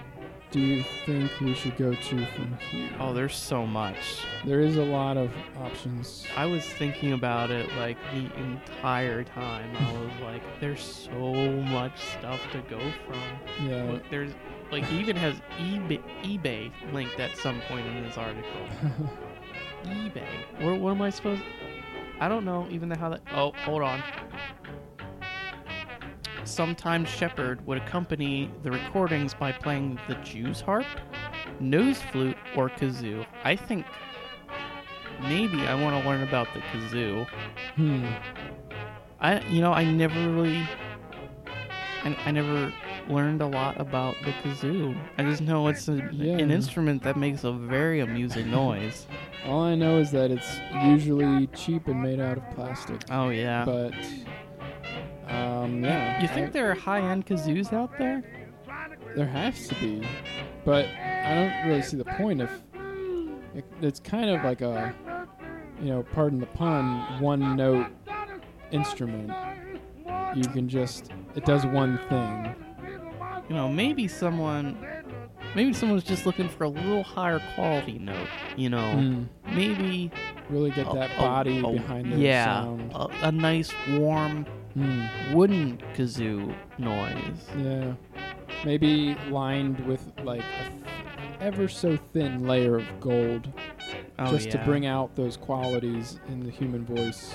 do 0.51 0.59
you 0.59 0.83
think 1.05 1.31
we 1.39 1.53
should 1.53 1.77
go 1.77 1.93
to 1.93 2.25
from 2.27 2.57
here? 2.69 2.89
Oh, 2.99 3.13
there's 3.13 3.35
so 3.35 3.65
much. 3.65 4.25
there 4.45 4.59
is 4.59 4.75
a 4.75 4.83
lot 4.83 5.15
of 5.15 5.31
options. 5.57 6.25
I 6.35 6.45
was 6.45 6.65
thinking 6.65 7.13
about 7.13 7.51
it 7.51 7.71
like 7.77 7.97
the 8.13 8.29
entire 8.37 9.23
time. 9.23 9.73
I 9.77 9.93
was 9.93 10.11
like, 10.21 10.41
there's 10.59 10.81
so 10.83 11.33
much 11.63 11.97
stuff 12.19 12.41
to 12.51 12.59
go 12.69 12.79
from. 13.07 13.67
Yeah. 13.67 13.83
Look, 13.83 14.09
there's 14.09 14.33
like 14.71 14.83
he 14.85 14.99
even 14.99 15.15
has 15.15 15.35
eBay, 15.57 16.01
eBay 16.23 16.71
linked 16.93 17.19
at 17.19 17.37
some 17.37 17.61
point 17.61 17.87
in 17.87 18.03
his 18.03 18.17
article. 18.17 18.67
eBay. 19.85 20.27
What, 20.59 20.79
what 20.79 20.91
am 20.91 21.01
I 21.01 21.09
supposed? 21.09 21.43
I 22.19 22.27
don't 22.27 22.45
know 22.45 22.67
even 22.69 22.91
how 22.91 23.09
that. 23.09 23.21
Oh, 23.33 23.51
hold 23.63 23.81
on. 23.81 24.03
Sometimes 26.43 27.07
Shepherd 27.09 27.65
would 27.67 27.77
accompany 27.77 28.51
the 28.63 28.71
recordings 28.71 29.33
by 29.33 29.51
playing 29.51 29.99
the 30.07 30.15
Jew's 30.15 30.59
harp, 30.61 30.85
nose 31.59 32.01
flute, 32.11 32.37
or 32.55 32.69
kazoo. 32.69 33.25
I 33.43 33.55
think 33.55 33.85
maybe 35.21 35.61
I 35.67 35.75
want 35.75 36.01
to 36.01 36.09
learn 36.09 36.23
about 36.23 36.47
the 36.53 36.59
kazoo. 36.61 37.27
hmm. 37.75 38.05
I, 39.19 39.39
you 39.49 39.61
know, 39.61 39.71
I 39.71 39.83
never 39.83 40.15
really, 40.31 40.67
I, 42.03 42.17
I 42.25 42.31
never 42.31 42.73
learned 43.07 43.41
a 43.41 43.45
lot 43.47 43.79
about 43.79 44.15
the 44.25 44.31
kazoo. 44.31 44.97
I 45.19 45.23
just 45.23 45.41
know 45.43 45.67
it's 45.67 45.87
a, 45.87 46.09
Yeah. 46.11 46.37
an 46.37 46.49
instrument 46.49 47.03
that 47.03 47.17
makes 47.17 47.43
a 47.43 47.51
very 47.51 47.99
amusing 47.99 48.49
noise. 48.49 49.05
All 49.45 49.61
I 49.63 49.75
know 49.75 49.99
is 49.99 50.09
that 50.11 50.31
it's 50.31 50.59
usually 50.83 51.47
cheap 51.47 51.87
and 51.87 52.01
made 52.01 52.19
out 52.19 52.37
of 52.37 52.49
plastic. 52.51 53.01
Oh 53.11 53.29
yeah. 53.29 53.63
But, 53.65 53.93
um, 55.63 55.83
yeah. 55.83 56.21
you 56.21 56.27
think 56.27 56.47
I- 56.47 56.51
there 56.51 56.71
are 56.71 56.75
high-end 56.75 57.25
kazoos 57.25 57.73
out 57.73 57.97
there? 57.97 58.23
There 59.15 59.27
has 59.27 59.67
to 59.67 59.75
be, 59.75 60.07
but 60.63 60.85
I 60.85 61.35
don't 61.35 61.67
really 61.67 61.81
see 61.81 61.97
the 61.97 62.05
point 62.05 62.41
if 62.41 62.49
it, 63.53 63.65
it's 63.81 63.99
kind 63.99 64.29
of 64.29 64.43
like 64.43 64.61
a, 64.61 64.93
you 65.81 65.89
know, 65.89 66.03
pardon 66.13 66.39
the 66.39 66.45
pun, 66.45 67.19
one 67.21 67.55
note 67.57 67.87
instrument. 68.71 69.31
You 70.35 70.43
can 70.45 70.69
just 70.69 71.11
it 71.35 71.43
does 71.45 71.65
one 71.65 71.99
thing. 72.09 72.55
You 73.49 73.55
know, 73.55 73.67
maybe 73.67 74.07
someone 74.07 74.77
maybe 75.55 75.73
someone's 75.73 76.05
just 76.05 76.25
looking 76.25 76.47
for 76.47 76.63
a 76.63 76.69
little 76.69 77.03
higher 77.03 77.41
quality 77.55 77.99
note. 77.99 78.27
You 78.55 78.69
know, 78.69 78.77
Mm. 78.95 79.27
maybe 79.53 80.09
Really 80.49 80.71
get 80.71 80.87
a- 80.89 80.93
that 80.93 81.17
body 81.17 81.59
a- 81.59 81.69
behind 81.69 82.13
the 82.13 82.17
yeah, 82.17 82.45
sound. 82.45 82.91
A, 82.93 83.09
a 83.27 83.31
nice 83.33 83.73
warm 83.89 84.45
Mm. 84.77 85.33
wooden 85.33 85.77
kazoo 85.95 86.55
noise. 86.77 87.49
Yeah. 87.57 87.93
Maybe 88.65 89.15
lined 89.29 89.79
with 89.87 90.11
like 90.23 90.41
a 90.41 90.69
th- 90.69 90.81
ever 91.41 91.67
so 91.67 91.97
thin 92.13 92.47
layer 92.47 92.77
of 92.77 92.85
gold 92.99 93.51
Oh, 94.19 94.29
just 94.31 94.51
to 94.51 94.59
bring 94.59 94.85
out 94.85 95.15
those 95.15 95.35
qualities 95.35 96.19
in 96.27 96.41
the 96.41 96.51
human 96.51 96.85
voice. 96.85 97.33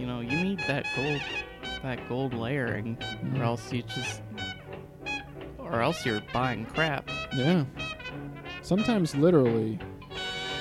You 0.00 0.06
know, 0.06 0.20
you 0.20 0.36
need 0.42 0.58
that 0.66 0.84
gold, 0.96 1.20
that 1.82 2.08
gold 2.08 2.34
layering, 2.34 2.96
Mm. 3.24 3.38
or 3.38 3.44
else 3.44 3.72
you 3.72 3.82
just, 3.84 4.22
or 5.58 5.80
else 5.80 6.04
you're 6.04 6.22
buying 6.32 6.66
crap. 6.66 7.08
Yeah. 7.36 7.64
Sometimes 8.62 9.14
literally, 9.14 9.78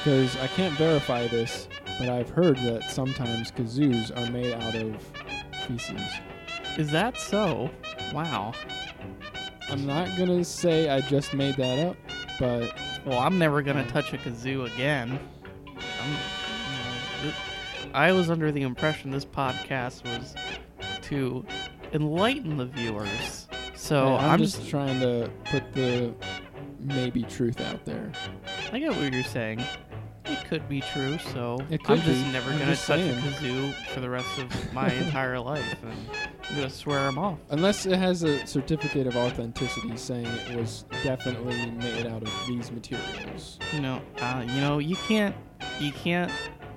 because 0.03 0.37
I 0.37 0.47
can't 0.47 0.77
verify 0.77 1.27
this, 1.27 1.67
but 1.99 2.09
I've 2.09 2.29
heard 2.29 2.57
that 2.57 2.83
sometimes 2.91 3.51
kazoos 3.51 4.15
are 4.15 4.31
made 4.31 4.53
out 4.53 4.75
of 4.75 4.95
feces. 5.67 6.01
Is 6.77 6.91
that 6.91 7.17
so? 7.19 7.69
Wow. 8.13 8.53
I'm 9.69 9.85
not 9.85 10.07
gonna 10.17 10.43
say 10.43 10.89
I 10.89 11.01
just 11.01 11.33
made 11.33 11.55
that 11.57 11.87
up, 11.87 11.97
but 12.39 12.73
Well, 13.05 13.19
I'm 13.19 13.37
never 13.39 13.61
gonna 13.61 13.85
touch 13.87 14.13
a 14.13 14.17
kazoo 14.17 14.71
again. 14.73 15.19
I'm, 15.67 16.11
you 16.11 17.23
know, 17.23 17.29
it- 17.29 17.35
I 17.93 18.11
was 18.11 18.29
under 18.29 18.51
the 18.51 18.61
impression 18.63 19.11
this 19.11 19.25
podcast 19.25 20.03
was 20.03 20.35
to 21.03 21.45
enlighten 21.93 22.57
the 22.57 22.65
viewers. 22.65 23.47
So 23.75 24.07
yeah, 24.07 24.15
I'm, 24.17 24.31
I'm, 24.31 24.39
just 24.39 24.67
trying 24.69 24.99
to 24.99 25.31
put 25.45 25.71
the 25.73 26.13
maybe 26.79 27.23
truth 27.23 27.61
out 27.61 27.85
there. 27.85 28.11
I 28.73 28.79
get 28.79 28.95
what 28.95 29.13
you're 29.13 29.23
saying. 29.23 29.63
It 30.29 30.45
could 30.45 30.67
be 30.67 30.81
true, 30.81 31.17
so 31.33 31.59
It 31.69 31.83
could 31.83 31.99
I'm 31.99 32.05
just 32.05 32.23
be. 32.25 32.31
never 32.31 32.51
I'm 32.51 32.59
gonna 32.59 32.71
just 32.71 32.87
touch 32.87 32.99
saying. 32.99 33.17
a 33.17 33.21
kazoo 33.21 33.73
for 33.93 33.99
the 34.01 34.09
rest 34.09 34.27
of 34.39 34.73
my 34.73 34.91
entire 35.03 35.39
life, 35.39 35.75
and 35.83 35.91
I'm 36.49 36.55
gonna 36.55 36.69
swear 36.69 36.99
them 37.03 37.17
off. 37.17 37.37
Unless 37.49 37.85
it 37.85 37.97
has 37.97 38.23
a 38.23 38.45
certificate 38.45 39.07
of 39.07 39.15
authenticity 39.15 39.95
saying 39.97 40.25
it 40.25 40.55
was 40.55 40.85
definitely 41.03 41.71
made 41.71 42.05
out 42.07 42.23
of 42.23 42.31
these 42.47 42.71
materials. 42.71 43.57
You 43.73 43.81
know, 43.81 44.01
uh, 44.19 44.43
you 44.47 44.59
know, 44.61 44.79
you 44.79 44.95
can't, 45.07 45.35
you 45.79 45.91
can't. 45.91 46.31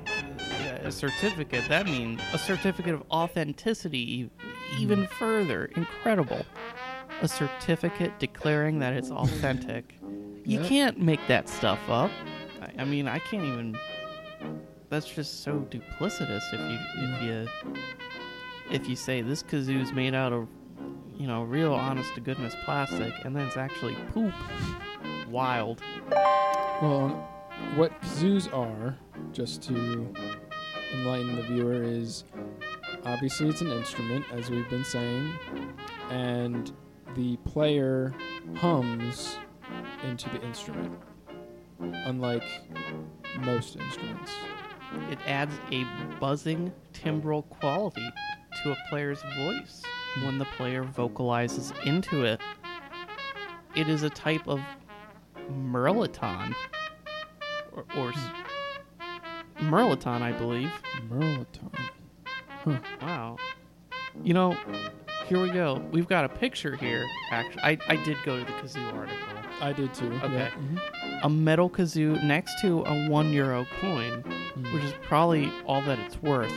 uh, 0.06 0.78
A 0.84 0.92
certificate. 0.92 1.64
That 1.68 1.86
means 1.86 2.20
a 2.32 2.38
certificate 2.38 2.94
of 2.94 3.02
authenticity, 3.10 3.98
e- 4.22 4.30
even 4.78 5.06
further. 5.06 5.66
Incredible. 5.76 6.44
A 7.22 7.28
certificate 7.28 8.18
declaring 8.18 8.78
that 8.78 8.92
it's 8.94 9.10
authentic. 9.10 9.94
You 10.44 10.60
Yeah. 10.62 10.68
can't 10.68 10.98
make 11.00 11.20
that 11.28 11.48
stuff 11.48 11.78
up. 11.88 12.10
I, 12.80 12.84
mean, 12.84 13.06
I 13.06 13.18
can't 13.18 13.44
even. 13.44 13.78
That's 14.88 15.06
just 15.06 15.42
so 15.42 15.66
duplicitous. 15.70 16.42
If 16.52 16.60
you 16.60 16.78
if 17.04 17.22
you 17.22 17.72
if 18.70 18.88
you 18.88 18.96
say 18.96 19.20
this 19.20 19.42
kazoo's 19.42 19.92
made 19.92 20.14
out 20.14 20.32
of, 20.32 20.48
you 21.16 21.26
know, 21.26 21.42
real 21.42 21.74
honest 21.74 22.14
to 22.14 22.20
goodness 22.20 22.54
plastic, 22.64 23.12
and 23.24 23.36
then 23.36 23.46
it's 23.46 23.56
actually 23.56 23.96
poop. 24.12 24.32
Wild. 25.28 25.80
Well, 26.82 27.10
what 27.76 28.00
kazoos 28.00 28.52
are, 28.52 28.96
just 29.32 29.62
to 29.64 30.12
enlighten 30.94 31.36
the 31.36 31.42
viewer, 31.42 31.82
is 31.82 32.24
obviously 33.04 33.48
it's 33.48 33.60
an 33.60 33.70
instrument, 33.70 34.24
as 34.32 34.50
we've 34.50 34.68
been 34.70 34.84
saying, 34.84 35.32
and 36.10 36.72
the 37.14 37.36
player 37.38 38.14
hums 38.56 39.36
into 40.04 40.28
the 40.30 40.42
instrument, 40.42 40.98
unlike 41.80 42.42
most 43.40 43.76
instruments. 43.76 44.32
It 45.10 45.18
adds 45.26 45.54
a 45.70 45.84
buzzing 46.18 46.72
timbral 46.92 47.48
quality 47.48 48.08
to 48.62 48.72
a 48.72 48.76
player's 48.88 49.22
voice 49.36 49.82
when 50.24 50.38
the 50.38 50.46
player 50.56 50.82
vocalizes 50.82 51.72
into 51.84 52.24
it. 52.24 52.40
It 53.76 53.88
is 53.88 54.02
a 54.02 54.10
type 54.10 54.48
of 54.48 54.60
mirliton, 55.50 56.54
or, 57.72 57.84
or 57.96 58.08
s- 58.10 58.18
I 60.22 60.32
believe. 60.32 60.72
Mirliton. 61.08 61.72
Wow. 63.00 63.36
You 64.24 64.34
know, 64.34 64.56
here 65.30 65.40
we 65.40 65.50
go. 65.50 65.82
We've 65.92 66.06
got 66.08 66.24
a 66.26 66.28
picture 66.28 66.76
here. 66.76 67.06
Actually, 67.30 67.62
I, 67.62 67.78
I 67.88 67.96
did 68.04 68.18
go 68.26 68.38
to 68.38 68.44
the 68.44 68.52
kazoo 68.52 68.92
article. 68.92 69.16
I 69.62 69.72
did 69.72 69.94
too. 69.94 70.12
Okay. 70.24 70.34
Yeah. 70.34 70.50
mhm. 70.50 71.20
A 71.22 71.28
metal 71.30 71.70
kazoo 71.70 72.22
next 72.24 72.60
to 72.60 72.82
a 72.84 73.08
one 73.08 73.32
euro 73.32 73.66
coin. 73.80 74.22
Mm. 74.56 74.74
which 74.74 74.82
is 74.82 74.92
probably 75.02 75.50
all 75.64 75.80
that 75.82 75.96
it's 76.00 76.20
worth. 76.22 76.52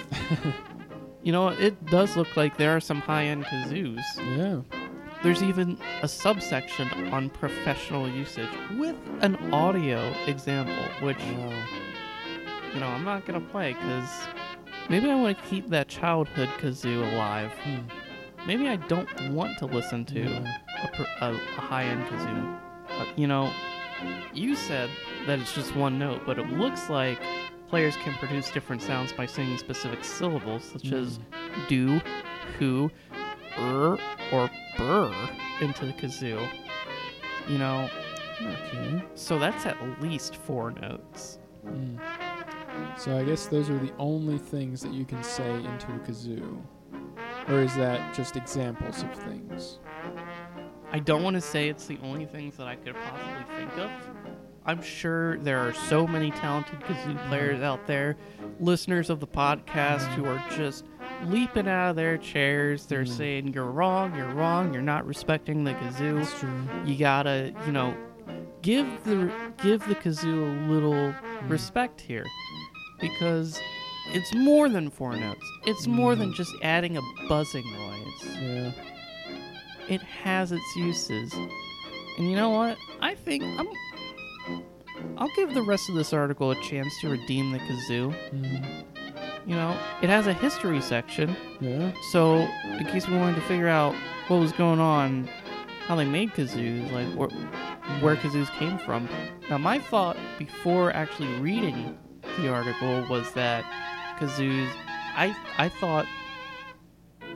you 1.23 1.31
know, 1.31 1.49
it 1.49 1.85
does 1.85 2.17
look 2.17 2.35
like 2.35 2.57
there 2.57 2.75
are 2.75 2.79
some 2.79 2.99
high-end 3.01 3.45
kazoos. 3.45 4.01
yeah. 4.35 4.61
There's 5.21 5.43
even 5.43 5.77
a 6.01 6.07
subsection 6.07 6.89
on 7.13 7.29
professional 7.29 8.09
usage 8.09 8.49
with 8.77 8.95
an 9.21 9.35
audio 9.53 10.11
example, 10.25 10.83
which 11.05 11.19
Wow. 11.19 11.63
you 12.73 12.79
know 12.79 12.87
I'm 12.87 13.05
not 13.05 13.25
gonna 13.27 13.39
play 13.39 13.73
because 13.73 14.09
maybe 14.89 15.09
I 15.09 15.15
want 15.15 15.37
to 15.37 15.43
keep 15.45 15.69
that 15.69 15.87
childhood 15.87 16.49
kazoo 16.59 17.13
alive. 17.13 17.51
Hmm. 17.63 17.79
Maybe 18.45 18.67
I 18.67 18.75
don't 18.75 19.07
want 19.31 19.57
to 19.59 19.65
listen 19.65 20.05
to 20.05 20.21
a, 20.21 21.05
a, 21.21 21.33
a 21.33 21.37
high-end 21.61 22.05
kazoo. 22.07 22.59
Uh, 22.89 23.05
you 23.15 23.27
know, 23.27 23.51
you 24.33 24.55
said 24.55 24.89
that 25.27 25.39
it's 25.39 25.53
just 25.53 25.75
one 25.75 25.97
note, 25.97 26.21
but 26.25 26.37
it 26.37 26.49
looks 26.49 26.89
like 26.89 27.19
players 27.67 27.95
can 27.97 28.13
produce 28.15 28.51
different 28.51 28.81
sounds 28.81 29.13
by 29.13 29.25
singing 29.25 29.57
specific 29.57 30.03
syllables, 30.03 30.63
such 30.63 30.91
as 30.91 31.19
do, 31.67 32.01
who, 32.59 32.91
er, 33.57 33.97
or 34.31 34.49
burr 34.77 35.13
into 35.61 35.85
the 35.85 35.93
kazoo. 35.93 36.45
You 37.47 37.57
know, 37.57 37.89
Okay. 38.41 39.03
so 39.15 39.39
that's 39.39 39.65
at 39.65 39.77
least 40.01 40.35
four 40.35 40.71
notes. 40.71 41.39
Mm. 41.65 41.99
So 42.97 43.17
I 43.17 43.23
guess 43.23 43.45
those 43.45 43.69
are 43.69 43.77
the 43.77 43.93
only 43.97 44.37
things 44.37 44.81
that 44.81 44.91
you 44.93 45.05
can 45.05 45.23
say 45.23 45.49
into 45.55 45.87
a 45.93 45.99
kazoo. 45.99 46.61
Or 47.49 47.61
is 47.61 47.75
that 47.75 48.13
just 48.13 48.35
examples 48.35 49.03
of 49.03 49.13
things? 49.15 49.79
I 50.91 50.99
don't 50.99 51.23
want 51.23 51.35
to 51.35 51.41
say 51.41 51.69
it's 51.69 51.87
the 51.87 51.97
only 52.03 52.25
things 52.25 52.55
that 52.57 52.67
I 52.67 52.75
could 52.75 52.95
possibly 52.95 53.55
think 53.57 53.77
of. 53.77 53.91
I'm 54.65 54.81
sure 54.81 55.37
there 55.39 55.59
are 55.59 55.73
so 55.73 56.07
many 56.07 56.31
talented 56.31 56.79
kazoo 56.81 57.27
players 57.27 57.61
out 57.61 57.85
there, 57.85 58.15
listeners 58.61 59.09
of 59.09 59.19
the 59.19 59.27
podcast 59.27 60.03
who 60.13 60.23
are 60.25 60.41
just 60.55 60.85
leaping 61.25 61.67
out 61.67 61.89
of 61.89 61.95
their 61.97 62.17
chairs. 62.17 62.85
They're 62.85 63.03
Mm. 63.03 63.17
saying, 63.17 63.47
You're 63.53 63.69
wrong, 63.71 64.15
you're 64.15 64.29
wrong, 64.33 64.71
you're 64.73 64.81
not 64.81 65.05
respecting 65.05 65.65
the 65.65 65.73
kazoo. 65.73 66.19
That's 66.19 66.39
true. 66.39 66.49
You 66.85 66.95
gotta, 66.97 67.53
you 67.65 67.73
know, 67.73 67.93
give 68.61 68.85
the 69.03 69.29
give 69.61 69.85
the 69.89 69.95
kazoo 69.95 70.67
a 70.67 70.71
little 70.71 71.13
respect 71.49 71.99
here. 71.99 72.25
Because 73.01 73.59
it's 74.11 74.33
more 74.33 74.69
than 74.69 74.89
four 74.89 75.15
notes. 75.15 75.45
It's 75.65 75.87
more 75.87 76.15
than 76.15 76.33
just 76.33 76.51
adding 76.61 76.97
a 76.97 77.01
buzzing 77.29 77.65
noise 77.73 78.37
Yeah. 78.41 78.71
it 79.87 80.01
has 80.01 80.51
its 80.51 80.75
uses. 80.75 81.33
And 82.17 82.29
you 82.29 82.35
know 82.35 82.49
what? 82.49 82.77
I 83.01 83.15
think 83.15 83.43
I'm 83.43 83.67
I'll 85.17 85.29
give 85.35 85.53
the 85.53 85.61
rest 85.63 85.89
of 85.89 85.95
this 85.95 86.13
article 86.13 86.51
a 86.51 86.55
chance 86.61 86.93
to 87.01 87.09
redeem 87.09 87.51
the 87.51 87.59
kazoo. 87.59 88.13
Mhm. 88.33 88.83
You 89.45 89.55
know, 89.55 89.77
it 90.01 90.09
has 90.09 90.27
a 90.27 90.33
history 90.33 90.79
section, 90.81 91.35
Yeah. 91.59 91.91
so 92.11 92.47
in 92.77 92.85
case 92.85 93.07
we 93.07 93.17
wanted 93.17 93.35
to 93.35 93.41
figure 93.41 93.67
out 93.67 93.93
what 94.27 94.37
was 94.39 94.53
going 94.53 94.79
on, 94.79 95.27
how 95.87 95.95
they 95.95 96.05
made 96.05 96.31
kazoos, 96.33 96.89
like 96.91 97.07
where, 97.17 97.27
where 97.99 98.15
kazoos 98.15 98.49
came 98.57 98.77
from. 98.77 99.09
Now, 99.49 99.57
my 99.57 99.79
thought 99.79 100.15
before 100.39 100.93
actually 100.95 101.33
reading 101.39 101.97
the 102.39 102.47
article 102.49 103.05
was 103.09 103.31
that 103.33 103.65
kazoos, 104.23 104.69
I 105.15 105.35
I 105.57 105.69
thought 105.69 106.05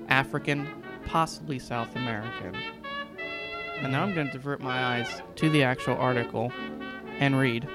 African, 0.07 0.67
possibly 1.05 1.59
South 1.59 1.95
American. 1.95 2.55
And 3.79 3.91
now 3.91 4.03
I'm 4.03 4.15
going 4.15 4.27
to 4.27 4.33
divert 4.33 4.59
my 4.59 4.97
eyes 4.97 5.21
to 5.35 5.49
the 5.49 5.63
actual 5.63 5.95
article 5.97 6.51
and 7.19 7.37
read. 7.37 7.67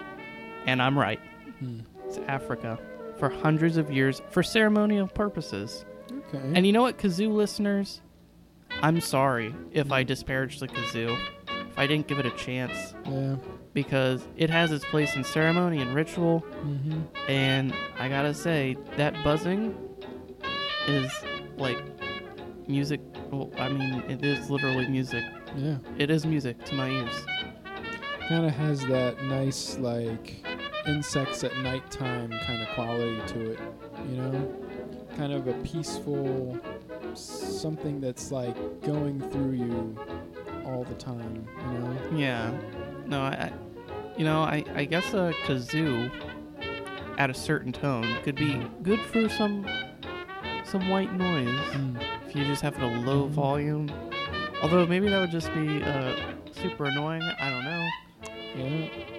And 0.66 0.82
I'm 0.82 0.98
right. 0.98 1.20
Hmm. 1.60 1.80
It's 2.06 2.18
Africa 2.26 2.78
for 3.18 3.28
hundreds 3.28 3.76
of 3.76 3.90
years 3.92 4.20
for 4.30 4.42
ceremonial 4.42 5.06
purposes. 5.06 5.84
Okay. 6.10 6.42
And 6.54 6.66
you 6.66 6.72
know 6.72 6.82
what, 6.82 6.98
kazoo 6.98 7.32
listeners? 7.32 8.00
I'm 8.80 9.00
sorry 9.00 9.54
if 9.72 9.92
I 9.92 10.02
disparaged 10.02 10.60
the 10.60 10.68
kazoo, 10.68 11.16
if 11.48 11.78
I 11.78 11.86
didn't 11.86 12.08
give 12.08 12.18
it 12.18 12.26
a 12.26 12.30
chance, 12.32 12.94
yeah. 13.04 13.36
Because 13.74 14.26
it 14.36 14.50
has 14.50 14.70
its 14.72 14.84
place 14.86 15.16
in 15.16 15.24
ceremony 15.24 15.80
and 15.80 15.94
ritual. 15.94 16.40
hmm 16.40 17.00
And 17.28 17.72
I 17.98 18.08
gotta 18.08 18.34
say, 18.34 18.76
that 18.96 19.14
buzzing 19.24 19.74
is 20.86 21.10
like 21.56 21.78
music. 22.68 23.00
Well, 23.30 23.50
I 23.58 23.68
mean, 23.70 24.02
it 24.08 24.24
is 24.24 24.50
literally 24.50 24.86
music. 24.88 25.24
Yeah. 25.56 25.76
It 25.98 26.10
is 26.10 26.26
music 26.26 26.62
to 26.66 26.74
my 26.74 26.88
ears. 26.88 27.24
kind 28.28 28.44
of 28.46 28.52
has 28.52 28.80
that 28.86 29.22
nice 29.24 29.76
like 29.78 30.44
insects 30.86 31.44
at 31.44 31.56
nighttime 31.58 32.30
kind 32.46 32.62
of 32.62 32.68
quality 32.74 33.20
to 33.34 33.52
it. 33.52 33.58
You 34.10 34.16
know, 34.16 34.54
kind 35.16 35.32
of 35.32 35.46
a 35.48 35.52
peaceful 35.62 36.58
something 37.14 38.00
that's 38.00 38.32
like 38.32 38.56
going 38.82 39.20
through 39.30 39.52
you 39.52 39.96
all 40.66 40.84
the 40.84 40.94
time. 40.94 41.46
You 41.72 41.78
know. 41.78 42.18
Yeah. 42.18 42.50
No, 43.06 43.20
I, 43.22 43.52
you 44.16 44.24
know, 44.24 44.40
I, 44.42 44.64
I 44.74 44.84
guess 44.84 45.12
a 45.14 45.32
kazoo 45.44 46.10
at 47.18 47.30
a 47.30 47.34
certain 47.34 47.72
tone 47.72 48.06
could 48.22 48.36
be 48.36 48.64
good 48.82 49.00
for 49.00 49.28
some 49.28 49.66
some 50.64 50.88
white 50.88 51.12
noise 51.14 51.48
Mm. 51.72 52.02
if 52.28 52.34
you 52.36 52.44
just 52.44 52.62
have 52.62 52.74
it 52.76 52.82
a 52.82 52.86
low 52.86 53.26
volume. 53.26 53.90
Although 54.62 54.86
maybe 54.86 55.08
that 55.08 55.20
would 55.20 55.30
just 55.30 55.52
be 55.52 55.82
uh, 55.82 56.14
super 56.52 56.84
annoying. 56.86 57.22
I 57.22 57.50
don't 57.50 57.64
know. 57.64 57.86
Yeah, 58.54 58.64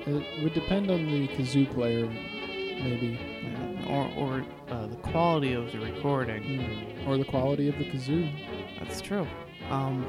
it 0.08 0.44
would 0.44 0.54
depend 0.54 0.90
on 0.90 1.06
the 1.12 1.28
kazoo 1.30 1.72
player, 1.74 2.08
maybe, 2.08 3.20
Yeah. 3.44 3.86
Or 3.90 4.10
or 4.16 4.46
uh, 4.70 4.88
the 4.88 4.96
quality 4.98 5.54
of 5.54 5.72
the 5.72 5.80
recording. 5.80 6.42
mm. 6.44 7.08
or 7.08 7.18
the 7.18 7.26
quality 7.26 7.68
of 7.68 7.78
the 7.78 7.86
kazoo. 7.86 8.32
That's 8.80 9.02
true. 9.02 9.28
Um, 9.70 10.06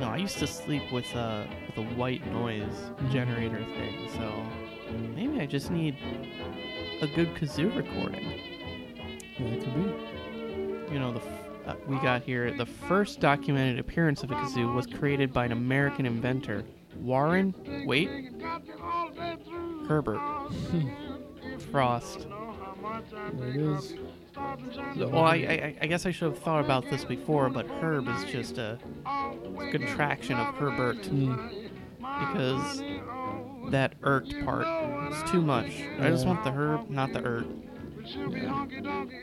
no, 0.00 0.08
I 0.08 0.16
used 0.18 0.38
to 0.38 0.46
sleep 0.46 0.90
with 0.92 1.12
a 1.14 1.48
with 1.66 1.78
a 1.78 1.88
white 1.94 2.26
noise 2.32 2.90
generator 3.10 3.64
thing, 3.76 4.08
so 4.14 4.44
maybe 5.14 5.40
I 5.40 5.46
just 5.46 5.70
need 5.70 5.96
a 7.00 7.06
good 7.06 7.34
kazoo 7.34 7.74
recording. 7.76 8.40
Yeah, 9.38 9.46
it 9.46 9.64
could 9.64 9.74
be. 9.74 10.92
You 10.92 10.98
know, 11.00 11.12
the 11.12 11.20
f- 11.20 11.42
uh, 11.66 11.74
we 11.88 11.96
got 11.96 12.22
here 12.22 12.52
the 12.56 12.66
first 12.66 13.20
documented 13.20 13.78
appearance 13.78 14.22
of 14.22 14.30
a 14.30 14.34
kazoo 14.34 14.74
was 14.74 14.86
created 14.86 15.32
by 15.32 15.46
an 15.46 15.52
American 15.52 16.06
inventor, 16.06 16.64
Warren. 17.00 17.54
Wait, 17.86 18.08
Herbert 19.88 20.20
Frost. 21.70 22.26
There 23.34 23.48
it 23.48 23.56
is. 23.56 23.94
Well, 24.96 25.24
I, 25.24 25.34
I, 25.34 25.76
I 25.82 25.86
guess 25.86 26.06
I 26.06 26.10
should 26.10 26.30
have 26.30 26.38
thought 26.38 26.64
about 26.64 26.88
this 26.90 27.04
before, 27.04 27.50
but 27.50 27.66
Herb 27.66 28.08
is 28.08 28.24
just 28.24 28.56
a 28.58 28.78
contraction 29.70 30.38
of 30.38 30.54
Herbert. 30.54 31.02
Mm. 31.02 31.70
because 31.98 32.82
that 33.70 33.94
ert 34.04 34.32
part 34.44 34.66
is 35.12 35.30
too 35.30 35.42
much. 35.42 35.82
I 35.98 36.08
just 36.10 36.24
want 36.26 36.44
the 36.44 36.52
herb, 36.52 36.88
not 36.88 37.12
the 37.12 37.22
ert. 37.24 37.46
Yeah. 38.30 38.66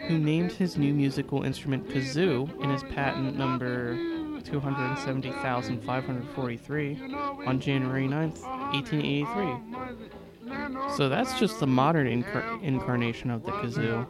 Who 0.07 0.17
named 0.17 0.51
his 0.51 0.75
new 0.77 0.93
musical 0.93 1.43
instrument 1.43 1.87
kazoo 1.87 2.49
in 2.61 2.69
his 2.69 2.83
patent 2.83 3.37
number 3.37 3.95
270,543 4.43 7.15
on 7.45 7.61
January 7.61 8.07
9th, 8.07 8.41
1883. 8.73 10.97
So 10.97 11.07
that's 11.07 11.39
just 11.39 11.61
the 11.61 11.67
modern 11.67 12.07
incar- 12.07 12.61
incarnation 12.61 13.31
of 13.31 13.45
the 13.45 13.51
kazoo. 13.51 14.05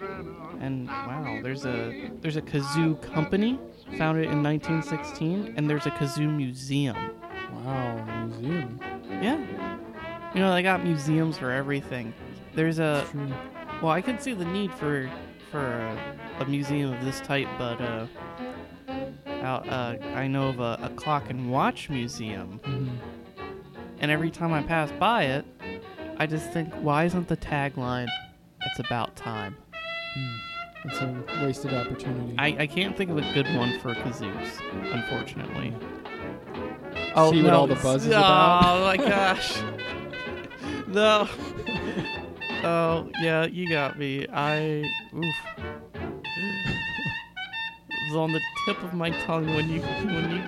And 0.63 0.87
wow, 0.87 1.39
there's 1.43 1.65
a 1.65 2.09
there's 2.21 2.37
a 2.37 2.41
kazoo 2.41 2.99
company 3.01 3.59
founded 3.97 4.29
in 4.31 4.41
1916, 4.41 5.55
and 5.57 5.69
there's 5.69 5.85
a 5.85 5.91
kazoo 5.91 6.33
museum. 6.33 6.95
Wow, 7.65 8.25
museum. 8.27 8.79
Yeah. 9.21 9.37
You 10.33 10.39
know, 10.39 10.53
they 10.53 10.63
got 10.63 10.83
museums 10.85 11.37
for 11.37 11.51
everything. 11.51 12.13
There's 12.55 12.79
a 12.79 13.05
True. 13.11 13.27
well, 13.81 13.91
I 13.91 14.01
could 14.01 14.21
see 14.21 14.33
the 14.33 14.45
need 14.45 14.73
for 14.73 15.11
for 15.51 15.59
a, 15.59 16.17
a 16.39 16.45
museum 16.45 16.93
of 16.93 17.03
this 17.03 17.19
type, 17.19 17.49
but 17.57 17.81
uh, 17.81 18.07
out, 19.41 19.67
uh, 19.67 19.97
I 20.15 20.27
know 20.27 20.47
of 20.47 20.61
a, 20.61 20.79
a 20.81 20.89
clock 20.95 21.29
and 21.29 21.51
watch 21.51 21.89
museum, 21.89 22.61
Mhm. 22.63 22.97
and 23.99 24.09
every 24.11 24.31
time 24.31 24.53
I 24.53 24.63
pass 24.63 24.89
by 24.97 25.23
it, 25.25 25.45
I 26.17 26.25
just 26.25 26.51
think, 26.51 26.73
why 26.75 27.03
isn't 27.03 27.27
the 27.27 27.35
tagline, 27.37 28.07
"It's 28.65 28.79
about 28.79 29.15
time"? 29.17 29.57
Mm. 30.17 30.39
It's 30.85 30.99
a 30.99 31.23
wasted 31.41 31.73
opportunity. 31.73 32.35
I, 32.37 32.47
I 32.59 32.67
can't 32.67 32.97
think 32.97 33.09
of 33.09 33.17
a 33.17 33.33
good 33.33 33.47
one 33.55 33.79
for 33.79 33.95
kazoos, 33.95 34.59
unfortunately. 34.93 35.73
See 36.93 37.11
oh, 37.15 37.43
what 37.43 37.53
all 37.53 37.67
the 37.67 37.75
buzz 37.75 38.05
is 38.05 38.11
oh, 38.11 38.17
about? 38.17 38.81
my 38.81 38.97
gosh. 39.09 39.61
no. 40.87 41.29
Oh, 42.65 43.09
yeah, 43.21 43.45
you 43.45 43.69
got 43.69 43.97
me. 43.97 44.25
I. 44.31 44.83
Oof. 45.15 45.35
It 47.89 48.11
was 48.11 48.15
on 48.17 48.33
the 48.33 48.41
tip 48.65 48.81
of 48.83 48.93
my 48.93 49.09
tongue 49.25 49.47
when 49.47 49.69
you 49.69 49.81
when 49.81 50.31
you 50.31 50.43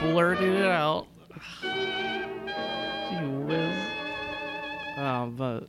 blurted 0.00 0.54
it 0.54 0.66
out. 0.66 1.06
Gee 1.62 3.26
whiz. 3.26 3.76
Oh, 4.98 5.32
but. 5.36 5.68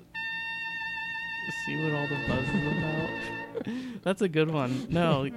See 1.66 1.76
what 1.84 1.94
all 1.94 2.08
the 2.08 2.18
buzz 2.28 2.48
is 2.50 2.78
about? 2.78 4.02
That's 4.04 4.22
a 4.22 4.30
good 4.30 4.52
one. 4.52 4.88
No. 4.90 5.30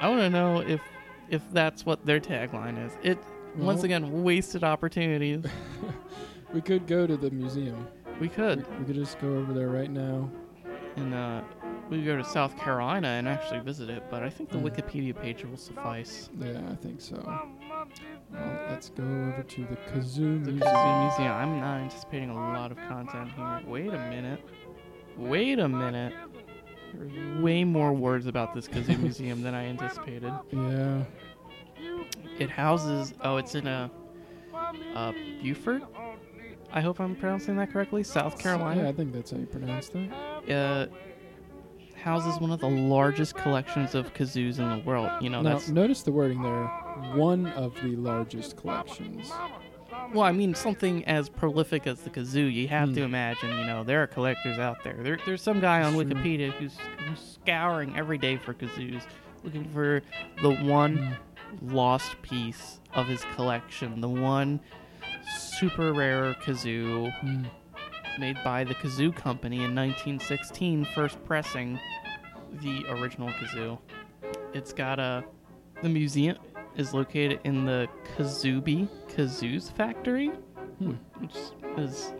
I 0.00 0.08
want 0.08 0.20
to 0.20 0.30
know 0.30 0.60
if 0.60 0.80
if 1.28 1.42
that's 1.52 1.84
what 1.86 2.04
their 2.06 2.20
tagline 2.20 2.84
is. 2.84 2.92
It 3.02 3.18
once 3.56 3.82
again 3.82 4.22
wasted 4.22 4.62
opportunities. 4.64 5.44
we 6.54 6.60
could 6.60 6.86
go 6.86 7.06
to 7.06 7.16
the 7.16 7.30
museum. 7.30 7.86
We 8.20 8.22
We, 8.22 8.28
could, 8.28 8.66
we 8.78 8.84
could 8.86 8.94
just 8.94 9.18
go 9.18 9.28
over 9.36 9.52
there 9.52 9.68
right 9.68 9.90
now. 9.90 10.30
and 10.96 11.12
uh, 11.14 11.42
we 11.90 11.98
could 11.98 12.06
go 12.06 12.16
to 12.16 12.24
South 12.24 12.56
Carolina 12.56 13.08
and 13.08 13.28
actually 13.28 13.60
visit 13.60 13.90
it. 13.90 14.04
But 14.10 14.22
I 14.22 14.30
think 14.30 14.50
the 14.50 14.58
Mm. 14.58 14.70
Wikipedia 14.70 15.20
page 15.20 15.44
will 15.44 15.56
suffice. 15.56 16.30
Yeah, 16.38 16.60
I 16.70 16.74
think 16.76 17.00
so. 17.00 17.16
Well, 18.32 18.66
let's 18.70 18.90
go 18.90 19.02
over 19.04 19.44
to 19.46 19.60
the 19.62 19.76
kazoo 19.90 20.44
The 20.44 20.52
museum. 20.52 20.60
Kazoo 20.60 21.08
Museum. 21.08 21.32
I'm 21.32 21.60
not 21.60 21.80
anticipating 21.80 22.30
a 22.30 22.34
lot 22.34 22.70
of 22.72 22.78
content 22.78 23.30
here. 23.34 23.60
Wait 23.66 23.88
a 23.88 23.98
minute. 24.10 24.40
Wait 25.16 25.58
a 25.58 25.68
minute. 25.68 26.12
There's 26.94 27.42
way 27.42 27.64
more 27.64 27.92
words 27.92 28.26
about 28.26 28.54
this 28.54 28.68
Kazoo 28.68 28.98
Museum 29.02 29.42
than 29.42 29.54
I 29.54 29.66
anticipated. 29.66 30.32
Yeah. 30.52 31.02
It 32.38 32.50
houses. 32.50 33.14
Oh, 33.22 33.36
it's 33.36 33.54
in 33.54 33.66
a. 33.66 33.90
Uh, 34.94 35.12
Beaufort. 35.42 35.82
I 36.72 36.80
hope 36.80 36.98
I'm 37.00 37.14
pronouncing 37.16 37.56
that 37.56 37.70
correctly. 37.72 38.02
South 38.02 38.38
Carolina. 38.38 38.82
Yeah, 38.82 38.88
I 38.88 38.92
think 38.92 39.12
that's 39.12 39.30
how 39.30 39.36
you 39.38 39.46
pronounce 39.46 39.88
that. 39.90 40.10
uh, 40.50 40.86
houses 41.98 42.40
one 42.40 42.50
of 42.50 42.60
the 42.60 42.68
largest 42.68 43.34
collections 43.36 43.94
of 43.94 44.12
kazoos 44.14 44.58
in 44.58 44.68
the 44.68 44.82
world. 44.84 45.10
You 45.20 45.28
know, 45.30 45.42
now, 45.42 45.54
that's 45.54 45.68
notice 45.68 46.02
the 46.02 46.12
wording 46.12 46.42
there. 46.42 46.70
One 47.14 47.46
of 47.48 47.74
the 47.82 47.96
largest 47.96 48.56
collections. 48.56 49.30
well, 50.12 50.24
I 50.24 50.32
mean, 50.32 50.54
something 50.54 51.04
as 51.04 51.28
prolific 51.28 51.86
as 51.86 52.00
the 52.00 52.10
kazoo. 52.10 52.52
You 52.52 52.68
have 52.68 52.88
Hmm. 52.90 52.94
to 52.96 53.02
imagine, 53.02 53.50
you 53.58 53.66
know, 53.66 53.84
there 53.84 54.02
are 54.02 54.06
collectors 54.06 54.58
out 54.58 54.82
there. 54.84 54.96
there 55.02 55.18
there's 55.26 55.42
some 55.42 55.60
guy 55.60 55.82
on. 55.82 55.94
Wikipedia 55.94 56.50
who's, 56.52 56.76
who's 57.06 57.38
scouring 57.42 57.96
every 57.96 58.18
day 58.18 58.36
for 58.36 58.54
kazoos, 58.54 59.02
looking 59.44 59.64
for 59.72 60.02
the 60.42 60.50
one 60.50 60.98
Mm. 60.98 61.72
lost 61.72 62.20
piece 62.22 62.80
of 62.94 63.06
his 63.06 63.24
collection, 63.34 64.00
the 64.00 64.08
one 64.08 64.60
super 65.38 65.92
rare 65.92 66.34
kazoo 66.34 67.12
Mm. 67.22 67.46
made 68.18 68.36
by 68.44 68.64
the 68.64 68.74
Kazoo 68.74 69.14
Company 69.14 69.62
in 69.62 69.74
1916, 69.74 70.84
first 70.94 71.22
pressing 71.24 71.78
the 72.62 72.84
original 72.88 73.28
kazoo. 73.30 73.78
It's 74.54 74.72
got 74.72 74.98
a. 74.98 75.24
The 75.82 75.88
museum 75.90 76.36
is 76.76 76.92
located 76.94 77.40
in 77.44 77.64
the 77.64 77.88
Kazoobie 78.16 78.88
Kazoos 79.08 79.70
factory, 79.72 80.28
Hmm. 80.78 80.92
which 81.20 81.34
is 81.78 82.12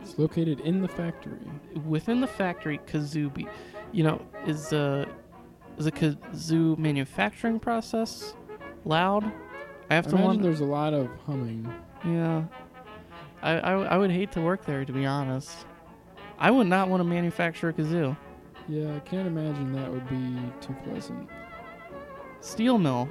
It's 0.00 0.18
located 0.18 0.60
in 0.60 0.82
the 0.82 0.88
factory. 0.88 1.38
within 1.86 2.20
the 2.20 2.26
factory. 2.26 2.78
Kazoobie, 2.86 3.48
you 3.92 4.02
know, 4.04 4.20
is 4.46 4.72
a 4.72 5.06
is 5.78 5.86
a 5.86 5.90
kazoo 5.92 6.76
manufacturing 6.76 7.58
process 7.58 8.34
loud? 8.84 9.24
I 9.90 9.94
have 9.94 10.06
I 10.06 10.10
to 10.10 10.16
imagine 10.16 10.26
wonder. 10.26 10.42
there's 10.42 10.60
a 10.60 10.64
lot 10.64 10.92
of 10.92 11.08
humming. 11.26 11.66
Yeah. 12.04 12.44
I, 13.42 13.52
I, 13.58 13.72
I 13.72 13.96
would 13.96 14.10
hate 14.10 14.30
to 14.32 14.40
work 14.40 14.64
there, 14.66 14.84
to 14.84 14.92
be 14.92 15.06
honest. 15.06 15.66
I 16.38 16.50
would 16.50 16.66
not 16.66 16.88
want 16.88 17.00
to 17.00 17.04
manufacture 17.04 17.68
a 17.70 17.72
kazoo. 17.72 18.16
Yeah, 18.68 18.94
I 18.94 19.00
can't 19.00 19.26
imagine 19.26 19.72
that 19.72 19.90
would 19.90 20.08
be 20.08 20.36
too 20.60 20.74
pleasant. 20.84 21.28
Steel 22.40 22.78
mill. 22.78 23.08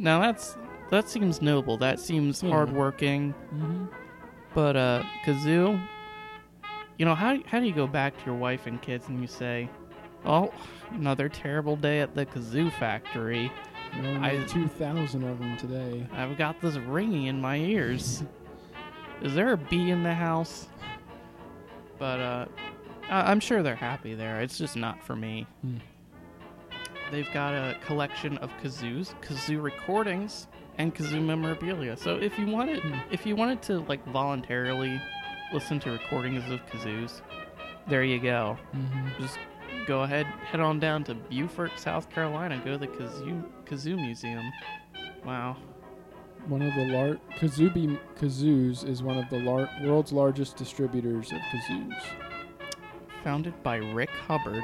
Now 0.00 0.18
that's 0.20 0.56
that 0.90 1.08
seems 1.08 1.40
noble. 1.42 1.76
That 1.76 2.00
seems 2.00 2.42
Yeah. 2.42 2.50
hardworking. 2.50 3.32
Mm-hmm. 3.54 3.84
But 4.54 4.76
uh, 4.76 5.02
kazoo. 5.24 5.80
You 6.98 7.04
know 7.06 7.14
how 7.14 7.38
how 7.46 7.60
do 7.60 7.66
you 7.66 7.72
go 7.74 7.86
back 7.86 8.18
to 8.18 8.24
your 8.26 8.34
wife 8.34 8.66
and 8.66 8.80
kids 8.82 9.08
and 9.08 9.20
you 9.20 9.26
say, 9.26 9.68
"Oh, 10.24 10.52
another 10.90 11.28
terrible 11.28 11.76
day 11.76 12.00
at 12.00 12.14
the 12.14 12.26
kazoo 12.26 12.72
factory. 12.72 13.52
I- 13.92 14.44
2,000 14.48 15.24
of 15.24 15.38
them 15.40 15.56
today. 15.56 16.06
I've 16.12 16.38
got 16.38 16.60
this 16.60 16.76
ringing 16.76 17.26
in 17.26 17.40
my 17.40 17.56
ears. 17.56 18.22
Is 19.20 19.34
there 19.34 19.52
a 19.52 19.56
bee 19.56 19.90
in 19.90 20.02
the 20.02 20.14
house?" 20.14 20.68
But 21.98 22.20
uh, 22.20 22.46
I- 23.10 23.30
I'm 23.30 23.40
sure 23.40 23.62
they're 23.62 23.74
happy 23.76 24.14
there. 24.14 24.40
It's 24.40 24.56
just 24.58 24.76
not 24.76 25.02
for 25.02 25.14
me. 25.16 25.46
Hmm. 25.62 25.76
They've 27.10 27.30
got 27.32 27.54
a 27.54 27.76
collection 27.84 28.38
of 28.38 28.50
kazoos, 28.62 29.14
kazoo 29.20 29.62
recordings, 29.62 30.46
and 30.78 30.94
kazoo 30.94 31.22
memorabilia. 31.24 31.96
So 31.96 32.16
if 32.16 32.38
you 32.38 32.46
wanted, 32.46 32.80
Hmm. 32.82 32.94
if 33.10 33.26
you 33.26 33.34
wanted 33.36 33.62
to 33.62 33.80
like 33.80 34.04
voluntarily 34.06 35.00
listen 35.52 35.80
to 35.80 35.90
recordings 35.90 36.48
of 36.50 36.60
kazoos, 36.66 37.20
there 37.88 38.04
you 38.04 38.20
go. 38.20 38.56
Mm-hmm. 38.74 39.22
Just 39.22 39.38
go 39.86 40.02
ahead, 40.02 40.26
head 40.26 40.60
on 40.60 40.78
down 40.78 41.02
to 41.04 41.14
Beaufort, 41.14 41.72
South 41.78 42.08
Carolina. 42.10 42.60
Go 42.64 42.72
to 42.72 42.78
the 42.78 42.86
kazoo 42.86 43.42
kazoo 43.64 43.96
museum. 43.96 44.52
Wow. 45.24 45.56
One 46.46 46.62
of 46.62 46.74
the 46.74 46.86
lar- 46.86 47.18
Kazoobie 47.38 47.98
Kazoos 48.18 48.88
is 48.88 49.02
one 49.02 49.18
of 49.18 49.28
the 49.28 49.38
lar- 49.40 49.68
world's 49.82 50.10
largest 50.10 50.56
distributors 50.56 51.30
of 51.32 51.38
kazoos. 51.38 52.00
Founded 53.22 53.62
by 53.62 53.76
Rick 53.76 54.08
Hubbard 54.26 54.62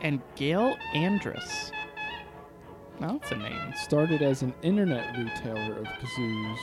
and 0.00 0.20
Gail 0.36 0.76
Andrus. 0.94 1.72
Now 3.00 3.12
that's 3.18 3.30
a 3.32 3.36
name. 3.36 3.72
Started 3.84 4.22
as 4.22 4.42
an 4.42 4.52
internet 4.62 5.16
retailer 5.16 5.76
of 5.78 5.86
kazoos. 5.86 6.56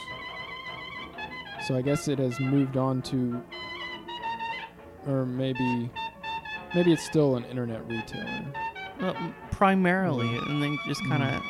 So 1.68 1.76
I 1.76 1.82
guess 1.82 2.08
it 2.08 2.20
has 2.20 2.40
moved 2.40 2.78
on 2.78 3.02
to 3.04 3.42
or 5.08 5.26
maybe 5.26 5.90
maybe 6.74 6.92
it's 6.94 7.04
still 7.06 7.36
an 7.38 7.46
internet 7.46 7.88
retailer. 7.88 8.46
Well, 9.00 9.16
m- 9.16 9.36
primarily, 9.52 10.28
Mhm. 10.28 10.50
and 10.50 10.64
then 10.64 10.78
just 10.88 11.04
kind 11.06 11.24
of. 11.24 11.42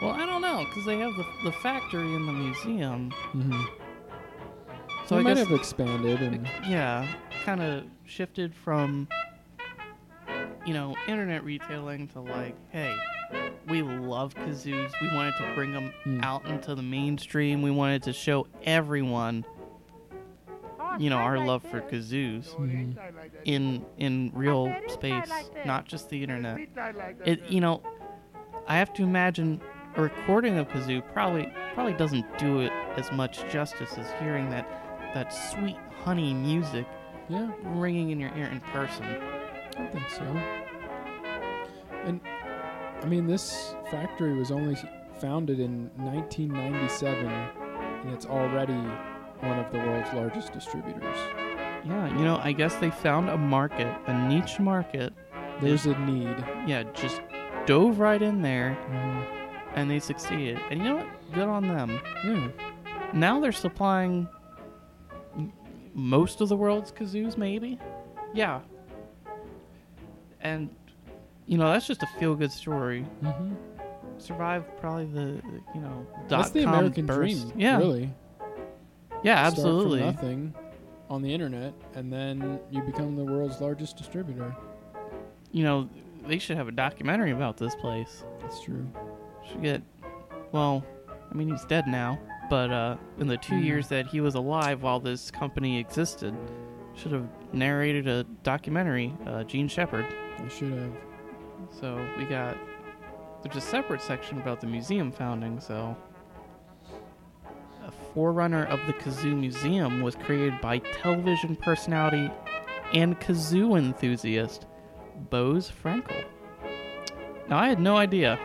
Well, 0.00 0.10
I 0.12 0.26
don't 0.26 0.42
know, 0.42 0.64
because 0.64 0.84
they 0.84 0.98
have 0.98 1.14
the, 1.16 1.24
the 1.44 1.52
factory 1.52 2.12
in 2.14 2.26
the 2.26 2.32
museum. 2.32 3.10
Mm-hmm. 3.34 3.52
So 3.52 5.06
So 5.06 5.16
I 5.16 5.20
it 5.20 5.22
might 5.22 5.34
guess, 5.36 5.46
have 5.46 5.56
expanded 5.58 6.20
and 6.22 6.48
yeah, 6.66 7.06
kind 7.44 7.62
of 7.62 7.84
shifted 8.04 8.52
from, 8.54 9.06
you 10.66 10.74
know, 10.74 10.96
internet 11.06 11.44
retailing 11.44 12.08
to 12.08 12.20
like, 12.20 12.56
hey, 12.70 12.96
we 13.68 13.82
love 13.82 14.34
kazoos. 14.34 14.90
We 15.00 15.14
wanted 15.14 15.34
to 15.38 15.52
bring 15.54 15.72
them 15.72 15.92
Hmm. 16.04 16.20
out 16.22 16.46
into 16.46 16.74
the 16.74 16.82
mainstream. 16.82 17.62
We 17.62 17.70
wanted 17.70 18.02
to 18.04 18.12
show 18.12 18.46
everyone, 18.64 19.44
you 20.98 21.10
know, 21.10 21.16
our 21.16 21.38
love 21.38 21.62
for 21.62 21.80
kazoos 21.80 22.54
Mhm. 22.56 22.96
in 23.44 23.84
in 23.98 24.30
real 24.34 24.74
space, 24.88 25.30
not 25.64 25.86
just 25.86 26.10
the 26.10 26.22
internet. 26.22 26.58
It, 27.24 27.44
you 27.48 27.60
know, 27.60 27.82
I 28.66 28.76
have 28.76 28.92
to 28.94 29.02
imagine 29.02 29.60
a 29.96 30.02
recording 30.02 30.58
of 30.58 30.68
kazoo 30.68 31.02
probably 31.12 31.52
probably 31.74 31.94
doesn't 31.94 32.38
do 32.38 32.60
it 32.60 32.72
as 32.96 33.10
much 33.12 33.48
justice 33.50 33.96
as 33.96 34.10
hearing 34.20 34.50
that 34.50 34.66
that 35.14 35.32
sweet 35.32 35.76
honey 36.04 36.32
music 36.34 36.86
yeah, 37.28 37.50
ringing 37.62 38.10
in 38.10 38.18
your 38.20 38.30
ear 38.36 38.46
in 38.46 38.60
person. 38.60 39.04
I 39.78 39.86
think 39.86 40.08
so. 40.10 40.24
And 42.04 42.20
I 43.02 43.06
mean, 43.06 43.26
this 43.26 43.74
factory 43.90 44.34
was 44.38 44.50
only 44.50 44.76
founded 45.20 45.60
in 45.60 45.90
1997, 45.96 47.26
and 47.26 48.10
it's 48.14 48.26
already 48.26 48.72
one 49.40 49.58
of 49.58 49.70
the 49.72 49.78
world's 49.78 50.12
largest 50.12 50.52
distributors. 50.52 51.16
Yeah, 51.84 52.06
you 52.16 52.24
know, 52.24 52.38
I 52.42 52.52
guess 52.52 52.76
they 52.76 52.90
found 52.90 53.28
a 53.28 53.36
market, 53.36 53.92
a 54.06 54.28
niche 54.28 54.60
market. 54.60 55.12
There's 55.60 55.86
a 55.86 55.98
need. 56.00 56.36
Yeah, 56.66 56.84
just 56.94 57.20
dove 57.66 57.98
right 57.98 58.22
in 58.22 58.40
there 58.42 58.76
Mhm. 58.90 59.24
and 59.74 59.90
they 59.90 59.98
succeeded. 59.98 60.58
And 60.70 60.80
you 60.80 60.88
know 60.88 60.96
what? 60.96 61.06
Good 61.32 61.48
on 61.48 61.66
them. 61.66 62.00
Yeah, 62.24 62.48
Now 63.12 63.40
they're 63.40 63.52
supplying 63.52 64.28
most 65.94 66.40
of 66.40 66.48
the 66.48 66.56
world's 66.56 66.90
kazoos, 66.92 67.36
maybe. 67.36 67.78
Yeah. 68.32 68.60
And 70.40 70.70
you 71.52 71.58
know 71.58 71.70
that's 71.70 71.86
just 71.86 72.02
a 72.02 72.06
feel-good 72.18 72.50
story. 72.50 73.02
hmm 73.22 73.52
Survived 74.18 74.66
probably 74.80 75.06
the 75.06 75.42
you 75.74 75.80
know 75.80 76.06
that's 76.28 76.50
the 76.50 76.60
dot-com 76.62 76.74
American 76.78 77.06
burst. 77.06 77.18
dream. 77.48 77.52
Yeah, 77.60 77.76
really. 77.78 78.10
yeah, 79.24 79.46
absolutely. 79.46 79.98
Start 80.00 80.14
from 80.20 80.26
nothing 80.28 80.54
on 81.10 81.22
the 81.22 81.32
internet, 81.34 81.74
and 81.94 82.12
then 82.12 82.60
you 82.70 82.80
become 82.82 83.16
the 83.16 83.24
world's 83.24 83.60
largest 83.60 83.96
distributor. 83.96 84.54
You 85.50 85.64
know 85.64 85.88
they 86.26 86.38
should 86.38 86.56
have 86.56 86.68
a 86.68 86.72
documentary 86.72 87.32
about 87.32 87.56
this 87.56 87.74
place. 87.74 88.22
That's 88.40 88.60
true. 88.62 88.86
Should 89.50 89.62
get 89.62 89.82
well. 90.52 90.84
I 91.30 91.34
mean 91.34 91.48
he's 91.50 91.64
dead 91.64 91.86
now, 91.88 92.18
but 92.48 92.70
uh, 92.70 92.96
in 93.18 93.26
the 93.26 93.36
two 93.38 93.54
Mm. 93.54 93.64
years 93.64 93.88
that 93.88 94.06
he 94.06 94.20
was 94.20 94.36
alive 94.36 94.82
while 94.82 95.00
this 95.00 95.30
company 95.32 95.78
existed, 95.78 96.32
should 96.94 97.10
have 97.12 97.26
narrated 97.52 98.06
a 98.06 98.22
documentary. 98.44 99.14
Uh, 99.26 99.42
Jean 99.44 99.66
Shepherd. 99.68 100.06
I 100.38 100.48
should 100.48 100.72
have. 100.72 100.92
So 101.70 102.06
we 102.18 102.24
got 102.24 102.56
there's 103.42 103.56
a 103.56 103.60
separate 103.60 104.00
section 104.00 104.40
about 104.40 104.60
the 104.60 104.66
museum 104.66 105.10
founding. 105.10 105.60
So 105.60 105.96
a 107.84 107.90
forerunner 108.14 108.66
of 108.66 108.80
the 108.86 108.92
Kazoo 108.92 109.36
Museum 109.36 110.00
was 110.00 110.14
created 110.14 110.60
by 110.60 110.78
television 110.78 111.56
personality 111.56 112.30
and 112.92 113.18
kazoo 113.20 113.78
enthusiast 113.78 114.66
Boaz 115.30 115.70
Frankel. 115.70 116.24
Now 117.48 117.58
I 117.58 117.68
had 117.68 117.80
no 117.80 117.96
idea. 117.96 118.36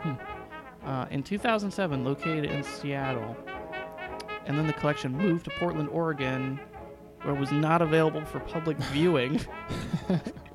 Hmm. 0.00 0.14
Uh, 0.86 1.06
in 1.10 1.22
2007, 1.22 2.04
located 2.04 2.44
in 2.46 2.62
Seattle, 2.62 3.36
and 4.46 4.56
then 4.56 4.66
the 4.66 4.72
collection 4.72 5.12
moved 5.12 5.44
to 5.44 5.50
Portland, 5.58 5.88
Oregon, 5.90 6.58
where 7.22 7.34
it 7.34 7.38
was 7.38 7.52
not 7.52 7.82
available 7.82 8.24
for 8.24 8.40
public 8.40 8.76
viewing. 8.92 9.40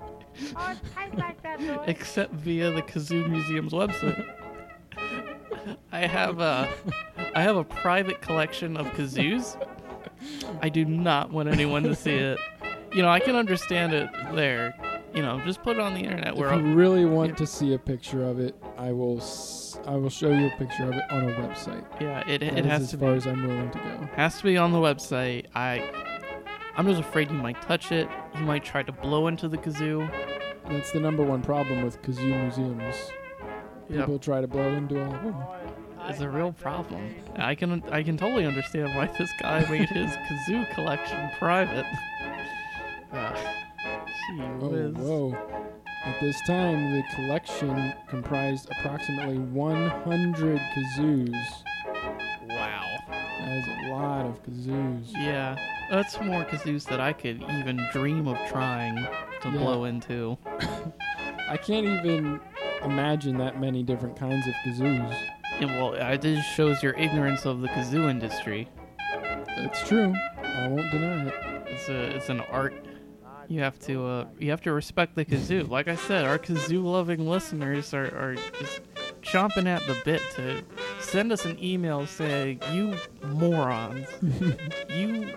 except 1.87 2.33
via 2.33 2.71
the 2.71 2.81
Kazoo 2.81 3.27
Museum's 3.29 3.73
website. 3.73 4.25
I 5.91 5.99
have 6.07 6.39
a, 6.39 6.69
I 7.35 7.41
have 7.41 7.55
a 7.55 7.63
private 7.63 8.21
collection 8.21 8.75
of 8.77 8.87
kazoos. 8.87 9.55
I 10.61 10.69
do 10.69 10.85
not 10.85 11.31
want 11.31 11.49
anyone 11.49 11.83
to 11.83 11.95
see 11.95 12.13
it. 12.15 12.39
You 12.93 13.01
know, 13.01 13.09
I 13.09 13.19
can 13.19 13.35
understand 13.35 13.93
it 13.93 14.09
there. 14.33 14.73
You 15.13 15.21
know, 15.21 15.39
just 15.45 15.61
put 15.61 15.77
it 15.77 15.79
on 15.79 15.93
the 15.93 15.99
internet 15.99 16.35
where 16.35 16.49
if 16.51 16.59
you 16.59 16.67
I'll- 16.69 16.75
really 16.75 17.05
want 17.05 17.29
yeah. 17.29 17.35
to 17.35 17.47
see 17.47 17.73
a 17.73 17.77
picture 17.79 18.23
of 18.23 18.39
it, 18.39 18.55
I 18.77 18.91
will. 18.91 19.17
S- 19.17 19.59
I 19.85 19.95
will 19.95 20.09
show 20.09 20.29
you 20.31 20.47
a 20.47 20.57
picture 20.57 20.83
of 20.85 20.93
it 20.93 21.03
on 21.11 21.23
a 21.29 21.33
website. 21.33 21.83
yeah, 22.01 22.19
it, 22.27 22.39
That 22.39 22.57
it 22.57 22.65
is 22.65 22.71
has 22.71 22.81
as 22.83 22.91
to 22.91 22.97
far 22.97 23.11
be 23.11 23.17
as 23.17 23.27
I'm 23.27 23.45
willing 23.45 23.69
to 23.71 23.77
go. 23.77 24.09
has 24.15 24.37
to 24.37 24.43
be 24.43 24.55
on 24.57 24.71
the 24.71 24.77
website. 24.79 25.45
I 25.53 25.79
I'm 26.75 26.87
just 26.87 26.99
afraid 26.99 27.29
you 27.29 27.37
might 27.37 27.61
touch 27.61 27.91
it. 27.91 28.07
You 28.35 28.41
might 28.41 28.63
try 28.63 28.83
to 28.83 28.91
blow 28.91 29.27
into 29.27 29.47
the 29.47 29.57
kazoo. 29.57 30.09
That's 30.69 30.91
the 30.91 30.99
number 30.99 31.23
one 31.23 31.41
problem 31.41 31.83
with 31.83 32.01
kazoo 32.01 32.41
museums. 32.41 32.95
People 33.89 34.17
try 34.17 34.41
to 34.41 34.47
blow 34.47 34.69
into 34.73 35.03
all 35.03 35.13
of 35.13 35.23
them. 35.23 35.35
It's 36.09 36.19
a 36.21 36.29
real 36.29 36.51
problem. 36.51 37.13
I 37.37 37.55
can 37.55 37.83
I 37.91 38.03
can 38.03 38.17
totally 38.17 38.45
understand 38.45 38.95
why 38.95 39.07
this 39.17 39.31
guy 39.39 39.69
made 39.69 39.89
his 39.89 40.11
kazoo 40.29 40.73
collection 40.73 41.29
private. 41.39 41.85
Uh, 43.13 43.35
gee 43.35 44.41
Oh, 44.41 44.69
whiz. 44.69 44.95
whoa. 44.95 45.37
At 46.03 46.19
this 46.19 46.35
time, 46.47 46.93
the 46.93 47.03
collection 47.13 47.93
comprised 48.09 48.67
approximately 48.71 49.37
100 49.37 50.59
kazoos. 50.75 51.35
Wow. 52.49 52.97
That 53.07 53.57
is 53.57 53.67
a 53.67 53.91
lot 53.91 54.25
of 54.25 54.43
kazoos. 54.43 55.11
Yeah, 55.13 55.55
that's 55.89 56.19
more 56.21 56.43
kazoos 56.45 56.85
that 56.85 56.99
I 56.99 57.13
could 57.13 57.41
even 57.43 57.85
dream 57.91 58.27
of 58.27 58.37
trying 58.49 58.95
to 59.41 59.49
Yeah. 59.49 59.57
blow 59.57 59.83
into. 59.85 60.37
I 61.49 61.57
can't 61.57 61.85
even 61.85 62.39
imagine 62.83 63.37
that 63.37 63.59
many 63.59 63.83
different 63.83 64.15
kinds 64.17 64.47
of 64.47 64.53
kazoos. 64.65 65.15
And 65.59 65.69
well, 65.71 65.93
it 65.93 66.21
just 66.21 66.49
shows 66.55 66.81
your 66.81 66.93
ignorance 66.93 67.45
of 67.45 67.61
the 67.61 67.67
kazoo 67.69 68.09
industry. 68.09 68.67
It's 69.55 69.87
true. 69.87 70.13
I 70.43 70.67
won't 70.67 70.89
deny 70.91 71.27
it. 71.27 71.33
It's 71.67 71.89
a 71.89 72.15
it's 72.15 72.29
an 72.29 72.39
art. 72.41 72.73
You 73.49 73.59
have 73.59 73.77
to 73.81 74.05
uh, 74.05 74.25
you 74.39 74.49
have 74.49 74.61
to 74.61 74.71
respect 74.73 75.15
the 75.15 75.25
kazoo. 75.25 75.69
Like 75.69 75.87
I 75.87 75.95
said, 75.95 76.25
our 76.25 76.39
kazoo 76.39 76.83
loving 76.83 77.27
listeners 77.29 77.93
are, 77.93 78.05
are 78.17 78.35
just 78.59 78.81
chomping 79.21 79.67
at 79.67 79.85
the 79.85 79.95
bit 80.05 80.21
to 80.35 80.63
send 80.99 81.31
us 81.31 81.45
an 81.45 81.61
email 81.63 82.07
saying, 82.07 82.61
"You 82.71 82.95
morons, 83.27 84.07
you 84.89 85.33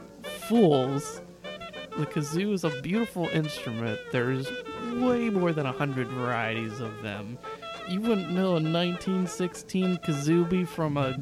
fools." 0.49 1.21
The 1.97 2.05
kazoo 2.07 2.53
is 2.53 2.63
a 2.65 2.71
beautiful 2.83 3.27
instrument. 3.29 3.99
There's 4.13 4.47
way 4.97 5.31
more 5.31 5.53
than 5.53 5.65
a 5.65 5.73
hundred 5.73 6.09
varieties 6.09 6.79
of 6.81 7.03
them. 7.03 7.39
You 7.89 8.01
wouldn't 8.03 8.31
know 8.31 8.49
a 8.57 8.61
1916 8.61 9.97
kazooie 9.99 10.67
from 10.69 10.97
a, 10.99 11.17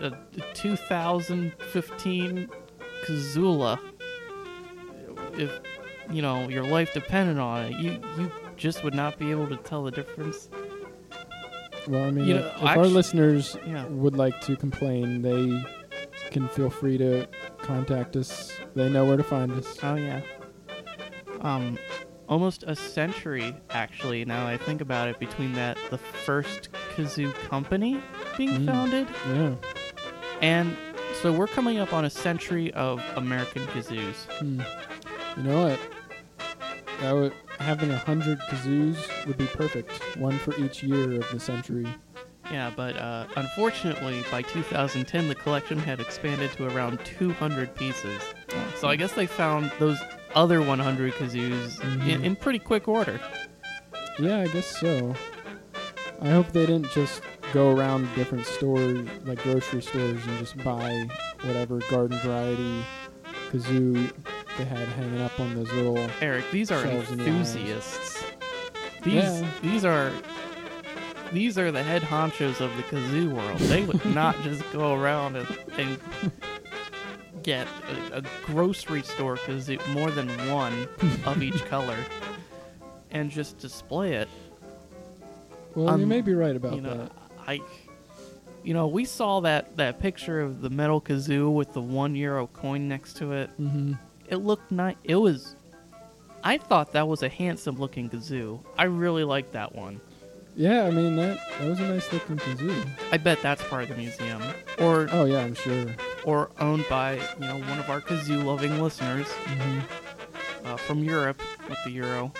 a 0.00 0.12
2015 0.54 2.48
kazoola 3.06 3.78
if 5.38 5.60
you 6.10 6.22
know 6.22 6.48
your 6.48 6.64
life 6.64 6.92
depended 6.94 7.38
on 7.38 7.66
it. 7.66 7.72
You 7.78 8.00
you 8.18 8.30
just 8.56 8.82
would 8.84 8.94
not 8.94 9.18
be 9.18 9.30
able 9.30 9.48
to 9.48 9.56
tell 9.58 9.84
the 9.84 9.90
difference. 9.90 10.48
Well, 11.88 12.04
I 12.04 12.10
mean, 12.10 12.26
You 12.26 12.36
if, 12.36 12.42
know, 12.62 12.70
if 12.70 12.76
our 12.78 12.86
listeners 12.86 13.56
Yeah. 13.66 13.86
would 13.86 14.16
like 14.16 14.40
to 14.42 14.56
complain, 14.56 15.22
they 15.22 15.62
can 16.36 16.48
feel 16.48 16.68
free 16.68 16.98
to 16.98 17.26
contact 17.62 18.14
us. 18.14 18.52
They 18.74 18.90
know 18.90 19.06
where 19.06 19.16
to 19.16 19.22
find 19.22 19.50
us. 19.52 19.78
Oh 19.82 19.94
yeah. 19.94 20.20
Um, 21.40 21.78
almost 22.28 22.62
a 22.66 22.76
century 22.76 23.56
actually. 23.70 24.26
Now 24.26 24.46
I 24.46 24.58
think 24.58 24.82
about 24.82 25.08
it, 25.08 25.18
between 25.18 25.54
that 25.54 25.78
the 25.90 25.96
first 25.96 26.68
kazoo 26.94 27.32
company 27.48 28.02
being 28.36 28.50
Mm. 28.50 28.66
founded, 28.66 29.08
Yeah. 29.28 29.54
and 30.42 30.76
so 31.22 31.32
we're 31.32 31.46
coming 31.46 31.78
up 31.78 31.94
on 31.94 32.04
a 32.04 32.10
century 32.10 32.70
of 32.74 33.02
American 33.16 33.66
kazoos. 33.68 34.26
Hmm. 34.38 34.60
You 35.38 35.42
know 35.44 35.62
what? 35.68 35.80
That 37.00 37.12
would 37.12 37.32
having 37.60 37.90
a 37.90 37.96
hundred 37.98 38.38
kazoos 38.50 38.98
would 39.26 39.38
be 39.38 39.46
perfect. 39.46 39.90
One 40.18 40.38
for 40.38 40.54
each 40.62 40.82
year 40.82 41.12
of 41.12 41.30
the 41.32 41.40
century. 41.40 41.86
Yeah, 42.52 42.70
but 42.74 42.96
uh, 42.96 43.26
unfortunately, 43.36 44.22
by 44.30 44.42
2010, 44.42 45.28
the 45.28 45.34
collection 45.34 45.78
had 45.78 46.00
expanded 46.00 46.52
to 46.52 46.68
around 46.74 47.00
200 47.04 47.74
pieces. 47.74 48.20
So 48.76 48.88
I 48.88 48.96
guess 48.96 49.12
they 49.12 49.26
found 49.26 49.72
those 49.78 49.98
other 50.34 50.62
100 50.62 51.14
kazoos 51.14 51.80
in, 51.82 52.00
Mhm. 52.00 52.22
in 52.24 52.36
pretty 52.36 52.58
quick 52.58 52.86
order. 52.88 53.20
Yeah, 54.18 54.40
I 54.40 54.46
guess 54.48 54.66
so. 54.78 55.14
I 56.22 56.28
hope 56.30 56.48
they 56.52 56.66
didn't 56.66 56.90
just 56.92 57.22
go 57.52 57.72
around 57.76 58.08
different 58.14 58.46
stores, 58.46 59.06
like 59.24 59.42
grocery 59.42 59.82
stores, 59.82 60.24
and 60.26 60.38
just 60.38 60.56
buy 60.58 61.08
whatever 61.42 61.78
garden 61.90 62.18
variety 62.20 62.84
kazoo 63.50 64.10
they 64.56 64.64
had 64.64 64.88
hanging 64.88 65.20
up 65.20 65.38
on 65.38 65.54
those 65.54 65.70
little. 65.72 65.98
Eric, 66.20 66.44
these 66.50 66.70
are 66.70 66.84
in 66.84 66.96
the 67.16 67.24
enthusiasts. 67.26 68.24
These 69.02 69.14
Yeah. 69.14 69.44
these 69.62 69.84
are 69.84 70.10
these 71.32 71.58
are 71.58 71.70
the 71.72 71.82
head 71.82 72.02
honchos 72.02 72.60
of 72.60 72.74
the 72.76 72.82
kazoo 72.84 73.32
world. 73.32 73.58
They 73.58 73.84
would 73.84 74.04
not 74.14 74.40
just 74.42 74.62
go 74.72 74.94
around 74.94 75.36
and, 75.36 75.48
and 75.78 75.98
get 77.42 77.66
a, 78.12 78.18
a 78.18 78.22
grocery 78.44 79.02
store 79.02 79.36
kazoo, 79.36 79.84
more 79.92 80.10
than 80.10 80.28
one 80.50 80.88
of 81.24 81.42
each 81.42 81.64
color, 81.68 81.96
and 83.10 83.30
just 83.30 83.58
display 83.58 84.14
it. 84.14 84.28
Well, 85.74 85.96
you 85.98 86.04
Um, 86.04 86.08
may 86.08 86.20
be 86.22 86.34
right 86.34 86.56
about 86.56 86.74
you 86.74 86.80
know, 86.80 86.96
that. 86.96 87.12
I, 87.46 87.60
you 88.64 88.74
know, 88.74 88.86
we 88.86 89.04
saw 89.04 89.40
that 89.40 89.76
that 89.76 90.00
picture 90.00 90.40
of 90.40 90.60
the 90.60 90.70
metal 90.70 91.00
kazoo 91.00 91.52
with 91.52 91.72
the 91.72 91.80
one 91.82 92.14
euro 92.16 92.46
coin 92.48 92.88
next 92.88 93.16
to 93.18 93.32
it. 93.32 93.50
Mm-hmm. 93.60 93.92
It 94.28 94.36
looked 94.36 94.70
nice. 94.72 94.96
It 95.04 95.16
was. 95.16 95.54
I 96.42 96.58
thought 96.58 96.92
that 96.92 97.06
was 97.08 97.22
a 97.22 97.28
handsome 97.28 97.76
looking 97.78 98.08
kazoo. 98.08 98.60
I 98.78 98.84
really 98.84 99.24
liked 99.24 99.52
that 99.52 99.74
one. 99.74 100.00
Yeah, 100.58 100.84
I 100.84 100.90
mean 100.90 101.16
that 101.16 101.38
that 101.58 101.68
was 101.68 101.78
a 101.80 101.86
nice 101.88 102.10
looking 102.12 102.36
kazoo. 102.38 102.88
I 103.12 103.18
bet 103.18 103.42
that's 103.42 103.62
part 103.64 103.82
of 103.84 103.88
the 103.90 103.96
museum, 103.96 104.42
or 104.78 105.06
Oh 105.12 105.26
yeah, 105.26 105.40
I'm 105.40 105.54
sure. 105.54 105.94
or 106.24 106.50
owned 106.58 106.86
by 106.88 107.14
you 107.16 107.46
know 107.46 107.58
one 107.58 107.78
of 107.78 107.90
our 107.90 108.00
kazoo 108.00 108.42
loving 108.42 108.80
listeners 108.82 109.30
hmm 109.30 109.80
uh, 110.64 110.76
from 110.76 111.04
Europe 111.04 111.40
with 111.68 111.78
the 111.84 111.90
euro. 111.90 112.32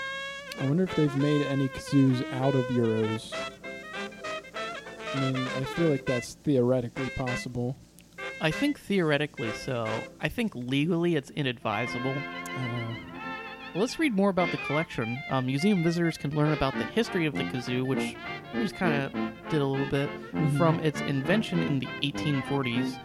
I 0.61 0.67
wonder 0.67 0.85
if 0.85 0.97
they've 0.97 1.15
made 1.17 1.47
any 1.47 1.69
kazoos 1.69 2.25
out 2.41 2.55
of 2.55 2.65
euros. 2.69 3.33
I 5.15 5.21
mean, 5.21 5.37
I 5.37 5.65
feel 5.65 5.91
like 5.91 6.07
that's 6.07 6.35
theoretically 6.43 7.11
possible. 7.11 7.77
I 8.41 8.51
think 8.51 8.79
theoretically 8.81 9.53
so. 9.53 9.87
I 10.21 10.29
think 10.29 10.55
legally 10.55 11.17
it's 11.17 11.31
inadvisable. 11.31 12.15
Uh, 12.49 12.95
let's 13.77 13.99
read 13.99 14.15
more 14.15 14.31
about 14.31 14.51
the 14.51 14.57
collection. 14.59 15.19
Um, 15.31 15.47
museum 15.47 15.83
visitors 15.83 16.17
can 16.17 16.35
learn 16.35 16.53
about 16.53 16.75
the 16.75 16.85
history 16.85 17.27
of 17.27 17.35
the 17.35 17.45
kazoo, 17.45 17.87
which 17.87 18.17
we 18.55 18.63
just 18.63 18.77
kind 18.77 18.95
of 18.95 19.13
did 19.51 19.61
a 19.61 19.67
little 19.67 19.87
bit, 19.91 20.09
Mhm. 20.33 20.57
from 20.57 20.81
its 20.81 21.01
invention 21.03 21.61
in 21.61 21.79
the 21.79 21.89
1840s 22.03 22.99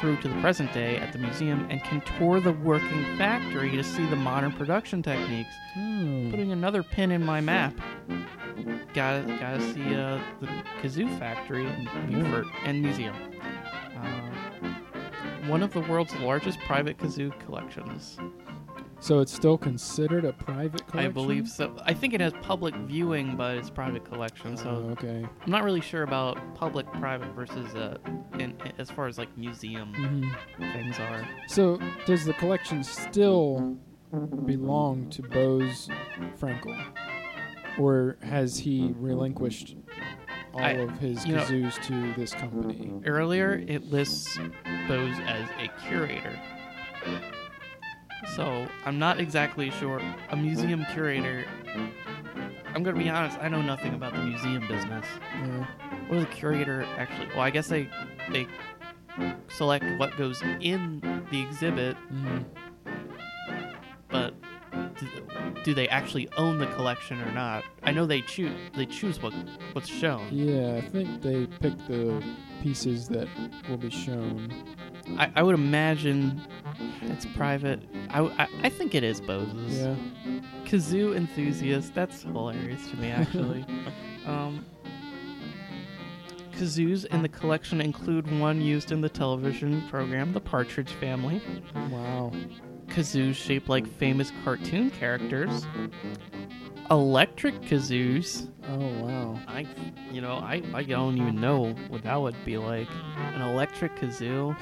through 0.00 0.16
to 0.18 0.28
the 0.28 0.40
present 0.40 0.72
day 0.74 0.96
at 0.98 1.12
the 1.12 1.18
museum, 1.18 1.66
and 1.70 1.82
can 1.82 2.00
tour 2.18 2.38
the 2.40 2.52
working 2.52 3.04
factory 3.16 3.70
to 3.70 3.82
see 3.82 4.04
the 4.06 4.16
modern 4.16 4.52
production 4.52 5.02
techniques. 5.02 5.54
oh. 5.78 6.28
Putting 6.30 6.52
another 6.52 6.82
pin 6.82 7.10
in 7.10 7.24
my 7.24 7.40
map. 7.40 7.74
Gotta 8.94 9.22
gotta 9.40 9.60
see 9.72 9.94
uh, 9.94 10.18
the 10.40 10.46
kazoo 10.82 11.18
factory 11.18 11.66
in 11.66 11.88
Beaufort 12.10 12.46
and 12.64 12.80
museum. 12.82 13.14
Uh, 13.96 15.48
one 15.48 15.62
of 15.62 15.72
the 15.72 15.80
world's 15.80 16.14
largest 16.16 16.58
private 16.60 16.96
kazoo 16.98 17.38
collections. 17.40 18.18
So 18.98 19.20
it's 19.20 19.32
still 19.32 19.58
considered 19.58 20.24
a 20.24 20.32
private 20.32 20.86
collection. 20.86 21.10
I 21.10 21.12
believe 21.12 21.48
so. 21.48 21.76
I 21.84 21.92
think 21.94 22.14
it 22.14 22.20
has 22.20 22.32
public 22.42 22.74
viewing, 22.74 23.36
but 23.36 23.56
it's 23.56 23.70
private 23.70 24.04
collection. 24.04 24.56
So 24.56 24.68
Oh, 24.68 24.90
okay. 24.92 25.24
I'm 25.44 25.50
not 25.52 25.64
really 25.64 25.80
sure 25.82 26.02
about 26.02 26.38
public, 26.54 26.90
private 26.94 27.28
versus 27.34 27.74
uh, 27.74 27.98
in, 28.38 28.56
as 28.78 28.90
far 28.90 29.06
as 29.06 29.18
like 29.18 29.36
museum 29.36 29.92
hmm 29.94 30.28
things 30.72 30.98
are. 30.98 31.28
So 31.46 31.78
does 32.06 32.24
the 32.24 32.32
collection 32.34 32.82
still 32.82 33.76
belong 34.46 35.10
to 35.10 35.22
Boaz 35.22 35.88
Frankel, 36.40 36.76
or 37.78 38.16
has 38.22 38.58
he 38.58 38.92
relinquished 38.98 39.76
all 40.54 40.60
I- 40.62 40.70
of 40.70 40.90
his 40.98 41.24
you 41.26 41.36
know- 41.36 41.70
to 41.70 42.12
this 42.14 42.32
company? 42.32 42.92
Earlier, 43.04 43.62
it 43.68 43.84
lists 43.90 44.38
Boaz 44.88 45.16
as 45.26 45.48
a 45.60 45.68
curator. 45.86 46.38
So 48.34 48.66
I'm 48.84 48.98
not 48.98 49.20
exactly 49.20 49.70
sure. 49.70 50.00
A 50.30 50.36
museum 50.36 50.84
curator. 50.92 51.44
I'm 52.74 52.82
gonna 52.82 52.98
be 52.98 53.08
honest. 53.08 53.38
I 53.40 53.48
know 53.48 53.62
nothing 53.62 53.94
about 53.94 54.12
the 54.14 54.22
museum 54.22 54.66
business. 54.68 55.06
Yeah. 55.34 55.66
What 56.08 56.16
does 56.16 56.24
a 56.24 56.26
curator 56.26 56.84
actually? 56.98 57.28
Well, 57.28 57.40
I 57.40 57.50
guess 57.50 57.68
they 57.68 57.88
they 58.30 58.46
select 59.48 59.84
what 59.98 60.16
goes 60.16 60.42
in 60.60 61.00
the 61.30 61.40
exhibit 61.40 61.96
Mhm. 62.12 62.44
but 64.10 64.34
do, 64.98 65.06
do 65.64 65.74
they 65.74 65.88
actually 65.88 66.28
own 66.36 66.58
the 66.58 66.66
collection 66.66 67.20
or 67.22 67.32
not? 67.32 67.64
I 67.82 67.92
know 67.92 68.04
they 68.06 68.20
choose 68.22 68.52
they 68.74 68.86
choose 68.86 69.22
what 69.22 69.32
what's 69.72 69.88
shown. 69.88 70.28
Yeah, 70.30 70.76
I 70.76 70.80
think 70.88 71.22
they 71.22 71.46
pick 71.46 71.76
the 71.86 72.22
pieces 72.62 73.08
that 73.08 73.28
will 73.68 73.76
be 73.78 73.90
shown. 73.90 74.52
I, 75.18 75.30
I 75.36 75.42
would 75.42 75.54
imagine 75.54 76.42
it's 77.02 77.26
private. 77.26 77.80
I, 78.10 78.22
I, 78.22 78.48
I 78.64 78.68
think 78.68 78.94
it 78.94 79.04
is 79.04 79.20
Boaz's. 79.20 79.78
Yeah. 79.78 79.94
Kazoo 80.64 81.16
enthusiast. 81.16 81.94
That's 81.94 82.22
hilarious 82.22 82.90
to 82.90 82.96
me 82.96 83.10
actually. 83.10 83.64
um, 84.26 84.64
kazoos 86.52 87.04
in 87.06 87.22
the 87.22 87.28
collection 87.28 87.80
include 87.80 88.30
one 88.40 88.60
used 88.60 88.90
in 88.90 89.00
the 89.00 89.08
television 89.08 89.86
program 89.88 90.32
The 90.32 90.40
Partridge 90.40 90.92
Family. 90.92 91.40
Wow. 91.90 92.32
Kazoos 92.88 93.34
shaped 93.34 93.68
like 93.68 93.86
famous 93.86 94.32
cartoon 94.44 94.90
characters. 94.90 95.66
Electric 96.90 97.60
kazoos. 97.62 98.48
Oh 98.68 99.04
wow. 99.04 99.40
I, 99.46 99.66
you 100.10 100.20
know, 100.20 100.34
I, 100.34 100.62
I 100.74 100.82
don't 100.82 101.16
even 101.16 101.40
know 101.40 101.74
what 101.88 102.02
that 102.02 102.20
would 102.20 102.36
be 102.44 102.58
like. 102.58 102.88
An 103.16 103.42
electric 103.42 103.94
kazoo. 103.96 104.56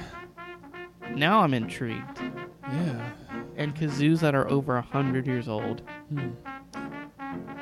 Now 1.13 1.41
I'm 1.41 1.53
intrigued. 1.53 2.19
Yeah. 2.63 3.09
And 3.57 3.75
kazoos 3.75 4.19
that 4.19 4.35
are 4.35 4.49
over 4.49 4.77
a 4.77 4.81
hundred 4.81 5.27
years 5.27 5.47
old. 5.47 5.81
Hmm. 6.09 6.31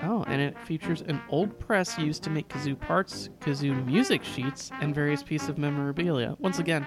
Oh, 0.04 0.24
and 0.28 0.42
it 0.42 0.58
features 0.66 1.02
an 1.02 1.22
old 1.30 1.58
press 1.60 1.98
used 1.98 2.24
to 2.24 2.30
make 2.30 2.48
kazoo 2.50 2.80
parts, 2.80 3.30
kazoo 3.40 3.86
music 3.86 4.24
sheets, 4.24 4.70
and 4.82 4.94
various 4.94 5.24
pieces 5.24 5.50
of 5.50 5.58
memorabilia. 5.58 6.36
Once 6.40 6.60
again, 6.60 6.86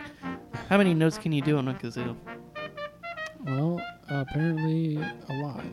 how 0.69 0.77
many 0.77 0.93
notes 0.93 1.17
can 1.17 1.33
you 1.33 1.41
do 1.41 1.57
on 1.57 1.69
a 1.69 1.75
kazoo? 1.75 2.17
Well, 3.45 3.81
apparently 4.09 4.97
a 4.97 5.33
lot. 5.43 5.65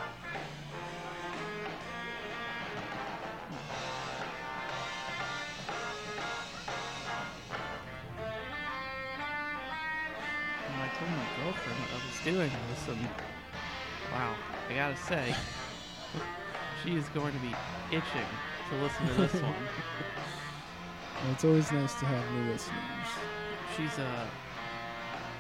I 10.81 10.89
told 10.97 11.11
my 11.11 11.27
girlfriend 11.37 11.79
what 11.79 11.91
I 11.93 11.95
was 12.07 12.19
doing 12.25 12.51
this, 12.71 12.89
and 12.89 13.05
wow, 14.11 14.35
I 14.71 14.75
gotta 14.75 14.97
say, 14.97 15.35
she 16.83 16.97
is 16.97 17.07
going 17.11 17.35
to 17.35 17.41
be 17.41 17.55
itching 17.91 18.31
to 18.71 18.77
listen 18.77 19.09
to 19.09 19.13
this 19.13 19.35
one. 19.43 19.69
it's 21.33 21.45
always 21.45 21.71
nice 21.71 21.93
to 22.01 22.07
have 22.07 22.33
new 22.33 22.51
listeners. 22.51 23.09
She's 23.77 23.99
a 23.99 24.27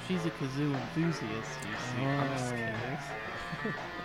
she's 0.09 0.25
a 0.25 0.31
kazoo 0.31 0.73
enthusiast. 0.75 1.59
You 1.65 1.77
see, 1.77 2.03
I'm 2.19 2.33
just 2.33 2.55
Oh. 2.55 2.57
kidding. 2.57 3.75